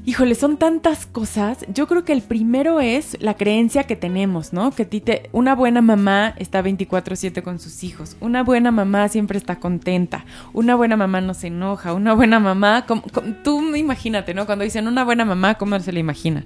híjole, 0.07 0.35
son 0.37 0.57
tantas 0.57 1.05
cosas. 1.05 1.67
Yo 1.69 1.87
creo 1.87 2.05
que 2.05 2.13
el 2.15 2.23
primero 2.23 2.81
es 2.81 3.17
la 3.21 3.35
creencia 3.35 3.85
que 3.85 3.97
tenemos, 3.97 4.53
¿no? 4.55 4.71
Que 4.71 4.85
te- 4.87 5.29
una 5.33 5.55
buena 5.55 5.83
mamá 5.83 6.35
está 6.39 6.63
24/7 6.63 7.43
con 7.43 7.59
sus 7.59 7.85
hijos. 7.85 8.17
Una 8.21 8.43
buena 8.43 8.71
mamá 8.71 9.09
siempre 9.09 9.37
está 9.37 9.57
contenta. 9.57 10.25
Una 10.55 10.75
buena 10.77 10.97
mamá 10.97 11.21
no 11.21 11.35
se 11.35 11.49
enoja. 11.49 11.93
Una 11.93 12.15
buena 12.15 12.41
mamá, 12.41 12.87
como- 12.87 13.03
tú 13.45 13.75
imagínate, 13.77 14.33
¿no? 14.33 14.47
Cuando 14.47 14.65
dicen 14.65 14.89
una 14.89 15.05
buena 15.05 15.25
mamá, 15.25 15.57
¿cómo 15.57 15.79
se 15.81 15.93
la 15.93 15.99
imagina? 15.99 16.45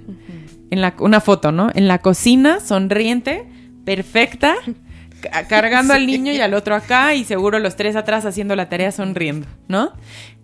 En 0.71 0.81
la, 0.81 0.93
una 0.99 1.21
foto, 1.21 1.51
¿no? 1.51 1.69
En 1.73 1.87
la 1.87 1.99
cocina, 1.99 2.59
sonriente, 2.59 3.45
perfecta, 3.85 4.55
ca- 5.21 5.47
cargando 5.47 5.93
al 5.93 6.07
niño 6.07 6.31
y 6.33 6.39
al 6.41 6.53
otro 6.53 6.75
acá 6.75 7.13
y 7.13 7.23
seguro 7.25 7.59
los 7.59 7.75
tres 7.75 7.95
atrás 7.95 8.25
haciendo 8.25 8.55
la 8.55 8.69
tarea 8.69 8.91
sonriendo, 8.91 9.47
¿no? 9.67 9.91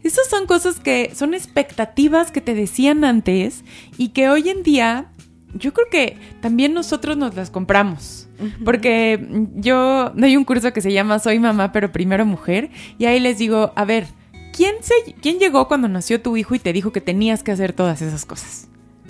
Esas 0.03 0.27
son 0.29 0.45
cosas 0.45 0.79
que 0.79 1.11
son 1.15 1.33
expectativas 1.33 2.31
que 2.31 2.41
te 2.41 2.53
decían 2.53 3.03
antes 3.03 3.63
y 3.97 4.09
que 4.09 4.29
hoy 4.29 4.49
en 4.49 4.63
día 4.63 5.11
yo 5.53 5.73
creo 5.73 5.87
que 5.89 6.17
también 6.41 6.73
nosotros 6.73 7.17
nos 7.17 7.35
las 7.35 7.49
compramos. 7.49 8.27
Porque 8.63 9.47
yo 9.55 10.11
doy 10.15 10.37
un 10.37 10.45
curso 10.45 10.71
que 10.73 10.81
se 10.81 10.93
llama 10.93 11.19
Soy 11.19 11.39
mamá, 11.39 11.71
pero 11.71 11.91
primero 11.91 12.25
mujer. 12.25 12.69
Y 12.97 13.05
ahí 13.05 13.19
les 13.19 13.37
digo, 13.37 13.71
a 13.75 13.85
ver, 13.85 14.07
¿quién, 14.53 14.75
se, 14.81 15.13
¿quién 15.21 15.39
llegó 15.39 15.67
cuando 15.67 15.87
nació 15.87 16.21
tu 16.21 16.37
hijo 16.37 16.53
y 16.53 16.59
te 16.59 16.73
dijo 16.73 16.91
que 16.91 17.01
tenías 17.01 17.43
que 17.43 17.51
hacer 17.51 17.73
todas 17.73 18.01
esas 18.01 18.25
cosas? 18.25 18.67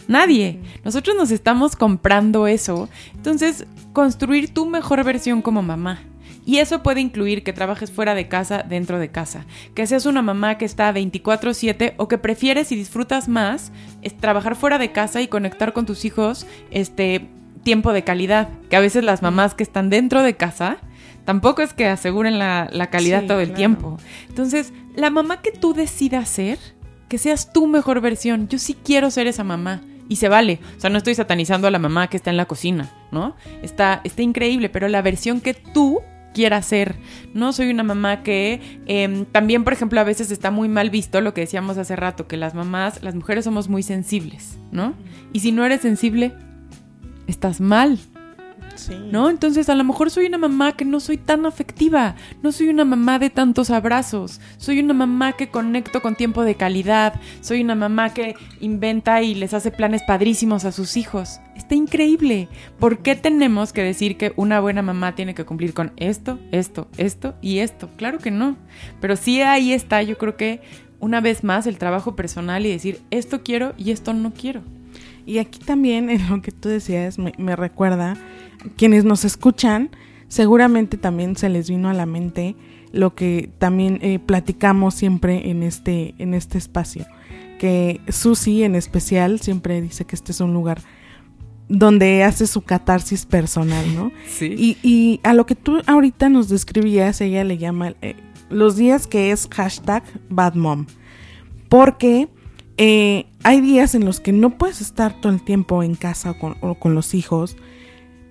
Nadie. 0.07 0.61
Nosotros 0.85 1.17
nos 1.17 1.31
estamos 1.31 1.75
comprando 1.75 2.47
eso. 2.47 2.87
Entonces, 3.15 3.65
construir 3.91 4.53
tu 4.53 4.65
mejor 4.65 5.03
versión 5.03 5.41
como 5.41 5.61
mamá. 5.61 5.99
Y 6.47 6.59
eso 6.59 6.81
puede 6.81 7.01
incluir 7.01 7.43
que 7.43 7.51
trabajes 7.51 7.91
fuera 7.91 8.15
de 8.15 8.29
casa, 8.29 8.63
dentro 8.63 8.99
de 8.99 9.09
casa. 9.09 9.45
Que 9.75 9.85
seas 9.85 10.05
una 10.05 10.21
mamá 10.21 10.57
que 10.57 10.63
está 10.63 10.93
24/7 10.93 11.93
o 11.97 12.07
que 12.07 12.17
prefieres 12.17 12.71
y 12.71 12.77
disfrutas 12.77 13.27
más 13.27 13.73
es 14.01 14.15
trabajar 14.15 14.55
fuera 14.55 14.77
de 14.77 14.93
casa 14.93 15.21
y 15.21 15.27
conectar 15.27 15.73
con 15.73 15.85
tus 15.85 16.05
hijos 16.05 16.47
este 16.71 17.27
tiempo 17.63 17.91
de 17.91 18.05
calidad. 18.05 18.47
Que 18.69 18.77
a 18.77 18.79
veces 18.79 19.03
las 19.03 19.21
mamás 19.21 19.55
que 19.55 19.63
están 19.63 19.89
dentro 19.89 20.23
de 20.23 20.37
casa 20.37 20.77
tampoco 21.25 21.61
es 21.61 21.73
que 21.73 21.85
aseguren 21.85 22.39
la, 22.39 22.87
calidad 22.89 23.25
todo 23.25 23.41
el 23.41 23.51
tiempo. 23.51 23.97
Entonces, 24.29 24.71
la 24.95 25.09
mamá 25.09 25.41
que 25.41 25.51
tú 25.51 25.73
decidas 25.73 26.29
ser, 26.29 26.59
que 27.09 27.17
seas 27.17 27.51
tu 27.51 27.67
mejor 27.67 27.99
versión. 27.99 28.47
Yo 28.47 28.57
sí 28.57 28.73
quiero 28.73 29.11
ser 29.11 29.27
esa 29.27 29.43
mamá. 29.43 29.81
Y 30.07 30.15
se 30.15 30.29
vale. 30.29 30.61
O 30.77 30.79
sea, 30.79 30.89
no 30.89 30.97
estoy 30.97 31.15
satanizando 31.15 31.67
a 31.67 31.71
la 31.71 31.79
mamá 31.79 32.07
que 32.07 32.15
está 32.15 32.29
en 32.29 32.37
la 32.37 32.45
cocina, 32.45 32.89
¿no? 33.11 33.35
Está, 33.61 33.99
está 34.05 34.21
increíble, 34.21 34.69
pero 34.69 34.87
la 34.87 35.01
versión 35.01 35.41
que 35.41 35.53
tú 35.53 35.99
quiera 36.37 36.61
ser. 36.61 36.97
No 37.33 37.51
soy 37.51 37.71
una 37.71 37.81
mamá 37.81 38.21
que 38.21 38.61
em, 38.85 39.25
también, 39.25 39.63
por 39.63 39.73
ejemplo, 39.73 39.99
a 39.99 40.03
veces 40.03 40.29
está 40.29 40.51
muy 40.51 40.69
mal 40.69 40.91
visto 40.91 41.19
lo 41.19 41.33
que 41.33 41.41
decíamos 41.41 41.79
hace 41.79 41.95
rato, 41.95 42.27
que 42.27 42.37
las 42.37 42.53
mamás, 42.53 43.01
las 43.01 43.15
mujeres 43.15 43.43
somos 43.43 43.69
muy 43.69 43.81
sensibles, 43.81 44.59
¿no? 44.71 44.93
Y 45.33 45.39
si 45.39 45.51
no 45.51 45.65
eres 45.65 45.81
sensible, 45.81 46.33
estás 47.25 47.59
mal. 47.59 47.97
¿No? 49.11 49.29
Entonces 49.29 49.69
a 49.69 49.75
lo 49.75 49.83
mejor 49.83 50.11
soy 50.11 50.25
una 50.25 50.37
mamá 50.37 50.73
que 50.73 50.85
no 50.85 50.99
soy 50.99 51.17
tan 51.17 51.45
afectiva, 51.45 52.15
no 52.43 52.51
soy 52.51 52.69
una 52.69 52.85
mamá 52.85 53.19
de 53.19 53.29
tantos 53.29 53.69
abrazos, 53.69 54.39
soy 54.57 54.79
una 54.79 54.93
mamá 54.93 55.33
que 55.33 55.49
conecto 55.49 56.01
con 56.01 56.15
tiempo 56.15 56.43
de 56.43 56.55
calidad, 56.55 57.19
soy 57.41 57.61
una 57.61 57.75
mamá 57.75 58.13
que 58.13 58.35
inventa 58.59 59.21
y 59.21 59.35
les 59.35 59.53
hace 59.53 59.71
planes 59.71 60.03
padrísimos 60.03 60.65
a 60.65 60.71
sus 60.71 60.97
hijos. 60.97 61.39
Está 61.55 61.75
increíble. 61.75 62.47
¿Por 62.79 62.99
qué 62.99 63.15
tenemos 63.15 63.73
que 63.73 63.83
decir 63.83 64.17
que 64.17 64.33
una 64.35 64.59
buena 64.59 64.81
mamá 64.81 65.15
tiene 65.15 65.33
que 65.33 65.45
cumplir 65.45 65.73
con 65.73 65.91
esto, 65.97 66.39
esto, 66.51 66.87
esto 66.97 67.35
y 67.41 67.59
esto? 67.59 67.89
Claro 67.97 68.19
que 68.19 68.31
no. 68.31 68.57
Pero 69.01 69.15
sí 69.15 69.41
ahí 69.41 69.73
está, 69.73 70.03
yo 70.03 70.17
creo 70.17 70.37
que 70.37 70.61
una 70.99 71.21
vez 71.21 71.43
más 71.43 71.67
el 71.67 71.77
trabajo 71.77 72.15
personal 72.15 72.65
y 72.65 72.71
decir 72.71 73.01
esto 73.11 73.43
quiero 73.43 73.73
y 73.77 73.91
esto 73.91 74.13
no 74.13 74.33
quiero. 74.33 74.61
Y 75.27 75.37
aquí 75.37 75.59
también 75.59 76.09
en 76.09 76.27
lo 76.29 76.41
que 76.41 76.51
tú 76.51 76.69
decías 76.69 77.19
me, 77.19 77.33
me 77.37 77.55
recuerda 77.55 78.15
quienes 78.77 79.05
nos 79.05 79.25
escuchan, 79.25 79.91
seguramente 80.27 80.97
también 80.97 81.35
se 81.35 81.49
les 81.49 81.69
vino 81.69 81.89
a 81.89 81.93
la 81.93 82.07
mente 82.07 82.55
lo 82.91 83.13
que 83.15 83.49
también 83.59 83.99
eh, 84.01 84.19
platicamos 84.19 84.95
siempre 84.95 85.49
en 85.49 85.63
este, 85.63 86.15
en 86.17 86.33
este 86.33 86.57
espacio. 86.57 87.05
Que 87.59 88.01
Susi 88.09 88.63
en 88.63 88.75
especial 88.75 89.39
siempre 89.39 89.81
dice 89.81 90.05
que 90.05 90.15
este 90.15 90.31
es 90.31 90.39
un 90.41 90.53
lugar 90.53 90.81
donde 91.69 92.23
hace 92.23 92.47
su 92.47 92.61
catarsis 92.61 93.25
personal, 93.25 93.93
¿no? 93.93 94.11
Sí. 94.27 94.77
Y, 94.83 95.19
a 95.23 95.33
lo 95.33 95.45
que 95.45 95.55
tú 95.55 95.81
ahorita 95.85 96.29
nos 96.29 96.49
describías, 96.49 97.19
ella 97.19 97.43
le 97.43 97.57
llama 97.57 97.93
eh, 98.01 98.15
los 98.49 98.77
días 98.77 99.05
que 99.07 99.31
es 99.31 99.47
hashtag 99.51 100.03
badmom. 100.29 100.85
Porque 101.67 102.29
eh, 102.77 103.25
hay 103.43 103.61
días 103.61 103.95
en 103.95 104.05
los 104.05 104.19
que 104.19 104.31
no 104.31 104.57
puedes 104.57 104.81
estar 104.81 105.19
todo 105.19 105.31
el 105.31 105.43
tiempo 105.43 105.83
en 105.83 105.95
casa 105.95 106.35
o 106.61 106.75
con 106.75 106.95
los 106.95 107.13
hijos 107.13 107.57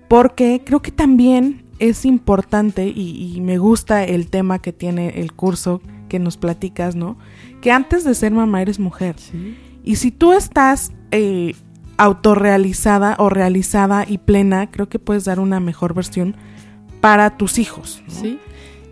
porque 0.07 0.61
creo 0.65 0.81
que 0.81 0.91
también 0.91 1.65
es 1.79 2.05
importante 2.05 2.87
y, 2.87 3.39
me 3.41 3.57
gusta 3.57 4.03
el 4.03 4.29
tema 4.29 4.59
que 4.59 4.73
tiene 4.73 5.21
el 5.21 5.33
curso 5.33 5.81
que 6.09 6.19
nos 6.19 6.37
platicas, 6.37 6.95
¿no? 6.95 7.17
Que 7.61 7.71
antes 7.71 8.03
de 8.03 8.15
ser 8.15 8.31
mamá 8.31 8.61
eres 8.61 8.79
mujer. 8.79 9.15
Y 9.83 9.97
si 9.97 10.11
tú 10.11 10.33
estás 10.33 10.91
eh, 11.11 11.53
autorrealizada 11.97 13.15
o 13.19 13.29
realizada 13.29 14.05
y 14.07 14.17
plena, 14.17 14.71
creo 14.71 14.89
que 14.89 14.99
puedes 14.99 15.25
dar 15.25 15.39
una 15.39 15.59
mejor 15.59 15.93
versión 15.93 16.35
para 16.99 17.37
tus 17.37 17.59
hijos. 17.59 18.01
Sí. 18.07 18.39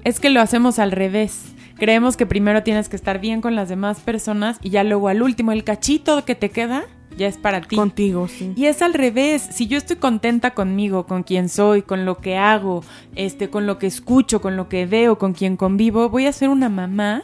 Es 0.03 0.19
que 0.19 0.29
lo 0.29 0.41
hacemos 0.41 0.77
al 0.77 0.91
revés. 0.91 1.54
Creemos 1.78 2.15
que 2.15 2.26
primero 2.26 2.63
tienes 2.63 2.88
que 2.89 2.95
estar 2.95 3.19
bien 3.19 3.41
con 3.41 3.55
las 3.55 3.69
demás 3.69 3.99
personas 3.99 4.57
y 4.61 4.69
ya 4.69 4.84
luego 4.84 5.09
al 5.09 5.21
último, 5.21 5.51
el 5.51 5.63
cachito 5.63 6.23
que 6.23 6.36
te 6.36 6.49
queda, 6.49 6.86
ya 7.17 7.28
es 7.28 7.38
para 7.38 7.61
ti. 7.61 7.76
Contigo, 7.76 8.28
sí. 8.28 8.53
Y 8.55 8.65
es 8.65 8.82
al 8.82 8.93
revés. 8.93 9.41
Si 9.51 9.67
yo 9.67 9.78
estoy 9.78 9.97
contenta 9.97 10.51
conmigo, 10.51 11.05
con 11.05 11.23
quien 11.23 11.49
soy, 11.49 11.82
con 11.82 12.05
lo 12.05 12.17
que 12.17 12.38
hago, 12.38 12.84
este, 13.15 13.49
con 13.49 13.65
lo 13.65 13.78
que 13.78 13.88
escucho, 13.88 14.41
con 14.41 14.55
lo 14.55 14.69
que 14.69 14.86
veo, 14.86 15.17
con 15.17 15.34
quien 15.34 15.57
convivo, 15.57 16.09
voy 16.09 16.26
a 16.28 16.32
ser 16.32 16.49
una 16.49 16.69
mamá 16.69 17.21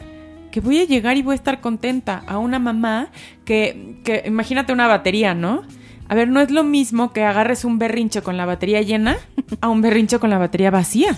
que 0.50 0.60
voy 0.60 0.80
a 0.80 0.84
llegar 0.84 1.16
y 1.16 1.22
voy 1.22 1.32
a 1.32 1.36
estar 1.36 1.60
contenta. 1.60 2.22
A 2.26 2.38
una 2.38 2.58
mamá 2.58 3.08
que, 3.44 4.00
que 4.04 4.22
imagínate 4.26 4.72
una 4.72 4.86
batería, 4.86 5.34
¿no? 5.34 5.62
A 6.08 6.14
ver, 6.14 6.28
no 6.28 6.40
es 6.40 6.50
lo 6.50 6.62
mismo 6.62 7.12
que 7.12 7.24
agarres 7.24 7.64
un 7.64 7.78
berrinche 7.78 8.20
con 8.20 8.36
la 8.36 8.44
batería 8.44 8.82
llena 8.82 9.16
a 9.62 9.70
un 9.70 9.80
berrinche 9.80 10.18
con 10.18 10.28
la 10.28 10.38
batería 10.38 10.70
vacía. 10.70 11.16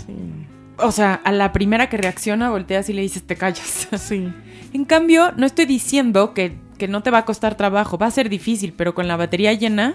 O 0.78 0.90
sea, 0.90 1.14
a 1.14 1.32
la 1.32 1.52
primera 1.52 1.88
que 1.88 1.96
reacciona, 1.96 2.50
volteas 2.50 2.88
y 2.88 2.92
le 2.92 3.02
dices, 3.02 3.22
te 3.22 3.36
callas. 3.36 3.88
Sí. 3.98 4.32
En 4.72 4.84
cambio, 4.84 5.32
no 5.36 5.46
estoy 5.46 5.66
diciendo 5.66 6.34
que 6.34 6.58
que 6.78 6.88
no 6.88 7.02
te 7.02 7.10
va 7.10 7.18
a 7.18 7.24
costar 7.24 7.56
trabajo, 7.56 7.98
va 7.98 8.06
a 8.06 8.10
ser 8.10 8.28
difícil, 8.28 8.72
pero 8.76 8.94
con 8.94 9.08
la 9.08 9.16
batería 9.16 9.52
llena, 9.52 9.94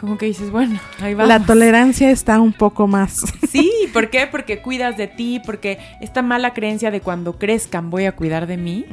como 0.00 0.16
que 0.16 0.24
dices, 0.24 0.50
bueno, 0.50 0.80
ahí 1.00 1.12
va. 1.12 1.26
La 1.26 1.44
tolerancia 1.44 2.10
está 2.10 2.40
un 2.40 2.54
poco 2.54 2.86
más. 2.86 3.22
Sí, 3.50 3.68
¿por 3.92 4.10
qué? 4.10 4.28
Porque 4.30 4.62
cuidas 4.62 4.96
de 4.96 5.08
ti, 5.08 5.42
porque 5.44 5.80
esta 6.00 6.22
mala 6.22 6.54
creencia 6.54 6.92
de 6.92 7.00
cuando 7.00 7.36
crezcan 7.36 7.90
voy 7.90 8.04
a 8.04 8.14
cuidar 8.14 8.46
de 8.46 8.56
mí. 8.56 8.86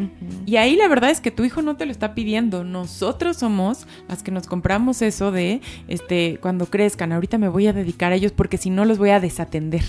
Y 0.47 0.55
ahí 0.55 0.75
la 0.75 0.87
verdad 0.87 1.11
es 1.11 1.21
que 1.21 1.29
tu 1.29 1.43
hijo 1.45 1.61
no 1.61 1.77
te 1.77 1.85
lo 1.85 1.91
está 1.91 2.15
pidiendo. 2.15 2.63
Nosotros 2.63 3.37
somos 3.37 3.85
las 4.07 4.23
que 4.23 4.31
nos 4.31 4.47
compramos 4.47 5.03
eso 5.03 5.31
de, 5.31 5.61
este, 5.87 6.39
cuando 6.41 6.65
crezcan, 6.65 7.11
ahorita 7.11 7.37
me 7.37 7.49
voy 7.49 7.67
a 7.67 7.73
dedicar 7.73 8.11
a 8.11 8.15
ellos 8.15 8.31
porque 8.31 8.57
si 8.57 8.71
no 8.71 8.83
los 8.83 8.97
voy 8.97 9.11
a 9.11 9.19
desatender. 9.19 9.83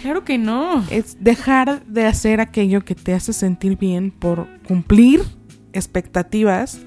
Claro 0.00 0.24
que 0.24 0.38
no. 0.38 0.82
Es 0.90 1.22
dejar 1.22 1.84
de 1.84 2.06
hacer 2.06 2.40
aquello 2.40 2.82
que 2.82 2.94
te 2.94 3.12
hace 3.12 3.34
sentir 3.34 3.76
bien 3.76 4.10
por 4.10 4.48
cumplir 4.66 5.20
expectativas 5.74 6.80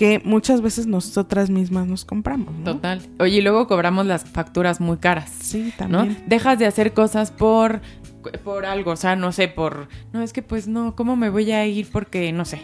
que 0.00 0.18
muchas 0.24 0.62
veces 0.62 0.86
nosotras 0.86 1.50
mismas 1.50 1.86
nos 1.86 2.06
compramos. 2.06 2.54
Total. 2.64 3.02
Oye, 3.18 3.36
y 3.36 3.40
luego 3.42 3.66
cobramos 3.66 4.06
las 4.06 4.24
facturas 4.24 4.80
muy 4.80 4.96
caras. 4.96 5.30
Sí, 5.42 5.74
también. 5.76 6.16
Dejas 6.26 6.58
de 6.58 6.64
hacer 6.64 6.94
cosas 6.94 7.30
por, 7.30 7.82
por 8.42 8.64
algo, 8.64 8.92
o 8.92 8.96
sea, 8.96 9.14
no 9.14 9.30
sé, 9.30 9.48
por... 9.48 9.88
No, 10.14 10.22
es 10.22 10.32
que 10.32 10.40
pues 10.40 10.68
no, 10.68 10.96
¿cómo 10.96 11.16
me 11.16 11.28
voy 11.28 11.52
a 11.52 11.66
ir? 11.66 11.86
Porque, 11.92 12.32
no 12.32 12.46
sé. 12.46 12.62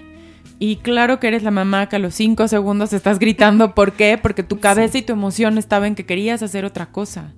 Y 0.58 0.76
claro 0.76 1.20
que 1.20 1.28
eres 1.28 1.42
la 1.42 1.50
mamá 1.50 1.90
que 1.90 1.96
a 1.96 1.98
los 1.98 2.14
cinco 2.14 2.48
segundos 2.48 2.94
estás 2.94 3.18
gritando, 3.18 3.74
¿por 3.74 3.92
qué? 3.92 4.16
Porque 4.16 4.42
tu 4.42 4.58
cabeza 4.58 4.96
y 4.96 5.02
tu 5.02 5.12
emoción 5.12 5.58
estaban 5.58 5.88
en 5.88 5.94
que 5.94 6.06
querías 6.06 6.42
hacer 6.42 6.64
otra 6.64 6.86
cosa. 6.86 7.34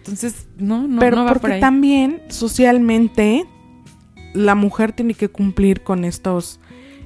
Entonces, 0.00 0.48
no, 0.58 0.86
no, 0.86 1.00
Pero 1.00 1.16
no 1.16 1.24
va 1.24 1.34
por 1.36 1.52
ahí. 1.52 1.60
también 1.60 2.20
socialmente 2.28 3.46
la 4.34 4.54
mujer 4.54 4.92
tiene 4.92 5.14
que 5.14 5.30
cumplir 5.30 5.82
con 5.82 6.04
estos 6.04 6.60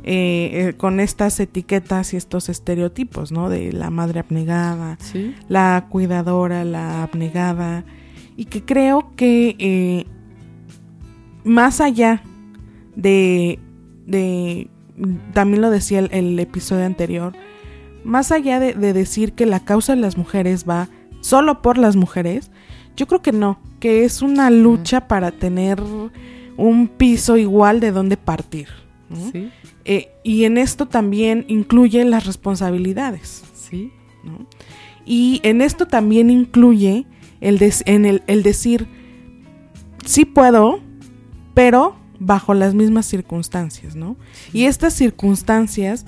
eh, 0.07 0.69
eh, 0.69 0.75
con 0.77 1.01
estas 1.01 1.41
etiquetas 1.41 2.13
y 2.13 2.19
estos 2.19 2.51
estereotipos, 2.51 3.33
¿no? 3.33 3.49
De 3.49 3.73
la 3.73 3.89
madre 3.89 4.21
abnegada, 4.21 4.99
la 5.49 5.87
cuidadora, 5.89 6.63
la 6.63 7.05
abnegada, 7.05 7.87
y 8.37 8.45
que 8.45 8.63
creo 8.63 9.13
que 9.17 9.57
eh, 9.59 10.05
más 11.43 11.81
allá 11.81 12.23
de, 12.97 13.59
de, 14.05 14.69
también 15.33 15.63
lo 15.63 15.71
decía 15.71 16.01
el, 16.01 16.39
episodio 16.39 16.85
anterior, 16.85 17.33
más 18.05 18.31
allá 18.31 18.61
de, 18.61 18.75
de 18.75 18.93
decir 18.93 19.33
que 19.33 19.47
la 19.47 19.61
causa 19.61 19.95
de 19.95 20.03
las 20.03 20.19
mujeres 20.19 20.67
va 20.69 20.91
solo 21.23 21.63
por 21.63 21.79
las 21.79 21.97
mujeres, 21.97 22.51
yo 22.95 23.07
creo 23.07 23.23
que 23.23 23.33
no, 23.33 23.59
que 23.81 24.05
es 24.05 24.21
una 24.21 24.51
lucha 24.51 25.09
para 25.09 25.31
tener 25.31 25.83
un 26.59 26.89
piso 26.89 27.39
igual 27.39 27.81
de 27.81 27.91
donde 27.91 28.19
partir. 28.19 28.84
¿Sí? 29.33 29.51
Eh, 29.85 30.09
y 30.23 30.45
en 30.45 30.59
esto 30.59 30.87
también 30.87 31.45
incluye 31.49 32.05
las 32.05 32.27
responsabilidades. 32.27 33.45
Sí. 33.55 33.93
Y 35.05 35.41
en 35.43 35.61
esto 35.61 35.87
también 35.87 36.31
incluye 36.31 37.07
el, 37.41 37.61
en 37.87 38.07
el, 38.07 38.23
el 38.27 38.43
decir, 38.43 38.87
sí 40.05 40.25
puedo, 40.25 40.81
pero 41.53 41.97
bajo 42.19 42.55
las 42.55 42.75
mismas 42.75 43.07
circunstancias, 43.07 43.97
¿no? 43.97 44.17
Y 44.53 44.65
estas 44.65 44.95
circunstancias 44.95 46.07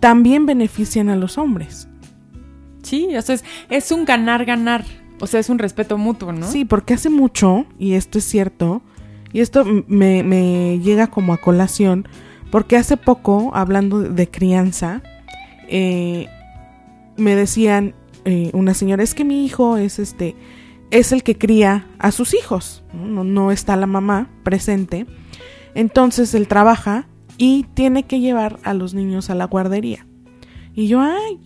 también 0.00 0.46
benefician 0.46 1.08
a 1.08 1.16
los 1.16 1.38
hombres. 1.38 1.88
Sí, 2.82 3.14
o 3.16 3.22
sea, 3.22 3.34
es, 3.34 3.44
es 3.68 3.92
un 3.92 4.04
ganar-ganar. 4.04 4.84
O 5.20 5.26
sea, 5.26 5.40
es 5.40 5.50
un 5.50 5.58
respeto 5.58 5.98
mutuo, 5.98 6.32
¿no? 6.32 6.50
Sí, 6.50 6.64
porque 6.64 6.94
hace 6.94 7.10
mucho, 7.10 7.66
y 7.78 7.94
esto 7.94 8.18
es 8.18 8.24
cierto, 8.24 8.82
y 9.32 9.40
esto 9.40 9.64
me, 9.88 10.22
me 10.22 10.78
llega 10.78 11.08
como 11.08 11.32
a 11.32 11.38
colación, 11.38 12.08
porque 12.50 12.76
hace 12.76 12.96
poco, 12.96 13.50
hablando 13.54 14.00
de 14.00 14.28
crianza, 14.28 15.02
eh, 15.68 16.26
me 17.16 17.34
decían 17.34 17.94
eh, 18.24 18.50
una 18.54 18.74
señora, 18.74 19.02
es 19.02 19.14
que 19.14 19.24
mi 19.24 19.44
hijo 19.44 19.76
es 19.76 19.98
este, 19.98 20.34
es 20.90 21.12
el 21.12 21.22
que 21.22 21.36
cría 21.36 21.86
a 21.98 22.10
sus 22.12 22.34
hijos, 22.34 22.82
¿no? 22.92 23.24
no 23.24 23.52
está 23.52 23.76
la 23.76 23.86
mamá 23.86 24.30
presente. 24.42 25.06
Entonces 25.74 26.34
él 26.34 26.48
trabaja 26.48 27.06
y 27.36 27.64
tiene 27.74 28.04
que 28.04 28.20
llevar 28.20 28.58
a 28.64 28.74
los 28.74 28.94
niños 28.94 29.30
a 29.30 29.34
la 29.34 29.44
guardería. 29.44 30.06
Y 30.74 30.88
yo, 30.88 31.00
ay, 31.00 31.40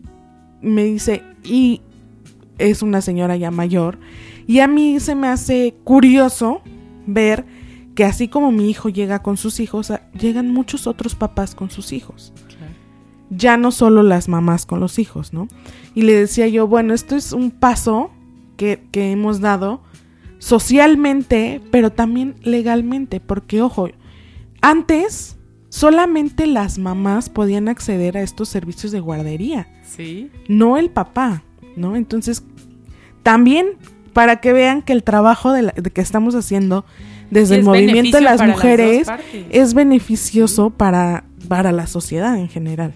me 0.61 0.85
dice, 0.85 1.23
y 1.43 1.83
es 2.59 2.83
una 2.83 3.01
señora 3.01 3.37
ya 3.37 3.51
mayor, 3.51 3.99
y 4.47 4.61
a 4.61 4.69
mí 4.69 5.01
se 5.01 5.15
me 5.15 5.29
hace 5.29 5.75
curioso 5.85 6.63
ver 7.07 7.45
que 7.95 8.05
así 8.05 8.29
como 8.29 8.53
mi 8.53 8.71
hijo 8.71 8.89
llega 8.89 9.23
con 9.23 9.37
sus 9.37 9.61
hijos, 9.61 9.93
llegan 10.19 10.51
muchos 10.53 10.87
otros 10.87 11.15
papás 11.15 11.55
con 11.55 11.71
sus 11.71 11.93
hijos. 11.93 12.33
Ya 13.31 13.57
no 13.57 13.71
solo 13.71 14.03
las 14.03 14.29
mamás 14.29 14.67
con 14.67 14.81
los 14.81 14.99
hijos, 14.99 15.33
¿no? 15.33 15.49
Y 15.95 16.03
le 16.03 16.13
decía 16.15 16.49
yo, 16.49 16.67
bueno, 16.67 16.93
esto 16.93 17.17
es 17.17 17.33
un 17.33 17.51
paso 17.51 18.11
que, 18.57 18.87
que 18.93 19.11
hemos 19.11 19.41
dado 19.41 19.83
socialmente, 20.39 21.61
pero 21.71 21.91
también 21.91 22.35
legalmente, 22.43 23.21
porque 23.21 23.63
ojo, 23.63 23.89
antes 24.61 25.39
solamente 25.71 26.47
las 26.47 26.79
mamás 26.79 27.31
podían 27.31 27.69
acceder 27.69 28.19
a 28.19 28.23
estos 28.23 28.51
servicios 28.51 28.93
de 28.93 29.01
guardería. 29.01 29.69
Sí. 29.83 30.31
No 30.47 30.77
el 30.77 30.91
papá, 30.91 31.43
¿no? 31.77 31.97
Entonces, 31.97 32.45
también 33.23 33.79
para 34.13 34.41
que 34.41 34.53
vean 34.53 34.83
que 34.83 34.93
el 34.93 35.03
trabajo 35.03 35.53
de, 35.53 35.73
que 35.93 36.01
estamos 36.01 36.35
haciendo 36.35 36.85
desde 37.33 37.57
el 37.57 37.65
movimiento 37.65 38.19
de 38.19 38.23
las 38.23 38.43
mujeres 38.47 39.09
es 39.51 39.75
beneficioso 39.75 40.71
para, 40.71 41.25
para 41.49 41.73
la 41.73 41.87
sociedad 41.87 42.37
en 42.37 42.49
general. 42.49 42.95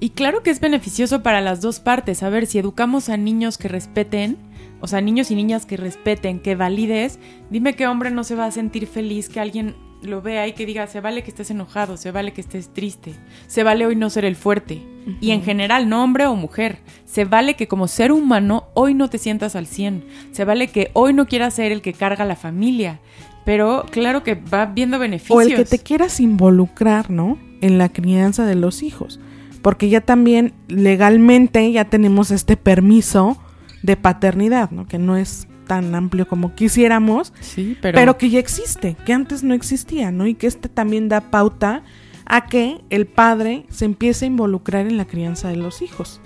Y 0.00 0.10
claro 0.10 0.42
que 0.42 0.50
es 0.50 0.60
beneficioso 0.60 1.22
para 1.22 1.40
las 1.40 1.60
dos 1.60 1.80
partes. 1.80 2.22
A 2.22 2.30
ver, 2.30 2.46
si 2.46 2.58
educamos 2.58 3.08
a 3.08 3.16
niños 3.16 3.58
que 3.58 3.68
respeten, 3.68 4.38
o 4.80 4.86
sea, 4.86 5.00
niños 5.00 5.30
y 5.30 5.34
niñas 5.34 5.66
que 5.66 5.76
respeten, 5.76 6.40
que 6.40 6.56
valides, 6.56 7.18
dime 7.50 7.74
qué 7.74 7.86
hombre 7.86 8.10
no 8.10 8.24
se 8.24 8.34
va 8.34 8.46
a 8.46 8.50
sentir 8.50 8.86
feliz 8.86 9.28
que 9.28 9.40
alguien 9.40 9.76
lo 10.02 10.22
vea 10.22 10.46
y 10.46 10.52
que 10.52 10.66
diga, 10.66 10.86
se 10.86 11.00
vale 11.00 11.22
que 11.22 11.30
estés 11.30 11.50
enojado, 11.50 11.96
se 11.96 12.10
vale 12.10 12.32
que 12.32 12.40
estés 12.40 12.72
triste, 12.72 13.14
se 13.46 13.62
vale 13.62 13.86
hoy 13.86 13.96
no 13.96 14.10
ser 14.10 14.24
el 14.24 14.36
fuerte. 14.36 14.82
Y 15.20 15.32
en 15.32 15.42
general, 15.42 15.88
no 15.88 16.02
hombre 16.02 16.26
o 16.26 16.34
mujer, 16.34 16.78
se 17.04 17.26
vale 17.26 17.56
que 17.56 17.68
como 17.68 17.88
ser 17.88 18.10
humano 18.10 18.68
hoy 18.72 18.94
no 18.94 19.10
te 19.10 19.18
sientas 19.18 19.54
al 19.54 19.66
100, 19.66 20.04
se 20.32 20.44
vale 20.46 20.68
que 20.68 20.90
hoy 20.94 21.12
no 21.12 21.26
quieras 21.26 21.54
ser 21.54 21.72
el 21.72 21.82
que 21.82 21.92
carga 21.92 22.24
la 22.24 22.36
familia, 22.36 23.00
pero 23.44 23.86
claro 23.90 24.22
que 24.22 24.34
va 24.34 24.66
viendo 24.66 24.98
beneficios. 24.98 25.36
O 25.36 25.40
el 25.40 25.54
que 25.54 25.64
te 25.64 25.78
quieras 25.78 26.20
involucrar, 26.20 27.10
¿no? 27.10 27.38
En 27.60 27.78
la 27.78 27.88
crianza 27.88 28.44
de 28.46 28.54
los 28.54 28.82
hijos, 28.82 29.20
porque 29.62 29.88
ya 29.88 30.00
también 30.00 30.52
legalmente 30.68 31.70
ya 31.72 31.86
tenemos 31.86 32.30
este 32.30 32.56
permiso 32.56 33.38
de 33.82 33.96
paternidad, 33.96 34.70
¿no? 34.70 34.86
Que 34.86 34.98
no 34.98 35.16
es 35.16 35.48
tan 35.66 35.94
amplio 35.94 36.28
como 36.28 36.54
quisiéramos, 36.54 37.32
sí, 37.40 37.76
pero... 37.80 37.96
pero 37.96 38.18
que 38.18 38.30
ya 38.30 38.38
existe, 38.38 38.96
que 39.06 39.12
antes 39.12 39.42
no 39.42 39.54
existía, 39.54 40.10
¿no? 40.10 40.26
Y 40.26 40.34
que 40.34 40.46
este 40.46 40.68
también 40.68 41.08
da 41.08 41.30
pauta 41.30 41.82
a 42.26 42.46
que 42.46 42.82
el 42.90 43.06
padre 43.06 43.66
se 43.70 43.84
empiece 43.84 44.24
a 44.24 44.28
involucrar 44.28 44.86
en 44.86 44.96
la 44.96 45.04
crianza 45.04 45.48
de 45.48 45.56
los 45.56 45.82
hijos. 45.82 46.20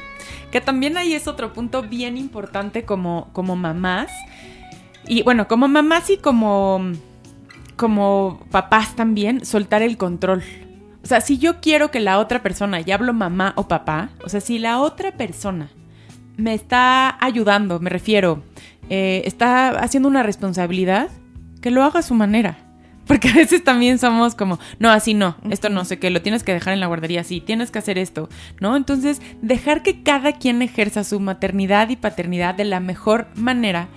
Que 0.50 0.60
también 0.60 0.96
ahí 0.96 1.12
es 1.12 1.28
otro 1.28 1.52
punto 1.52 1.82
bien 1.82 2.16
importante 2.16 2.84
como, 2.84 3.30
como 3.32 3.56
mamás. 3.56 4.10
Y 5.06 5.22
bueno, 5.22 5.48
como 5.48 5.68
mamás 5.68 6.10
y 6.10 6.18
como, 6.18 6.92
como 7.78 8.40
papás 8.50 8.94
también, 8.96 9.46
soltar 9.46 9.80
el 9.80 9.96
control. 9.96 10.42
O 11.02 11.06
sea, 11.06 11.22
si 11.22 11.38
yo 11.38 11.60
quiero 11.62 11.90
que 11.90 12.00
la 12.00 12.18
otra 12.18 12.42
persona, 12.42 12.80
ya 12.80 12.96
hablo 12.96 13.14
mamá 13.14 13.54
o 13.56 13.68
papá, 13.68 14.10
o 14.22 14.28
sea, 14.28 14.42
si 14.42 14.58
la 14.58 14.80
otra 14.80 15.12
persona 15.12 15.70
me 16.36 16.52
está 16.52 17.16
ayudando, 17.24 17.80
me 17.80 17.88
refiero, 17.88 18.42
eh, 18.90 19.22
está 19.24 19.70
haciendo 19.70 20.08
una 20.08 20.22
responsabilidad, 20.22 21.08
que 21.62 21.70
lo 21.70 21.82
haga 21.82 22.00
a 22.00 22.02
su 22.02 22.14
manera. 22.14 22.58
Porque 23.06 23.30
a 23.30 23.32
veces 23.32 23.64
también 23.64 23.98
somos 23.98 24.34
como, 24.34 24.58
no, 24.78 24.90
así 24.90 25.14
no, 25.14 25.36
esto 25.50 25.70
no 25.70 25.86
sé 25.86 25.98
qué, 25.98 26.10
lo 26.10 26.20
tienes 26.20 26.42
que 26.42 26.52
dejar 26.52 26.74
en 26.74 26.80
la 26.80 26.88
guardería 26.88 27.22
así, 27.22 27.40
tienes 27.40 27.70
que 27.70 27.78
hacer 27.78 27.96
esto, 27.96 28.28
¿no? 28.60 28.76
Entonces, 28.76 29.22
dejar 29.40 29.82
que 29.82 30.02
cada 30.02 30.32
quien 30.32 30.60
ejerza 30.60 31.04
su 31.04 31.18
maternidad 31.18 31.88
y 31.88 31.96
paternidad 31.96 32.54
de 32.54 32.66
la 32.66 32.80
mejor 32.80 33.28
manera. 33.34 33.88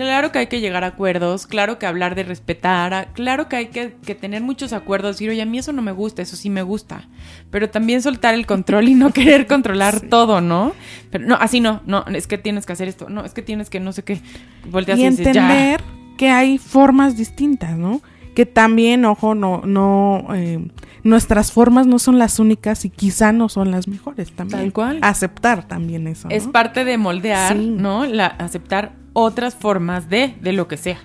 Claro 0.00 0.32
que 0.32 0.38
hay 0.38 0.46
que 0.46 0.60
llegar 0.60 0.82
a 0.82 0.86
acuerdos, 0.86 1.46
claro 1.46 1.78
que 1.78 1.84
hablar 1.84 2.14
de 2.14 2.22
respetar, 2.22 3.10
claro 3.12 3.50
que 3.50 3.56
hay 3.56 3.66
que, 3.66 4.14
tener 4.14 4.40
muchos 4.40 4.72
acuerdos, 4.72 5.16
decir, 5.16 5.28
oye, 5.28 5.42
a 5.42 5.44
mí 5.44 5.58
eso 5.58 5.74
no 5.74 5.82
me 5.82 5.92
gusta, 5.92 6.22
eso 6.22 6.36
sí 6.36 6.48
me 6.48 6.62
gusta, 6.62 7.06
pero 7.50 7.68
también 7.68 8.00
soltar 8.00 8.32
el 8.32 8.46
control 8.46 8.88
y 8.88 8.94
no 8.94 9.10
querer 9.12 9.46
controlar 9.46 10.00
todo, 10.00 10.40
¿no? 10.40 10.72
Pero 11.10 11.26
no, 11.26 11.34
así 11.34 11.60
no, 11.60 11.82
no, 11.84 12.06
es 12.06 12.26
que 12.26 12.38
tienes 12.38 12.64
que 12.64 12.72
hacer 12.72 12.88
esto, 12.88 13.10
no, 13.10 13.26
es 13.26 13.34
que 13.34 13.42
tienes 13.42 13.68
que 13.68 13.78
no 13.78 13.92
sé 13.92 14.02
qué, 14.02 14.22
volteas 14.70 14.98
y, 14.98 15.02
y 15.02 15.04
entender 15.04 15.82
que 16.16 16.30
hay 16.30 16.56
formas 16.56 17.18
distintas, 17.18 17.76
¿no? 17.76 18.00
que 18.34 18.46
también, 18.46 19.04
ojo, 19.04 19.34
no, 19.34 19.62
no, 19.66 20.28
eh, 20.34 20.66
nuestras 21.02 21.52
formas 21.52 21.86
no 21.86 21.98
son 21.98 22.18
las 22.18 22.38
únicas 22.38 22.84
y 22.84 22.90
quizá 22.90 23.32
no 23.32 23.48
son 23.48 23.70
las 23.70 23.88
mejores 23.88 24.32
también. 24.32 24.60
Tal 24.60 24.72
cual. 24.72 24.98
Aceptar 25.02 25.66
también 25.66 26.06
eso. 26.06 26.28
Es 26.30 26.46
parte 26.46 26.84
de 26.84 26.96
moldear, 26.96 27.56
¿no? 27.56 28.06
La, 28.06 28.26
aceptar 28.26 28.92
otras 29.12 29.54
formas 29.54 30.08
de, 30.08 30.34
de 30.40 30.52
lo 30.52 30.68
que 30.68 30.76
sea. 30.76 30.98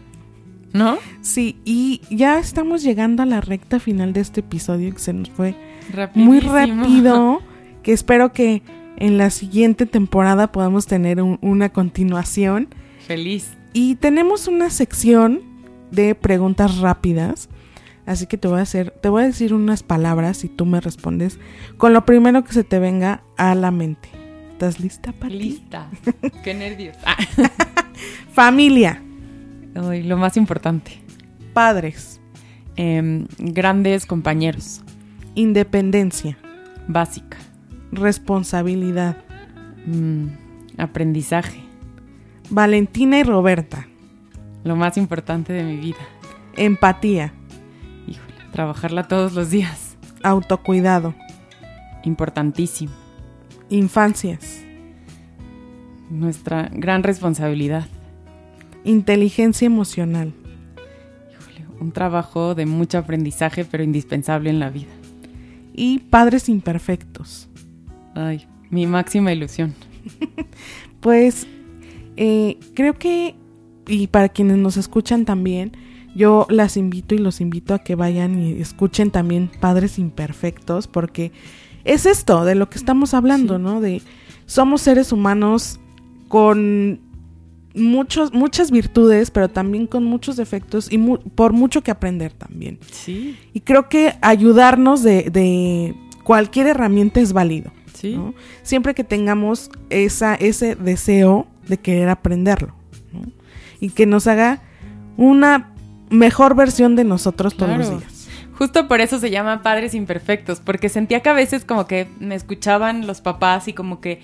¿No? 0.74 0.97
Sí, 1.22 1.58
y 1.64 2.01
ya 2.10 2.38
estamos 2.38 2.84
llegando 2.84 3.24
a 3.24 3.26
la 3.26 3.39
recta 3.39 3.80
final 3.80 4.12
de 4.12 4.20
este 4.20 4.41
episodio 4.41 4.93
que 4.93 4.99
se 4.99 5.14
nos 5.14 5.30
fue 5.30 5.56
muy 6.14 6.41
rápido, 6.41 7.39
que 7.84 7.93
espero 7.93 8.34
que 8.34 8.62
en 8.97 9.18
la 9.18 9.30
siguiente 9.30 9.86
temporada 9.86 10.51
podamos 10.51 10.86
tener 10.86 11.22
una 11.22 11.70
continuación. 11.70 12.68
Feliz. 13.08 13.53
Y 13.72 13.95
tenemos 13.95 14.47
una 14.47 14.70
sección 14.70 15.41
de 15.91 16.16
preguntas 16.16 16.80
rápidas. 16.80 17.49
Así 18.06 18.28
que 18.28 18.38
te 18.38 18.47
voy 18.47 18.60
a 18.60 18.64
hacer, 18.64 18.91
te 18.91 19.10
voy 19.10 19.24
a 19.24 19.28
decir 19.28 19.53
unas 19.53 19.82
palabras 19.82 20.43
y 20.43 20.49
tú 20.49 20.66
me 20.66 20.80
respondes 20.80 21.39
con 21.78 21.93
lo 21.93 22.06
primero 22.06 22.43
que 22.43 22.53
se 22.53 22.64
te 22.64 22.80
venga 22.80 23.24
a 23.38 23.56
la 23.56 23.72
mente. 23.72 24.10
¿Estás 24.56 24.80
lista 24.80 25.12
para 25.12 25.36
Lista. 25.36 25.89
Qué 26.45 26.53
nervios. 26.53 26.95
Familia. 28.32 29.03
lo 29.74 30.16
más 30.16 30.38
importante. 30.38 30.93
Padres. 31.51 32.22
Em, 32.78 33.28
grandes 33.38 34.06
compañeros. 34.06 34.82
Independencia. 35.36 36.38
Básica. 36.88 37.38
Responsabilidad. 37.91 39.18
Mm, 39.88 40.28
aprendizaje. 40.78 41.60
Valentina 42.49 43.20
y 43.20 43.24
Roberta. 43.24 43.89
Lo 44.64 44.78
más 44.78 44.95
importante 44.95 45.51
de 45.51 45.66
mi 45.66 45.76
vida. 45.76 46.08
Empatía. 46.56 47.34
Híjole, 48.08 48.51
trabajarla 48.53 49.10
todos 49.10 49.34
los 49.34 49.49
días. 49.49 49.97
Autocuidado. 50.24 51.14
Importantísimo. 52.06 53.05
Infancias. 53.70 54.63
Nuestra 56.09 56.70
gran 56.72 57.03
responsabilidad. 57.03 57.88
Inteligencia 58.84 59.66
emocional. 59.66 60.34
Híjole, 61.32 61.66
un 61.80 61.91
trabajo 61.91 62.55
de 62.55 62.66
mucho 62.66 62.97
aprendizaje, 62.97 63.66
pero 63.66 63.84
indispensable 63.84 64.49
en 64.49 64.59
la 64.59 64.70
vida. 64.70 64.91
Y 65.74 65.99
padres 65.99 66.47
imperfectos. 66.49 67.49
Ay, 68.13 68.47
mi 68.70 68.88
máxima 68.88 69.34
ilusión. 69.34 69.74
pues 70.99 71.47
eh, 72.18 72.57
creo 72.76 72.93
que 72.93 73.36
y 73.88 74.07
para 74.07 74.30
quienes 74.30 74.57
nos 74.57 74.78
escuchan 74.78 75.26
también, 75.26 75.72
yo 76.16 76.47
las 76.49 76.78
invito 76.78 77.13
y 77.13 77.20
los 77.20 77.41
invito 77.41 77.74
a 77.74 77.80
que 77.80 77.95
vayan 77.95 78.41
y 78.41 78.53
escuchen 78.53 79.11
también 79.11 79.49
Padres 79.59 79.99
Imperfectos, 79.99 80.88
porque 80.88 81.32
es 81.86 82.05
esto 82.05 82.43
de 82.43 82.55
lo 82.55 82.69
que 82.69 82.77
estamos 82.77 83.13
hablando, 83.13 83.57
¿no? 83.57 83.79
De 83.79 84.01
somos 84.45 84.81
seres 84.81 85.11
humanos 85.11 85.79
con 86.27 86.99
muchos, 87.75 88.33
muchas 88.33 88.71
virtudes, 88.71 89.31
pero 89.31 89.49
también 89.49 89.88
con 89.88 90.03
muchos 90.03 90.36
defectos 90.36 90.91
y 90.91 90.97
por 90.97 91.53
mucho 91.53 91.81
que 91.81 91.91
aprender 91.91 92.33
también. 92.33 92.79
Sí. 92.91 93.38
Y 93.53 93.61
creo 93.61 93.89
que 93.89 94.15
ayudarnos 94.21 95.03
de, 95.03 95.29
de 95.29 95.95
cualquier 96.23 96.67
herramienta 96.67 97.19
es 97.19 97.33
válido. 97.33 97.71
Sí. 97.93 98.19
Siempre 98.63 98.93
que 98.93 99.03
tengamos 99.03 99.69
esa, 99.89 100.36
ese 100.36 100.75
deseo 100.75 101.47
de 101.67 101.77
querer 101.77 102.09
aprenderlo 102.09 102.75
y 103.79 103.89
que 103.89 104.05
nos 104.05 104.27
haga 104.27 104.61
una 105.17 105.73
mejor 106.09 106.55
versión 106.55 106.95
de 106.95 107.03
nosotros 107.03 107.55
todos 107.55 107.77
los 107.77 107.89
días. 107.89 108.14
Justo 108.58 108.88
por 108.88 109.01
eso 109.01 109.20
se 109.20 109.32
llama 109.32 109.62
Padres 109.64 109.93
Imperfectos, 109.93 110.60
porque 110.60 110.89
sentía 110.89 111.20
que 111.20 111.30
a 111.30 111.34
veces 111.34 111.66
como 111.66 111.88
que 111.88 112.08
me 112.20 112.36
escuchaban 112.36 113.06
los 113.06 113.22
papás 113.22 113.68
y 113.68 113.74
como 113.74 113.99
que, 113.99 114.22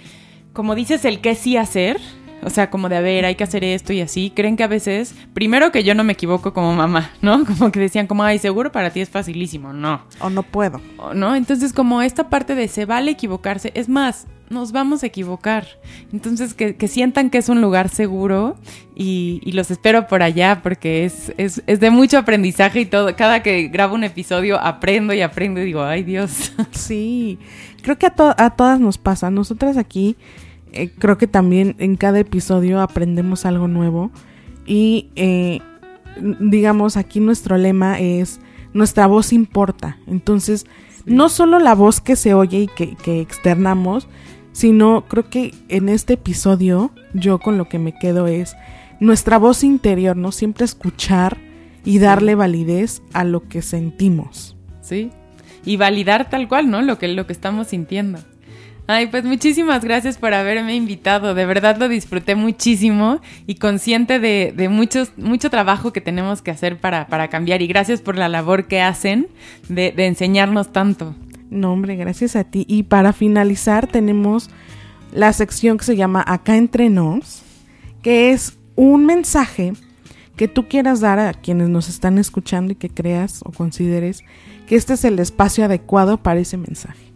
como 0.54 0.76
dices, 0.76 1.04
el 1.06 1.20
qué 1.20 1.36
sí 1.36 1.58
hacer, 1.58 2.00
o 2.44 2.50
sea, 2.50 2.70
como 2.70 2.90
de, 2.90 2.98
a 2.98 3.02
ver, 3.02 3.26
hay 3.26 3.36
que 3.36 3.44
hacer 3.44 3.64
esto 3.64 3.94
y 3.94 4.02
así, 4.02 4.32
creen 4.36 4.58
que 4.58 4.64
a 4.64 4.68
veces, 4.68 5.16
primero 5.34 5.72
que 5.72 5.84
yo 5.84 5.96
no 5.96 6.04
me 6.04 6.14
equivoco 6.14 6.54
como 6.54 6.74
mamá, 6.74 7.12
¿no? 7.22 7.46
Como 7.52 7.72
que 7.72 7.80
decían 7.80 8.08
como, 8.08 8.24
ay, 8.24 8.40
seguro 8.40 8.72
para 8.72 8.90
ti 8.90 9.02
es 9.02 9.10
facilísimo, 9.10 9.74
no. 9.74 10.02
O 10.20 10.30
no 10.30 10.44
puedo. 10.44 10.82
¿No? 11.14 11.36
Entonces 11.36 11.74
como 11.74 12.02
esta 12.02 12.30
parte 12.30 12.56
de 12.56 12.68
se 12.68 12.86
vale 12.86 13.12
equivocarse, 13.12 13.72
es 13.76 13.90
más, 13.90 14.28
nos 14.52 14.72
vamos 14.72 15.04
a 15.04 15.08
equivocar. 15.08 15.66
Entonces, 16.14 16.54
que, 16.54 16.88
sientan 16.88 17.30
que 17.30 17.40
es 17.40 17.50
un 17.50 17.62
lugar 17.62 17.90
seguro 17.90 18.58
y, 18.96 19.42
los 19.52 19.72
espero 19.72 20.08
por 20.08 20.22
allá 20.22 20.62
porque 20.62 21.06
es, 21.06 21.34
es, 21.38 21.64
es, 21.66 21.80
de 21.80 21.90
mucho 21.90 22.18
aprendizaje 22.18 22.82
y 22.82 22.86
todo. 22.86 23.16
Cada 23.16 23.42
que 23.42 23.70
grabo 23.70 23.96
un 23.96 24.04
episodio 24.04 24.60
aprendo 24.60 25.14
y 25.14 25.22
aprendo 25.22 25.62
y 25.62 25.66
digo, 25.66 25.82
ay 25.84 26.04
Dios. 26.04 26.54
Sí, 26.72 27.40
creo 27.82 27.98
que 27.98 28.06
a, 28.06 28.14
a 28.38 28.50
todas 28.56 28.80
nos 28.80 28.98
pasa. 28.98 29.32
Nosotras 29.32 29.78
aquí 29.78 30.16
Eh, 30.74 30.90
creo 30.98 31.18
que 31.18 31.28
también 31.28 31.76
en 31.80 31.98
cada 31.98 32.20
episodio 32.20 32.80
aprendemos 32.80 33.46
algo 33.46 33.68
nuevo 33.68 34.10
y 34.66 35.10
eh, 35.16 35.60
digamos 36.40 36.96
aquí 36.96 37.20
nuestro 37.20 37.58
lema 37.58 38.00
es 38.00 38.40
nuestra 38.74 39.06
voz 39.06 39.34
importa. 39.34 39.98
Entonces, 40.08 40.66
no 41.06 41.28
solo 41.28 41.60
la 41.60 41.76
voz 41.76 42.00
que 42.00 42.16
se 42.16 42.34
oye 42.34 42.60
y 42.60 42.68
que, 42.68 42.96
que 42.96 43.20
externamos, 43.20 44.08
sino 44.52 45.06
creo 45.08 45.30
que 45.30 45.54
en 45.70 45.90
este 45.90 46.14
episodio 46.14 46.92
yo 47.14 47.40
con 47.40 47.58
lo 47.58 47.70
que 47.70 47.80
me 47.80 47.98
quedo 47.98 48.28
es 48.28 48.56
nuestra 49.00 49.38
voz 49.38 49.64
interior, 49.64 50.16
¿no? 50.16 50.32
Siempre 50.32 50.66
escuchar 50.66 51.38
y 51.84 52.00
darle 52.00 52.36
validez 52.36 53.02
a 53.14 53.24
lo 53.24 53.48
que 53.48 53.62
sentimos. 53.62 54.56
Sí. 54.82 55.10
Y 55.66 55.78
validar 55.78 56.30
tal 56.30 56.48
cual, 56.48 56.70
¿no? 56.70 56.82
Lo 56.82 56.98
que, 56.98 57.08
lo 57.08 57.26
que 57.26 57.34
estamos 57.34 57.68
sintiendo. 57.68 58.20
Ay, 58.88 59.08
pues 59.08 59.24
muchísimas 59.24 59.84
gracias 59.84 60.18
por 60.18 60.34
haberme 60.34 60.76
invitado. 60.76 61.34
De 61.34 61.46
verdad 61.46 61.78
lo 61.78 61.88
disfruté 61.88 62.36
muchísimo 62.36 63.22
y 63.48 63.56
consciente 63.56 64.20
de, 64.20 64.54
de 64.56 64.70
muchos, 64.70 65.14
mucho 65.18 65.50
trabajo 65.50 65.94
que 65.94 66.02
tenemos 66.02 66.42
que 66.42 66.52
hacer 66.52 66.78
para, 66.78 67.08
para, 67.08 67.30
cambiar. 67.30 67.62
Y 67.62 67.68
gracias 67.68 68.02
por 68.02 68.18
la 68.18 68.28
labor 68.28 68.68
que 68.68 68.82
hacen 68.82 69.28
de, 69.70 69.92
de 69.92 70.08
enseñarnos 70.08 70.74
tanto. 70.74 71.16
No, 71.52 71.74
hombre, 71.74 71.98
gracias 71.98 72.36
a 72.38 72.46
ti. 72.46 72.66
Y 72.68 72.84
para 72.84 73.12
finalizar 73.12 73.86
tenemos 73.86 74.50
la 75.12 75.34
sección 75.34 75.78
que 75.78 75.84
se 75.84 75.98
llama 75.98 76.24
Acá 76.26 76.56
entre 76.56 76.90
nos, 76.90 77.44
que 78.02 78.32
es 78.32 78.58
un 78.76 79.06
mensaje 79.06 79.74
que 80.38 80.48
tú 80.48 80.70
quieras 80.70 81.02
dar 81.02 81.20
a 81.20 81.34
quienes 81.34 81.68
nos 81.68 81.90
están 81.90 82.18
escuchando 82.18 82.72
y 82.72 82.76
que 82.76 82.90
creas 82.90 83.42
o 83.44 83.52
consideres 83.52 84.24
que 84.66 84.78
este 84.78 84.94
es 84.94 85.04
el 85.04 85.20
espacio 85.20 85.66
adecuado 85.66 86.24
para 86.24 86.40
ese 86.40 86.56
mensaje. 86.56 87.12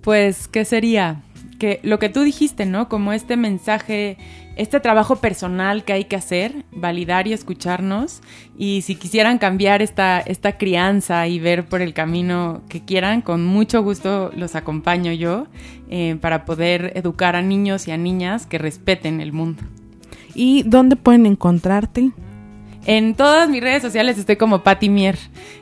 Pues, 0.00 0.46
¿qué 0.46 0.64
sería? 0.64 1.22
Que 1.62 1.78
lo 1.84 2.00
que 2.00 2.08
tú 2.08 2.22
dijiste, 2.22 2.66
¿no? 2.66 2.88
Como 2.88 3.12
este 3.12 3.36
mensaje, 3.36 4.16
este 4.56 4.80
trabajo 4.80 5.14
personal 5.14 5.84
que 5.84 5.92
hay 5.92 6.06
que 6.06 6.16
hacer, 6.16 6.64
validar 6.72 7.28
y 7.28 7.32
escucharnos. 7.32 8.20
Y 8.58 8.82
si 8.82 8.96
quisieran 8.96 9.38
cambiar 9.38 9.80
esta, 9.80 10.18
esta 10.18 10.58
crianza 10.58 11.28
y 11.28 11.38
ver 11.38 11.68
por 11.68 11.80
el 11.80 11.94
camino 11.94 12.62
que 12.68 12.84
quieran, 12.84 13.20
con 13.22 13.44
mucho 13.44 13.80
gusto 13.80 14.32
los 14.34 14.56
acompaño 14.56 15.12
yo 15.12 15.46
eh, 15.88 16.16
para 16.20 16.44
poder 16.46 16.94
educar 16.96 17.36
a 17.36 17.42
niños 17.42 17.86
y 17.86 17.92
a 17.92 17.96
niñas 17.96 18.44
que 18.46 18.58
respeten 18.58 19.20
el 19.20 19.32
mundo. 19.32 19.62
¿Y 20.34 20.64
dónde 20.64 20.96
pueden 20.96 21.26
encontrarte? 21.26 22.10
En 22.84 23.14
todas 23.14 23.48
mis 23.48 23.60
redes 23.60 23.80
sociales 23.80 24.18
estoy 24.18 24.34
como 24.34 24.64
Patti 24.64 24.88
Mier. 24.88 25.16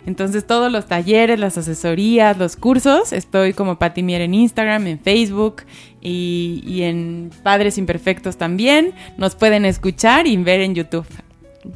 Entonces 0.06 0.46
todos 0.46 0.72
los 0.72 0.86
talleres, 0.86 1.38
las 1.38 1.58
asesorías, 1.58 2.38
los 2.38 2.56
cursos, 2.56 3.12
estoy 3.12 3.52
como 3.52 3.78
Patti 3.78 4.02
Mier 4.02 4.22
en 4.22 4.32
Instagram, 4.32 4.86
en 4.86 4.98
Facebook 4.98 5.62
y, 6.00 6.62
y, 6.66 6.82
en 6.82 7.30
Padres 7.42 7.78
Imperfectos 7.78 8.36
también. 8.36 8.94
Nos 9.16 9.34
pueden 9.34 9.64
escuchar 9.64 10.26
y 10.26 10.36
ver 10.36 10.60
en 10.60 10.74
YouTube. 10.74 11.06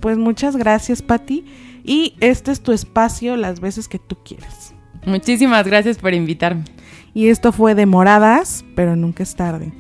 Pues 0.00 0.16
muchas 0.16 0.56
gracias 0.56 1.02
Patti 1.02 1.44
y 1.84 2.16
este 2.20 2.50
es 2.50 2.62
tu 2.62 2.72
espacio 2.72 3.36
las 3.36 3.60
veces 3.60 3.88
que 3.88 3.98
tú 3.98 4.16
quieras. 4.24 4.74
Muchísimas 5.04 5.66
gracias 5.66 5.98
por 5.98 6.14
invitarme. 6.14 6.64
Y 7.12 7.28
esto 7.28 7.52
fue 7.52 7.74
de 7.74 7.86
moradas, 7.86 8.64
pero 8.74 8.96
nunca 8.96 9.22
es 9.22 9.36
tarde. 9.36 9.72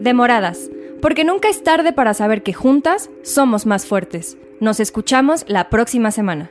Demoradas, 0.00 0.70
porque 1.00 1.24
nunca 1.24 1.48
es 1.48 1.62
tarde 1.62 1.92
para 1.92 2.14
saber 2.14 2.42
que 2.42 2.52
juntas 2.52 3.10
somos 3.22 3.66
más 3.66 3.86
fuertes. 3.86 4.36
Nos 4.60 4.80
escuchamos 4.80 5.44
la 5.46 5.68
próxima 5.68 6.10
semana. 6.10 6.50